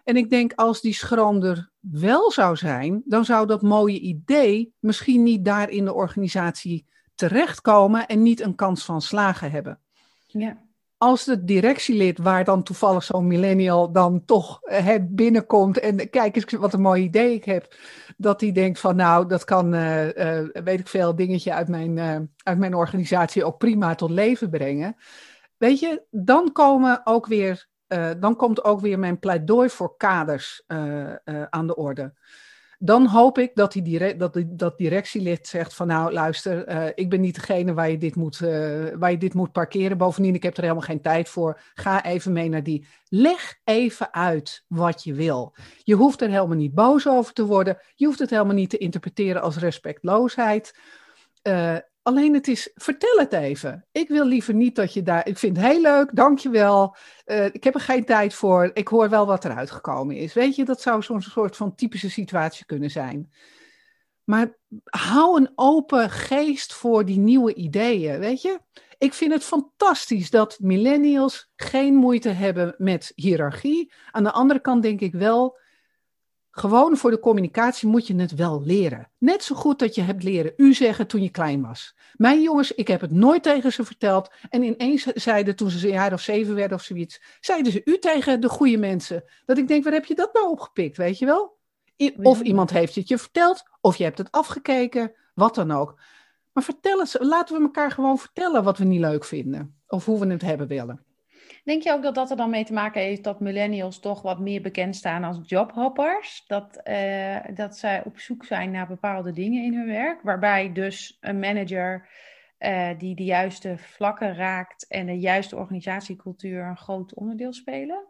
En 0.08 0.16
ik 0.16 0.30
denk, 0.30 0.54
als 0.56 0.82
die 0.82 0.94
schroom 0.94 1.44
er 1.44 1.70
wel 1.80 2.32
zou 2.32 2.56
zijn, 2.56 3.02
dan 3.06 3.26
zou 3.26 3.48
dat 3.48 3.62
mooie 3.62 4.00
idee 4.00 4.74
misschien 4.80 5.24
niet 5.24 5.46
daar 5.46 5.70
in 5.70 5.86
de 5.86 5.94
organisatie 5.94 6.86
terechtkomen 7.16 8.08
en 8.08 8.22
niet 8.22 8.42
een 8.42 8.56
kans 8.56 8.86
van 8.86 9.02
slagen 9.02 9.52
hebben. 9.52 9.80
Ja. 10.26 10.58
Als 10.98 11.26
het 11.26 11.48
directielid, 11.48 12.18
waar 12.18 12.44
dan 12.44 12.64
toevallig 12.64 13.04
zo'n 13.04 13.28
millennial 13.28 13.92
dan 13.92 14.26
toch 14.26 14.60
uh, 14.64 14.96
binnenkomt 15.02 15.80
en 15.80 16.10
kijk 16.10 16.36
eens 16.36 16.52
wat 16.52 16.74
een 16.74 16.82
mooi 16.82 17.04
idee 17.04 17.34
ik 17.34 17.46
heb, 17.46 17.76
dat 18.18 18.42
hij 18.42 18.52
denkt 18.52 18.80
van 18.80 18.96
nou, 18.96 19.28
dat 19.28 19.44
kan, 19.44 19.74
uh, 19.74 20.06
uh, 20.06 20.48
weet 20.64 20.80
ik 20.80 20.88
veel, 20.88 21.16
dingetje 21.16 21.54
uit 21.54 21.68
mijn, 21.68 22.00
uit 22.44 22.58
mijn 22.58 22.76
organisatie 22.76 23.44
ook 23.44 23.58
prima 23.58 23.96
tot 23.96 24.10
leven 24.10 24.50
brengen. 24.50 24.96
Weet 25.58 25.80
je, 25.80 26.04
dan 26.10 26.52
komen 26.52 27.02
ook 27.04 27.28
weer 27.28 27.68
uh, 27.88 28.10
dan 28.20 28.36
komt 28.36 28.64
ook 28.64 28.80
weer 28.80 29.00
mijn 29.00 29.20
pleidooi 29.20 29.70
voor 29.70 29.98
kaders 29.98 30.64
uh, 30.68 30.78
uh, 31.26 31.44
aan 31.50 31.68
de 31.68 31.76
orde. 31.76 32.14
Dan 32.80 33.06
hoop 33.06 33.38
ik 33.38 33.52
dat, 33.56 33.72
die 33.72 33.82
direct, 33.82 34.20
dat, 34.20 34.34
die, 34.34 34.56
directielid 34.76 35.48
zegt 35.48 35.74
van 35.74 35.88
nou 35.88 36.14
luister, 36.14 36.68
ik 36.98 37.10
ben 37.10 37.22
niet 37.22 37.36
degene 37.36 37.74
waar 37.74 37.90
je, 37.90 37.98
dit 37.98 38.16
moet, 38.16 38.40
waar 39.00 39.12
je 39.12 39.18
dit 39.18 39.34
moet 39.34 39.52
parkeren. 39.52 39.98
Bovendien, 39.98 40.36
ik 40.36 40.44
heb 40.44 40.56
er 40.56 40.62
helemaal 40.62 40.84
geen 40.84 41.02
tijd 41.02 41.30
voor. 41.30 41.60
Ga 41.74 42.04
even 42.04 42.34
mee 42.34 42.50
naar 42.50 42.64
die. 42.64 42.88
Leg 43.10 43.60
even 43.64 44.14
uit 44.14 44.64
wat 44.68 45.04
je 45.04 45.14
wil. 45.14 45.56
Je 45.84 45.96
hoeft 45.96 46.22
er 46.22 46.30
helemaal 46.30 46.58
niet 46.58 46.74
boos 46.74 47.08
over 47.08 47.34
te 47.34 47.46
worden. 47.46 47.78
Je 47.96 48.06
hoeft 48.06 48.20
het 48.20 48.30
helemaal 48.30 48.54
niet 48.54 48.70
te 48.70 48.78
interpreteren 48.78 49.42
als 49.42 49.58
respectloosheid. 49.58 50.74
Alleen 52.08 52.34
het 52.34 52.48
is, 52.48 52.72
vertel 52.76 53.18
het 53.18 53.34
even. 53.34 53.86
Ik 53.92 54.08
wil 54.08 54.26
liever 54.26 54.54
niet 54.54 54.76
dat 54.76 54.94
je 54.94 55.02
daar, 55.02 55.28
ik 55.28 55.38
vind 55.38 55.58
het 55.58 55.66
heel 55.66 55.82
leuk, 55.82 56.16
dankjewel. 56.16 56.96
Uh, 57.26 57.46
ik 57.46 57.64
heb 57.64 57.74
er 57.74 57.80
geen 57.80 58.06
tijd 58.06 58.34
voor, 58.34 58.72
ik 58.74 58.88
hoor 58.88 59.10
wel 59.10 59.26
wat 59.26 59.46
eruit 59.46 59.72
gekomen 59.72 60.16
is. 60.16 60.34
Weet 60.34 60.56
je, 60.56 60.66
dat 60.66 60.82
zou 60.82 61.02
zo'n 61.02 61.22
soort 61.22 61.56
van 61.56 61.76
typische 61.76 62.10
situatie 62.10 62.66
kunnen 62.66 62.90
zijn. 62.90 63.32
Maar 64.24 64.58
hou 64.84 65.40
een 65.40 65.52
open 65.56 66.10
geest 66.10 66.74
voor 66.74 67.06
die 67.06 67.20
nieuwe 67.20 67.54
ideeën, 67.54 68.20
weet 68.20 68.42
je. 68.42 68.60
Ik 68.98 69.14
vind 69.14 69.34
het 69.34 69.44
fantastisch 69.44 70.30
dat 70.30 70.58
millennials 70.60 71.52
geen 71.56 71.96
moeite 71.96 72.30
hebben 72.30 72.76
met 72.78 73.12
hiërarchie. 73.16 73.94
Aan 74.12 74.24
de 74.24 74.32
andere 74.32 74.60
kant 74.60 74.82
denk 74.84 75.02
ik 75.02 75.14
wel, 75.14 75.58
gewoon 76.60 76.98
voor 76.98 77.12
de 77.12 77.20
communicatie 77.20 77.88
moet 77.88 78.08
je 78.08 78.16
het 78.16 78.36
wel 78.36 78.64
leren. 78.64 79.10
Net 79.18 79.44
zo 79.44 79.56
goed 79.56 79.80
dat 79.80 79.96
je 79.96 80.02
hebt 80.02 80.24
leren 80.24 80.54
u 80.58 80.74
zeggen 80.74 81.08
toen 81.08 81.22
je 81.22 81.30
klein 81.30 81.62
was. 81.62 81.96
Mijn 82.14 82.42
jongens, 82.42 82.72
ik 82.72 82.88
heb 82.88 83.02
het 83.02 83.12
nooit 83.12 83.44
tegen 83.44 83.74
ze 83.74 83.84
verteld. 83.84 84.32
En 84.50 84.64
ineens 84.64 85.04
zeiden 85.04 85.56
toen 85.56 85.70
ze 85.70 85.88
een 85.88 85.94
jaar 85.94 86.14
of 86.14 86.22
zeven 86.22 86.56
werden 86.56 86.78
of 86.78 86.84
zoiets, 86.84 87.22
zeiden 87.40 87.72
ze 87.72 87.82
u 87.86 88.00
tegen 88.00 88.42
de 88.42 88.50
goede 88.50 88.78
mensen. 88.78 89.24
Dat 89.46 89.58
ik 89.58 89.68
denk, 89.68 89.84
waar 89.84 89.94
heb 89.94 90.06
je 90.06 90.16
dat 90.16 90.34
nou 90.34 90.50
opgepikt, 90.50 90.98
weet 90.98 91.20
je 91.20 91.26
wel? 91.26 91.58
Of 92.22 92.42
iemand 92.42 92.70
heeft 92.70 92.96
het 92.96 93.08
je 93.08 93.18
verteld, 93.18 93.64
of 93.82 93.96
je 93.96 94.04
hebt 94.04 94.18
het 94.18 94.32
afgekeken, 94.32 95.14
wat 95.34 95.56
dan 95.56 95.72
ook. 95.72 96.00
Maar 96.54 96.64
vertel 96.64 97.00
het, 97.00 97.16
laten 97.20 97.56
we 97.56 97.62
elkaar 97.62 97.92
gewoon 97.92 98.18
vertellen 98.18 98.64
wat 98.64 98.78
we 98.78 98.84
niet 98.84 99.00
leuk 99.00 99.26
vinden. 99.26 99.76
Of 99.88 100.06
hoe 100.06 100.20
we 100.20 100.28
het 100.28 100.42
hebben 100.42 100.68
willen. 100.68 101.06
Denk 101.68 101.84
je 101.84 101.92
ook 101.92 102.02
dat 102.04 102.16
dat 102.16 102.30
er 102.30 102.38
dan 102.38 102.50
mee 102.50 102.66
te 102.66 102.74
maken 102.74 103.02
heeft 103.02 103.24
dat 103.24 103.40
millennials 103.40 104.00
toch 104.00 104.22
wat 104.22 104.40
meer 104.40 104.62
bekend 104.62 104.96
staan 104.96 105.24
als 105.24 105.40
jobhoppers? 105.44 106.44
Dat, 106.46 106.82
uh, 106.84 107.38
dat 107.54 107.78
zij 107.78 108.04
op 108.06 108.20
zoek 108.20 108.46
zijn 108.46 108.72
naar 108.72 108.88
bepaalde 108.88 109.32
dingen 109.32 109.64
in 109.64 109.74
hun 109.74 109.88
werk, 109.88 110.22
waarbij 110.22 110.74
dus 110.74 111.18
een 111.22 111.40
manager 111.40 112.10
uh, 112.60 112.90
die 112.98 113.16
de 113.16 113.24
juiste 113.24 113.78
vlakken 113.78 114.36
raakt 114.36 114.88
en 114.88 115.06
de 115.06 115.20
juiste 115.20 115.56
organisatiecultuur 115.56 116.64
een 116.64 116.78
groot 116.78 117.14
onderdeel 117.14 117.54
spelen? 117.54 118.06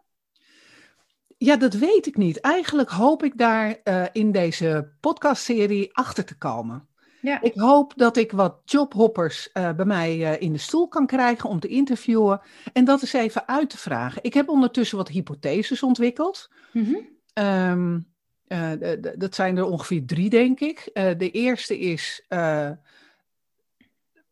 Ja, 1.36 1.56
dat 1.56 1.74
weet 1.74 2.06
ik 2.06 2.16
niet. 2.16 2.40
Eigenlijk 2.40 2.90
hoop 2.90 3.22
ik 3.22 3.38
daar 3.38 3.76
uh, 3.84 4.04
in 4.12 4.32
deze 4.32 4.92
podcastserie 5.00 5.94
achter 5.96 6.24
te 6.24 6.38
komen. 6.38 6.88
Ja. 7.20 7.42
Ik 7.42 7.54
hoop 7.54 7.92
dat 7.96 8.16
ik 8.16 8.32
wat 8.32 8.60
jobhoppers 8.64 9.48
uh, 9.54 9.72
bij 9.72 9.84
mij 9.84 10.16
uh, 10.16 10.40
in 10.40 10.52
de 10.52 10.58
stoel 10.58 10.88
kan 10.88 11.06
krijgen 11.06 11.48
om 11.48 11.60
te 11.60 11.68
interviewen 11.68 12.40
en 12.72 12.84
dat 12.84 13.00
eens 13.00 13.12
even 13.12 13.48
uit 13.48 13.70
te 13.70 13.78
vragen. 13.78 14.22
Ik 14.22 14.34
heb 14.34 14.48
ondertussen 14.48 14.96
wat 14.96 15.08
hypotheses 15.08 15.82
ontwikkeld. 15.82 16.50
Mm 16.72 16.84
-hmm. 16.84 17.44
um, 17.44 18.06
uh, 18.48 18.92
dat 19.16 19.34
zijn 19.34 19.56
er 19.56 19.64
ongeveer 19.64 20.06
drie, 20.06 20.30
denk 20.30 20.60
ik. 20.60 20.90
de 20.92 21.30
eerste 21.30 21.78
is, 21.78 22.24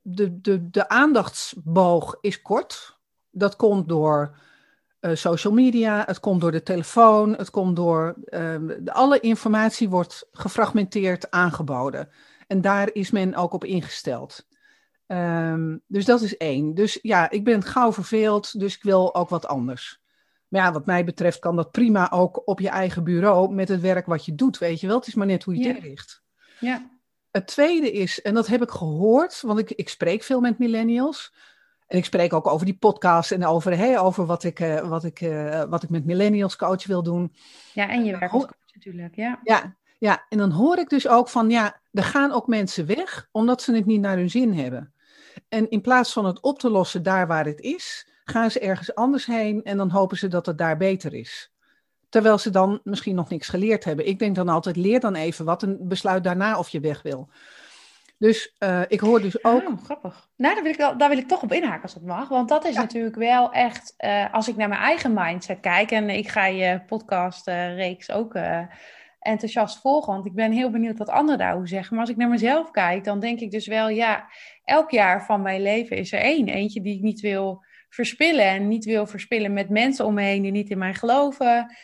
de, 0.03 0.41
de, 0.41 0.70
de 0.70 0.89
aandachtsboog 0.89 2.18
is 2.20 2.43
kort. 2.43 2.99
Dat 3.30 3.57
komt 3.57 3.89
door 3.89 4.37
social 5.12 5.53
media, 5.53 6.03
het 6.07 6.20
komt 6.20 6.41
door 6.41 6.53
de 6.53 6.62
telefoon, 6.62 7.34
het 7.34 7.51
komt 7.51 7.76
door. 7.76 8.14
Uh, 8.24 8.55
alle 8.84 9.20
informatie 9.20 9.89
wordt 9.89 10.28
gefragmenteerd 10.32 11.30
aangeboden. 11.30 12.09
En 12.47 12.61
daar 12.61 12.90
is 12.92 13.11
men 13.11 13.34
ook 13.34 13.53
op 13.53 13.64
ingesteld. 13.64 14.47
Um, 15.07 15.82
dus 15.86 16.05
dat 16.05 16.20
is 16.20 16.36
één. 16.36 16.74
Dus 16.74 16.99
ja, 17.03 17.30
ik 17.30 17.44
ben 17.44 17.62
gauw 17.62 17.92
verveeld, 17.92 18.61
dus 18.61 18.76
ik 18.76 18.82
wil 18.82 19.14
ook 19.14 19.28
wat 19.28 19.47
anders. 19.47 20.01
Maar 20.49 20.62
ja, 20.62 20.72
wat 20.72 20.86
mij 20.86 21.05
betreft 21.05 21.38
kan 21.38 21.57
dat 21.57 21.70
prima 21.70 22.11
ook 22.11 22.49
op 22.49 22.61
je 22.61 22.68
eigen 22.68 23.05
bureau 23.05 23.55
met 23.55 23.68
het 23.68 23.80
werk 23.80 24.07
wat 24.07 24.24
je 24.24 24.34
doet, 24.34 24.59
weet 24.59 24.80
je 24.80 24.86
wel. 24.86 24.97
Het 24.97 25.07
is 25.07 25.14
maar 25.14 25.26
net 25.26 25.44
hoe 25.44 25.57
je 25.57 25.66
het 25.66 25.76
inricht. 25.76 26.22
Ja. 26.61 26.90
Het 27.30 27.47
tweede 27.47 27.92
is, 27.92 28.22
en 28.22 28.34
dat 28.34 28.47
heb 28.47 28.62
ik 28.62 28.70
gehoord, 28.70 29.40
want 29.40 29.59
ik, 29.59 29.70
ik 29.70 29.88
spreek 29.88 30.22
veel 30.22 30.40
met 30.40 30.59
millennials. 30.59 31.34
En 31.86 31.99
ik 31.99 32.05
spreek 32.05 32.32
ook 32.32 32.47
over 32.47 32.66
die 32.66 32.76
podcast 32.76 33.32
en 33.32 33.47
over, 33.47 33.76
hey, 33.76 33.99
over 33.99 34.26
wat, 34.26 34.44
ik, 34.44 34.61
uh, 34.61 34.88
wat, 34.88 35.05
ik, 35.05 35.20
uh, 35.20 35.62
wat 35.62 35.82
ik 35.82 35.88
met 35.88 36.05
millennials 36.05 36.57
coach 36.57 36.86
wil 36.86 37.03
doen. 37.03 37.34
Ja, 37.72 37.88
en 37.88 38.05
je 38.05 38.18
werk 38.18 38.32
als 38.32 38.42
coach 38.42 38.74
natuurlijk, 38.74 39.14
ja. 39.14 39.40
Ja, 39.42 39.76
ja, 39.99 40.24
en 40.28 40.38
dan 40.38 40.51
hoor 40.51 40.78
ik 40.78 40.88
dus 40.88 41.09
ook 41.09 41.28
van, 41.28 41.51
ja, 41.51 41.80
er 41.92 42.05
gaan 42.05 42.32
ook 42.32 42.47
mensen 42.47 42.86
weg 42.86 43.28
omdat 43.32 43.62
ze 43.62 43.74
het 43.74 43.86
niet 43.86 44.01
naar 44.01 44.16
hun 44.16 44.30
zin 44.30 44.53
hebben. 44.53 44.92
En 45.49 45.70
in 45.70 45.80
plaats 45.80 46.12
van 46.12 46.24
het 46.24 46.40
op 46.40 46.59
te 46.59 46.70
lossen 46.70 47.03
daar 47.03 47.26
waar 47.26 47.44
het 47.44 47.61
is, 47.61 48.09
gaan 48.24 48.51
ze 48.51 48.61
ergens 48.61 48.94
anders 48.94 49.26
heen 49.26 49.64
en 49.64 49.76
dan 49.76 49.90
hopen 49.90 50.16
ze 50.16 50.28
dat 50.28 50.47
het 50.47 50.59
daar 50.59 50.76
beter 50.76 51.14
is. 51.14 51.51
Terwijl 52.09 52.38
ze 52.38 52.51
dan 52.51 52.80
misschien 52.84 53.14
nog 53.14 53.28
niks 53.28 53.49
geleerd 53.49 53.84
hebben. 53.84 54.07
Ik 54.07 54.18
denk 54.18 54.34
dan 54.34 54.49
altijd, 54.49 54.76
leer 54.76 55.01
dan 55.01 55.14
even 55.14 55.44
wat 55.44 55.62
en 55.62 55.88
besluit 55.88 56.24
daarna 56.24 56.59
of 56.59 56.68
je 56.68 56.80
weg 56.80 57.03
wil. 57.03 57.28
Dus 58.18 58.55
uh, 58.59 58.80
ik 58.88 59.01
hoor 59.01 59.20
dus 59.20 59.44
ook. 59.44 59.68
Oh, 59.68 59.84
grappig. 59.84 60.28
Nou, 60.36 60.55
daar 60.55 60.62
wil, 60.62 60.72
ik, 60.72 60.99
daar 60.99 61.09
wil 61.09 61.18
ik 61.18 61.28
toch 61.28 61.42
op 61.42 61.53
inhaken 61.53 61.82
als 61.82 61.94
dat 61.94 62.03
mag. 62.03 62.28
Want 62.28 62.49
dat 62.49 62.64
is 62.64 62.74
ja. 62.74 62.80
natuurlijk 62.80 63.16
wel 63.16 63.53
echt. 63.53 63.94
Uh, 63.99 64.34
als 64.34 64.49
ik 64.49 64.57
naar 64.57 64.68
mijn 64.68 64.80
eigen 64.80 65.12
mindset 65.12 65.61
kijk. 65.61 65.90
En 65.90 66.11
ik 66.11 66.28
ga 66.28 66.47
je 66.47 66.80
podcast-reeks 66.86 68.11
ook 68.11 68.34
uh, 68.34 68.61
enthousiast 69.19 69.81
volgen. 69.81 70.12
Want 70.12 70.27
ik 70.27 70.35
ben 70.35 70.53
heel 70.53 70.71
benieuwd 70.71 70.99
wat 70.99 71.09
anderen 71.09 71.39
daarover 71.39 71.69
zeggen. 71.69 71.91
Maar 71.91 72.05
als 72.05 72.11
ik 72.11 72.17
naar 72.17 72.29
mezelf 72.29 72.71
kijk, 72.71 73.05
dan 73.05 73.21
denk 73.21 73.41
ik 73.41 73.51
dus 73.51 73.67
wel. 73.67 73.89
Ja, 73.89 74.29
elk 74.64 74.91
jaar 74.91 75.25
van 75.25 75.43
mijn 75.43 75.62
leven 75.62 75.97
is 75.97 76.12
er 76.12 76.21
één. 76.21 76.49
Eentje 76.49 76.81
die 76.81 76.97
ik 76.97 77.03
niet 77.03 77.21
wil 77.21 77.64
verspillen. 77.89 78.45
En 78.45 78.69
niet 78.69 78.85
wil 78.85 79.07
verspillen 79.07 79.53
met 79.53 79.69
mensen 79.69 80.05
om 80.05 80.14
me 80.14 80.23
heen 80.23 80.43
die 80.43 80.51
niet 80.51 80.71
in 80.71 80.79
mij 80.79 80.95
geloven. 80.95 81.77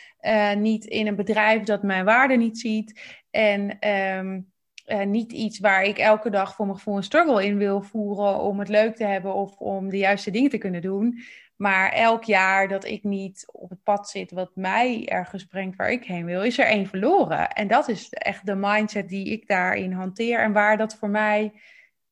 niet 0.57 0.85
in 0.85 1.07
een 1.07 1.15
bedrijf 1.15 1.63
dat 1.63 1.83
mijn 1.83 2.05
waarde 2.05 2.35
niet 2.35 2.59
ziet. 2.59 3.19
En. 3.31 3.89
Um, 3.89 4.51
uh, 4.87 5.03
niet 5.03 5.31
iets 5.31 5.59
waar 5.59 5.83
ik 5.83 5.97
elke 5.97 6.29
dag 6.29 6.55
voor 6.55 6.65
mijn 6.65 6.77
gevoel 6.77 6.95
een 6.95 7.03
struggle 7.03 7.45
in 7.45 7.57
wil 7.57 7.81
voeren 7.81 8.39
om 8.39 8.59
het 8.59 8.69
leuk 8.69 8.95
te 8.95 9.05
hebben 9.05 9.33
of 9.33 9.57
om 9.57 9.89
de 9.89 9.97
juiste 9.97 10.31
dingen 10.31 10.49
te 10.49 10.57
kunnen 10.57 10.81
doen. 10.81 11.19
Maar 11.55 11.91
elk 11.91 12.23
jaar 12.23 12.67
dat 12.67 12.85
ik 12.85 13.03
niet 13.03 13.45
op 13.51 13.69
het 13.69 13.83
pad 13.83 14.09
zit 14.09 14.31
wat 14.31 14.55
mij 14.55 15.07
ergens 15.07 15.45
brengt 15.45 15.77
waar 15.77 15.91
ik 15.91 16.03
heen 16.03 16.25
wil, 16.25 16.43
is 16.43 16.57
er 16.57 16.65
één 16.65 16.87
verloren. 16.87 17.49
En 17.49 17.67
dat 17.67 17.87
is 17.87 18.09
echt 18.09 18.45
de 18.45 18.55
mindset 18.55 19.09
die 19.09 19.31
ik 19.31 19.47
daarin 19.47 19.91
hanteer 19.91 20.39
en 20.39 20.53
waar 20.53 20.77
dat 20.77 20.95
voor 20.95 21.09
mij 21.09 21.53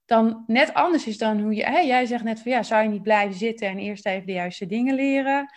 dan 0.05 0.43
net 0.47 0.73
anders 0.73 1.07
is 1.07 1.17
dan 1.17 1.39
hoe 1.39 1.53
je. 1.53 1.63
Hey, 1.63 1.87
jij 1.87 2.05
zegt 2.05 2.23
net 2.23 2.41
van 2.41 2.51
ja, 2.51 2.63
zou 2.63 2.83
je 2.83 2.89
niet 2.89 3.03
blijven 3.03 3.35
zitten 3.35 3.67
en 3.67 3.77
eerst 3.77 4.05
even 4.05 4.25
de 4.25 4.33
juiste 4.33 4.65
dingen 4.65 4.95
leren? 4.95 5.53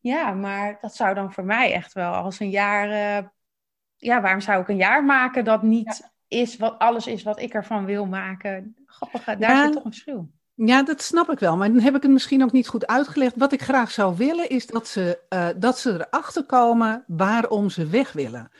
Ja, 0.00 0.32
maar 0.32 0.78
dat 0.80 0.94
zou 0.94 1.14
dan 1.14 1.32
voor 1.32 1.44
mij 1.44 1.72
echt 1.72 1.92
wel 1.92 2.12
als 2.12 2.40
een 2.40 2.50
jaar. 2.50 2.88
Uh, 2.88 3.28
ja, 3.96 4.20
waarom 4.20 4.40
zou 4.40 4.60
ik 4.60 4.68
een 4.68 4.76
jaar 4.76 5.04
maken 5.04 5.44
dat 5.44 5.62
niet. 5.62 5.98
Ja 6.02 6.12
is 6.34 6.56
wat 6.56 6.78
alles 6.78 7.06
is 7.06 7.22
wat 7.22 7.40
ik 7.40 7.54
ervan 7.54 7.84
wil 7.84 8.06
maken. 8.06 8.76
Grappig, 8.86 9.24
daar 9.24 9.38
ja, 9.38 9.64
zit 9.64 9.72
toch 9.72 9.84
een 9.84 9.92
verschil. 9.92 10.30
Ja, 10.54 10.82
dat 10.82 11.02
snap 11.02 11.30
ik 11.30 11.38
wel. 11.38 11.56
Maar 11.56 11.72
dan 11.72 11.80
heb 11.80 11.94
ik 11.96 12.02
het 12.02 12.10
misschien 12.10 12.42
ook 12.42 12.52
niet 12.52 12.68
goed 12.68 12.86
uitgelegd. 12.86 13.36
Wat 13.36 13.52
ik 13.52 13.62
graag 13.62 13.90
zou 13.90 14.16
willen 14.16 14.48
is 14.48 14.66
dat 14.66 14.88
ze, 14.88 15.18
uh, 15.28 15.48
dat 15.56 15.78
ze 15.78 15.92
erachter 15.92 16.44
komen 16.44 17.04
waarom 17.06 17.70
ze 17.70 17.86
weg 17.86 18.12
willen. 18.12 18.50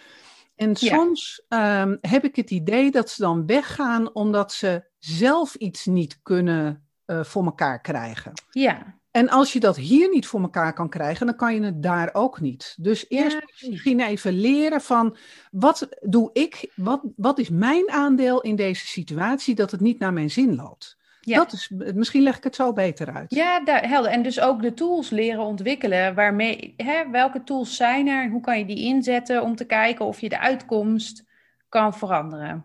En 0.56 0.76
soms 0.76 1.42
ja. 1.48 1.82
um, 1.82 1.98
heb 2.00 2.24
ik 2.24 2.36
het 2.36 2.50
idee 2.50 2.90
dat 2.90 3.10
ze 3.10 3.22
dan 3.22 3.46
weggaan 3.46 4.14
omdat 4.14 4.52
ze 4.52 4.84
zelf 4.98 5.54
iets 5.54 5.86
niet 5.86 6.18
kunnen 6.22 6.88
uh, 7.06 7.24
voor 7.24 7.44
elkaar 7.44 7.80
krijgen. 7.80 8.32
Ja. 8.50 8.98
En 9.10 9.28
als 9.28 9.52
je 9.52 9.60
dat 9.60 9.76
hier 9.76 10.08
niet 10.08 10.26
voor 10.26 10.40
elkaar 10.40 10.72
kan 10.72 10.88
krijgen, 10.88 11.26
dan 11.26 11.36
kan 11.36 11.54
je 11.54 11.62
het 11.62 11.82
daar 11.82 12.10
ook 12.12 12.40
niet. 12.40 12.74
Dus 12.80 13.08
eerst 13.08 13.36
ja, 13.36 13.70
misschien 13.70 14.00
even 14.00 14.32
leren 14.32 14.80
van 14.80 15.16
wat 15.50 15.88
doe 16.00 16.30
ik, 16.32 16.72
wat, 16.74 17.00
wat 17.16 17.38
is 17.38 17.48
mijn 17.48 17.90
aandeel 17.90 18.40
in 18.40 18.56
deze 18.56 18.86
situatie 18.86 19.54
dat 19.54 19.70
het 19.70 19.80
niet 19.80 19.98
naar 19.98 20.12
mijn 20.12 20.30
zin 20.30 20.54
loopt. 20.54 20.96
Ja. 21.24 21.36
Dat 21.36 21.52
is, 21.52 21.70
misschien 21.94 22.22
leg 22.22 22.36
ik 22.36 22.44
het 22.44 22.54
zo 22.54 22.72
beter 22.72 23.14
uit. 23.14 23.34
Ja, 23.34 23.60
daar, 23.64 23.88
helder. 23.88 24.10
En 24.10 24.22
dus 24.22 24.40
ook 24.40 24.62
de 24.62 24.74
tools 24.74 25.10
leren 25.10 25.44
ontwikkelen. 25.44 26.14
Waarmee, 26.14 26.74
hè, 26.76 27.10
welke 27.10 27.44
tools 27.44 27.76
zijn 27.76 28.08
er? 28.08 28.30
Hoe 28.30 28.40
kan 28.40 28.58
je 28.58 28.66
die 28.66 28.84
inzetten 28.84 29.42
om 29.42 29.56
te 29.56 29.64
kijken 29.64 30.04
of 30.04 30.20
je 30.20 30.28
de 30.28 30.40
uitkomst 30.40 31.24
kan 31.68 31.94
veranderen? 31.94 32.64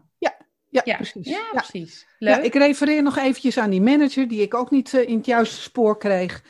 Ja, 0.72 0.82
ja, 0.86 0.95
precies. 0.95 1.28
Ja, 1.28 1.38
ja. 1.38 1.62
precies. 1.62 2.07
Leuk. 2.20 2.36
Ja, 2.36 2.41
ik 2.41 2.53
refereer 2.53 3.03
nog 3.03 3.18
eventjes 3.18 3.57
aan 3.57 3.70
die 3.70 3.82
manager 3.82 4.28
die 4.28 4.41
ik 4.41 4.53
ook 4.53 4.72
niet 4.72 4.93
uh, 4.93 5.07
in 5.07 5.18
het 5.18 5.26
juiste 5.26 5.62
spoor 5.62 5.97
kreeg. 5.97 6.43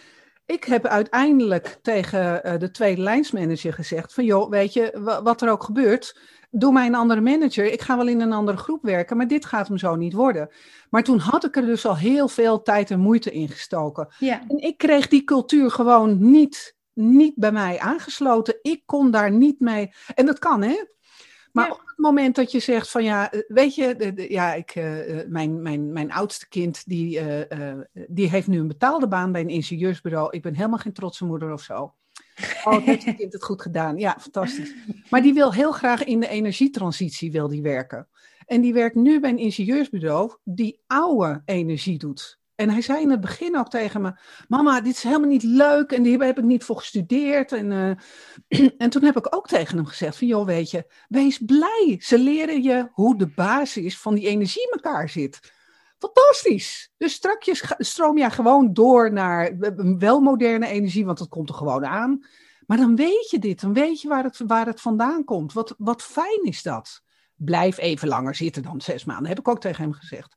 Ik 0.46 0.64
heb 0.64 0.86
uiteindelijk 0.86 1.80
tegen 1.82 2.42
uh, 2.46 2.58
de 2.58 2.72
tweede 2.72 3.02
lijnsmanager 3.02 3.74
gezegd 3.74 4.14
van 4.14 4.26
joh, 4.26 4.50
weet 4.50 4.74
je, 4.74 5.20
wat 5.24 5.42
er 5.42 5.50
ook 5.50 5.64
gebeurt, 5.64 6.20
doe 6.50 6.72
mij 6.72 6.86
een 6.86 6.96
andere 6.96 7.22
manager. 7.22 7.72
Ik 7.72 7.82
ga 7.82 7.98
wel 7.98 8.08
in 8.08 8.22
een 8.22 8.34
andere 8.34 8.58
groep 8.58 8.84
werken, 8.84 9.18
maar 9.18 9.28
dit 9.28 9.46
gaat 9.46 9.68
hem 9.68 9.78
zo 9.78 9.96
niet 9.96 10.14
worden. 10.14 10.50
Maar 10.90 11.04
toen 11.04 11.20
had 11.20 11.46
ik 11.46 11.56
er 11.56 11.66
dus 11.66 11.86
al 11.86 11.98
heel 11.98 12.28
veel 12.28 12.62
tijd 12.62 12.92
en 12.92 13.00
moeite 13.00 13.32
in 13.32 13.50
gestoken. 13.50 14.08
Ja. 14.20 14.42
En 14.48 14.58
ik 14.58 14.78
kreeg 14.78 15.08
die 15.08 15.24
cultuur 15.24 15.72
gewoon 15.72 16.32
niet, 16.32 16.76
niet 16.94 17.34
bij 17.36 17.52
mij 17.52 17.80
aangesloten. 17.80 18.60
Ik 18.62 18.82
kon 18.86 19.12
daar 19.12 19.32
niet 19.32 19.60
mee. 19.60 19.92
En 20.16 20.26
dat 20.26 20.40
kan, 20.40 20.62
hè? 20.62 20.84
Maar 21.52 21.66
ja. 21.66 21.72
op 21.72 21.82
het 21.86 21.98
moment 21.98 22.36
dat 22.36 22.52
je 22.52 22.60
zegt 22.60 22.92
van 22.92 23.04
ja, 23.04 23.32
weet 23.48 23.76
je, 23.76 23.96
de, 23.96 24.14
de, 24.14 24.32
ja, 24.32 24.54
ik, 24.54 24.76
uh, 24.76 25.26
mijn, 25.28 25.62
mijn, 25.62 25.92
mijn 25.92 26.12
oudste 26.12 26.48
kind 26.48 26.86
die, 26.86 27.22
uh, 27.22 27.80
die 28.08 28.30
heeft 28.30 28.48
nu 28.48 28.60
een 28.60 28.68
betaalde 28.68 29.08
baan 29.08 29.32
bij 29.32 29.42
een 29.42 29.50
ingenieursbureau. 29.50 30.30
Ik 30.32 30.42
ben 30.42 30.56
helemaal 30.56 30.78
geen 30.78 30.94
trotse 30.94 31.26
moeder 31.26 31.54
of 31.54 31.62
zo. 31.62 31.94
Oh, 32.64 32.86
heeft 32.86 33.06
het 33.06 33.16
kind 33.16 33.34
het 33.34 33.44
goed 33.44 33.62
gedaan? 33.62 33.98
Ja, 33.98 34.18
fantastisch. 34.20 34.74
Maar 35.10 35.22
die 35.22 35.34
wil 35.34 35.54
heel 35.54 35.72
graag 35.72 36.04
in 36.04 36.20
de 36.20 36.28
energietransitie 36.28 37.32
wil 37.32 37.48
die 37.48 37.62
werken. 37.62 38.08
En 38.46 38.62
die 38.62 38.74
werkt 38.74 38.96
nu 38.96 39.20
bij 39.20 39.30
een 39.30 39.38
ingenieursbureau 39.38 40.38
die 40.44 40.82
oude 40.88 41.42
energie 41.46 41.98
doet. 41.98 42.40
En 42.56 42.70
hij 42.70 42.82
zei 42.82 43.02
in 43.02 43.10
het 43.10 43.22
begin 43.22 43.58
ook 43.58 43.70
tegen 43.70 44.02
me: 44.02 44.14
Mama, 44.48 44.82
dit 44.82 44.94
is 44.94 45.04
helemaal 45.04 45.28
niet 45.28 45.44
leuk 45.44 45.92
en 45.92 46.04
hier 46.04 46.24
heb 46.24 46.38
ik 46.38 46.44
niet 46.44 46.64
voor 46.64 46.78
gestudeerd. 46.78 47.52
En, 47.52 47.72
uh, 47.72 48.70
en 48.78 48.90
toen 48.90 49.04
heb 49.04 49.18
ik 49.18 49.36
ook 49.36 49.48
tegen 49.48 49.78
hem 49.78 49.86
gezegd: 49.86 50.18
van, 50.18 50.28
Joh, 50.28 50.46
weet 50.46 50.72
je, 50.72 50.92
wees 51.08 51.38
blij. 51.38 51.96
Ze 52.00 52.20
leren 52.20 52.64
je 52.64 52.90
hoe 52.92 53.18
de 53.18 53.28
basis 53.28 53.98
van 53.98 54.16
die 54.16 54.28
energie 54.28 54.64
in 54.64 54.72
elkaar 54.72 55.10
zit. 55.10 55.40
Fantastisch. 56.00 56.92
Dus 56.98 57.14
strakjes 57.14 57.74
stroom 57.78 58.18
je 58.18 58.30
gewoon 58.30 58.74
door 58.74 59.14
naar 59.14 59.58
wel 59.98 60.20
moderne 60.20 60.68
energie, 60.68 61.06
want 61.06 61.18
dat 61.18 61.30
komt 61.30 61.50
er 61.50 61.56
gewoon 61.56 61.86
aan. 61.86 62.26
Maar 62.66 62.78
dan 62.78 62.96
weet 62.96 63.30
je 63.30 63.40
dit, 63.40 63.62
dan 63.62 63.74
weet 63.74 64.02
je 64.02 64.08
waar 64.08 64.24
het, 64.24 64.42
waar 64.48 64.66
het 64.66 64.82
vandaan 64.82 65.24
komt. 65.24 65.54
Wat, 65.54 65.76
wat 65.78 66.04
fijn 66.04 66.44
is 66.44 66.62
dat 66.62 67.02
blijf 67.40 67.78
even 67.78 68.08
langer 68.08 68.36
zitten 68.36 68.64
dan 68.64 68.82
zes 68.82 69.06
maanden. 69.06 69.28
Heb 69.28 69.40
ik 69.40 69.48
ook 69.48 69.62
tegen 69.62 69.84
hem 69.84 69.94
gezegd. 69.94 70.36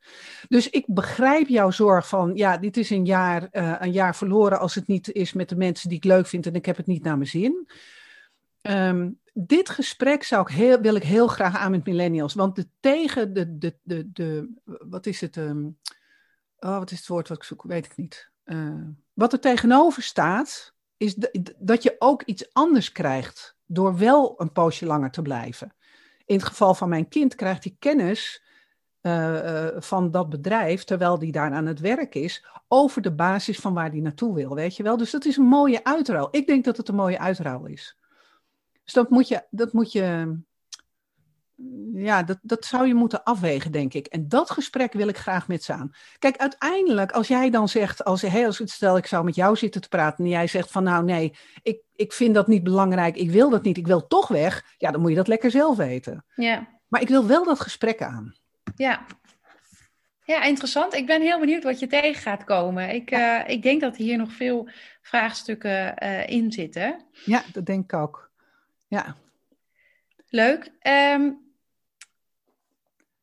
Dus 0.48 0.70
ik 0.70 0.84
begrijp 0.86 1.48
jouw 1.48 1.70
zorg 1.70 2.08
van, 2.08 2.34
ja, 2.34 2.56
dit 2.56 2.76
is 2.76 2.90
een 2.90 3.04
jaar, 3.04 3.48
uh, 3.52 3.74
een 3.78 3.92
jaar 3.92 4.16
verloren 4.16 4.58
als 4.58 4.74
het 4.74 4.86
niet 4.86 5.12
is 5.12 5.32
met 5.32 5.48
de 5.48 5.56
mensen 5.56 5.88
die 5.88 5.98
ik 5.98 6.04
leuk 6.04 6.26
vind 6.26 6.46
en 6.46 6.54
ik 6.54 6.66
heb 6.66 6.76
het 6.76 6.86
niet 6.86 7.02
naar 7.02 7.16
mijn 7.16 7.28
zin. 7.28 7.68
Um, 8.62 9.20
dit 9.32 9.68
gesprek 9.68 10.22
zou 10.22 10.42
ik 10.42 10.54
heel, 10.54 10.80
wil 10.80 10.94
ik 10.94 11.02
heel 11.02 11.26
graag 11.26 11.56
aan 11.56 11.70
met 11.70 11.86
millennials. 11.86 12.34
Want 12.34 12.56
de 12.56 12.68
tegen, 12.80 13.32
de, 13.32 13.58
de, 13.58 13.76
de, 13.82 14.12
de 14.12 14.52
wat 14.64 15.06
is 15.06 15.20
het? 15.20 15.36
Um, 15.36 15.78
oh, 16.58 16.78
wat 16.78 16.90
is 16.90 16.98
het 16.98 17.08
woord 17.08 17.28
wat 17.28 17.36
ik 17.36 17.44
zoek? 17.44 17.62
Weet 17.62 17.86
ik 17.86 17.96
niet. 17.96 18.30
Uh, 18.44 18.86
wat 19.12 19.32
er 19.32 19.40
tegenover 19.40 20.02
staat, 20.02 20.74
is 20.96 21.16
dat 21.58 21.82
je 21.82 21.96
ook 21.98 22.22
iets 22.22 22.52
anders 22.52 22.92
krijgt 22.92 23.56
door 23.66 23.98
wel 23.98 24.34
een 24.40 24.52
poosje 24.52 24.86
langer 24.86 25.10
te 25.10 25.22
blijven 25.22 25.74
in 26.32 26.38
het 26.38 26.46
geval 26.46 26.74
van 26.74 26.88
mijn 26.88 27.08
kind 27.08 27.34
krijgt 27.34 27.64
hij 27.64 27.76
kennis 27.78 28.42
uh, 29.02 29.44
uh, 29.44 29.66
van 29.76 30.10
dat 30.10 30.28
bedrijf, 30.28 30.84
terwijl 30.84 31.18
die 31.18 31.32
daar 31.32 31.52
aan 31.52 31.66
het 31.66 31.80
werk 31.80 32.14
is, 32.14 32.46
over 32.68 33.02
de 33.02 33.12
basis 33.12 33.58
van 33.58 33.74
waar 33.74 33.90
hij 33.90 34.00
naartoe 34.00 34.34
wil, 34.34 34.54
weet 34.54 34.76
je 34.76 34.82
wel. 34.82 34.96
Dus 34.96 35.10
dat 35.10 35.24
is 35.24 35.36
een 35.36 35.44
mooie 35.44 35.84
uitruil. 35.84 36.28
Ik 36.30 36.46
denk 36.46 36.64
dat 36.64 36.76
het 36.76 36.88
een 36.88 36.94
mooie 36.94 37.18
uitruil 37.18 37.66
is. 37.66 37.96
Dus 38.92 39.02
dat 39.02 39.10
moet 39.10 39.28
je, 39.28 39.42
dat 39.50 39.72
moet 39.72 39.92
je, 39.92 40.36
ja, 41.94 42.22
dat, 42.22 42.38
dat 42.42 42.64
zou 42.64 42.86
je 42.86 42.94
moeten 42.94 43.22
afwegen, 43.22 43.72
denk 43.72 43.94
ik. 43.94 44.06
En 44.06 44.28
dat 44.28 44.50
gesprek 44.50 44.92
wil 44.92 45.08
ik 45.08 45.16
graag 45.16 45.48
met 45.48 45.64
ze 45.64 45.72
aan. 45.72 45.90
Kijk, 46.18 46.36
uiteindelijk, 46.36 47.12
als 47.12 47.28
jij 47.28 47.50
dan 47.50 47.68
zegt, 47.68 48.04
als, 48.04 48.22
hey, 48.22 48.46
als 48.46 48.60
stel 48.64 48.96
ik 48.96 49.06
zou 49.06 49.24
met 49.24 49.34
jou 49.34 49.56
zitten 49.56 49.80
te 49.80 49.88
praten 49.88 50.24
en 50.24 50.30
jij 50.30 50.46
zegt 50.46 50.70
van 50.70 50.82
nou 50.82 51.04
nee, 51.04 51.34
ik, 51.62 51.80
ik 51.94 52.12
vind 52.12 52.34
dat 52.34 52.46
niet 52.46 52.62
belangrijk, 52.62 53.16
ik 53.16 53.30
wil 53.30 53.50
dat 53.50 53.62
niet, 53.62 53.76
ik 53.76 53.86
wil 53.86 54.06
toch 54.06 54.28
weg, 54.28 54.74
ja, 54.78 54.90
dan 54.90 55.00
moet 55.00 55.10
je 55.10 55.16
dat 55.16 55.28
lekker 55.28 55.50
zelf 55.50 55.76
weten. 55.76 56.24
Ja. 56.34 56.68
Maar 56.88 57.00
ik 57.00 57.08
wil 57.08 57.26
wel 57.26 57.44
dat 57.44 57.60
gesprek 57.60 58.02
aan. 58.02 58.34
Ja. 58.76 59.06
Ja, 60.24 60.42
interessant. 60.42 60.94
Ik 60.94 61.06
ben 61.06 61.22
heel 61.22 61.40
benieuwd 61.40 61.62
wat 61.62 61.78
je 61.78 61.86
tegen 61.86 62.22
gaat 62.22 62.44
komen. 62.44 62.94
Ik, 62.94 63.10
uh, 63.10 63.40
ik 63.46 63.62
denk 63.62 63.80
dat 63.80 63.96
hier 63.96 64.16
nog 64.16 64.32
veel 64.32 64.68
vraagstukken 65.02 66.04
uh, 66.04 66.26
in 66.26 66.52
zitten. 66.52 67.04
Ja, 67.24 67.42
dat 67.52 67.66
denk 67.66 67.84
ik 67.92 67.98
ook. 67.98 68.31
Ja. 68.92 69.16
Leuk. 70.28 70.70
Um, 70.82 71.40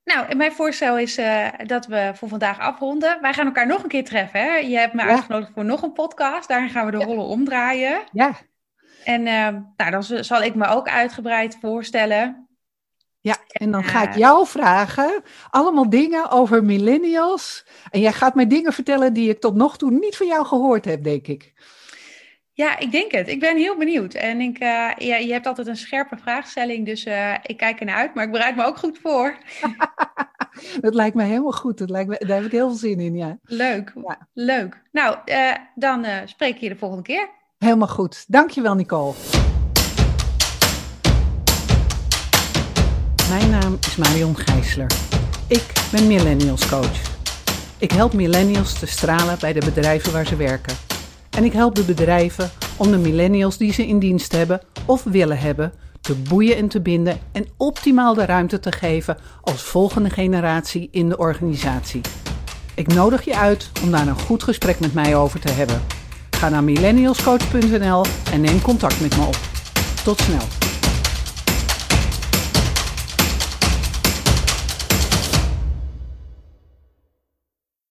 nou, 0.03 0.35
mijn 0.35 0.51
voorstel 0.51 0.97
is 0.97 1.17
uh, 1.17 1.47
dat 1.65 1.85
we 1.85 2.11
voor 2.15 2.29
vandaag 2.29 2.59
afronden. 2.59 3.21
Wij 3.21 3.33
gaan 3.33 3.45
elkaar 3.45 3.67
nog 3.67 3.83
een 3.83 3.89
keer 3.89 4.03
treffen. 4.03 4.39
Hè? 4.39 4.55
Je 4.55 4.77
hebt 4.77 4.93
me 4.93 5.01
ja. 5.03 5.07
uitgenodigd 5.07 5.51
voor 5.53 5.65
nog 5.65 5.81
een 5.81 5.93
podcast. 5.93 6.47
Daarin 6.47 6.69
gaan 6.69 6.85
we 6.85 6.91
de 6.91 6.97
ja. 6.97 7.05
rollen 7.05 7.25
omdraaien. 7.25 8.01
Ja. 8.11 8.37
En 9.03 9.21
uh, 9.21 9.47
nou, 9.75 9.91
dan 9.91 10.03
zal 10.03 10.41
ik 10.41 10.55
me 10.55 10.67
ook 10.67 10.87
uitgebreid 10.87 11.57
voorstellen. 11.61 12.47
Ja, 13.19 13.37
en 13.47 13.71
dan 13.71 13.83
ga 13.83 14.03
ik 14.03 14.15
jou 14.15 14.47
vragen, 14.47 15.23
allemaal 15.49 15.89
dingen 15.89 16.29
over 16.29 16.63
millennials. 16.63 17.65
En 17.89 17.99
jij 17.99 18.13
gaat 18.13 18.35
mij 18.35 18.47
dingen 18.47 18.73
vertellen 18.73 19.13
die 19.13 19.29
ik 19.29 19.39
tot 19.39 19.55
nog 19.55 19.77
toe 19.77 19.91
niet 19.91 20.17
van 20.17 20.27
jou 20.27 20.45
gehoord 20.45 20.85
heb, 20.85 21.03
denk 21.03 21.27
ik. 21.27 21.53
Ja, 22.59 22.79
ik 22.79 22.91
denk 22.91 23.11
het. 23.11 23.27
Ik 23.27 23.39
ben 23.39 23.57
heel 23.57 23.77
benieuwd. 23.77 24.13
En 24.13 24.41
ik, 24.41 24.59
uh, 24.59 24.91
ja, 24.97 25.15
je 25.15 25.31
hebt 25.31 25.45
altijd 25.45 25.67
een 25.67 25.77
scherpe 25.77 26.17
vraagstelling, 26.17 26.85
dus 26.85 27.05
uh, 27.05 27.33
ik 27.43 27.57
kijk 27.57 27.79
ernaar 27.79 27.95
uit, 27.95 28.13
maar 28.13 28.23
ik 28.23 28.31
bereid 28.31 28.55
me 28.55 28.65
ook 28.65 28.77
goed 28.77 28.99
voor. 29.01 29.37
dat 30.81 30.93
lijkt 30.93 31.15
me 31.15 31.23
helemaal 31.23 31.51
goed. 31.51 31.77
Dat 31.77 31.89
lijkt 31.89 32.09
me, 32.09 32.25
daar 32.27 32.35
heb 32.37 32.45
ik 32.45 32.51
heel 32.51 32.67
veel 32.67 32.77
zin 32.77 32.99
in, 32.99 33.15
ja. 33.15 33.37
Leuk, 33.43 33.93
ja. 33.95 34.27
leuk. 34.33 34.81
Nou, 34.91 35.17
uh, 35.25 35.55
dan 35.75 36.05
spreek 36.25 36.57
je 36.57 36.69
de 36.69 36.75
volgende 36.75 37.03
keer. 37.03 37.29
Helemaal 37.57 37.87
goed. 37.87 38.25
Dankjewel, 38.27 38.75
Nicole. 38.75 39.13
Mijn 43.29 43.49
naam 43.49 43.77
is 43.79 43.95
Marion 43.95 44.37
Gijsler. 44.37 44.91
Ik 45.47 45.73
ben 45.91 46.07
Millennials 46.07 46.69
Coach. 46.69 47.17
Ik 47.77 47.91
help 47.91 48.13
millennials 48.13 48.79
te 48.79 48.85
stralen 48.85 49.37
bij 49.39 49.53
de 49.53 49.65
bedrijven 49.65 50.13
waar 50.13 50.25
ze 50.25 50.35
werken. 50.35 50.88
En 51.39 51.45
ik 51.45 51.53
help 51.53 51.75
de 51.75 51.83
bedrijven 51.83 52.49
om 52.77 52.91
de 52.91 52.97
millennials 52.97 53.57
die 53.57 53.73
ze 53.73 53.87
in 53.87 53.99
dienst 53.99 54.31
hebben 54.31 54.61
of 54.85 55.03
willen 55.03 55.39
hebben 55.39 55.73
te 56.01 56.15
boeien 56.15 56.57
en 56.57 56.67
te 56.67 56.81
binden 56.81 57.19
en 57.31 57.47
optimaal 57.57 58.13
de 58.13 58.25
ruimte 58.25 58.59
te 58.59 58.71
geven 58.71 59.17
als 59.41 59.61
volgende 59.61 60.09
generatie 60.09 60.87
in 60.91 61.09
de 61.09 61.17
organisatie. 61.17 62.01
Ik 62.75 62.87
nodig 62.87 63.25
je 63.25 63.37
uit 63.37 63.71
om 63.83 63.91
daar 63.91 64.07
een 64.07 64.19
goed 64.19 64.43
gesprek 64.43 64.79
met 64.79 64.93
mij 64.93 65.15
over 65.15 65.39
te 65.39 65.51
hebben. 65.51 65.81
Ga 66.29 66.49
naar 66.49 66.63
millennialscoach.nl 66.63 68.05
en 68.31 68.41
neem 68.41 68.61
contact 68.61 69.01
met 69.01 69.17
me 69.17 69.23
op. 69.25 69.37
Tot 70.03 70.19
snel. 70.19 70.68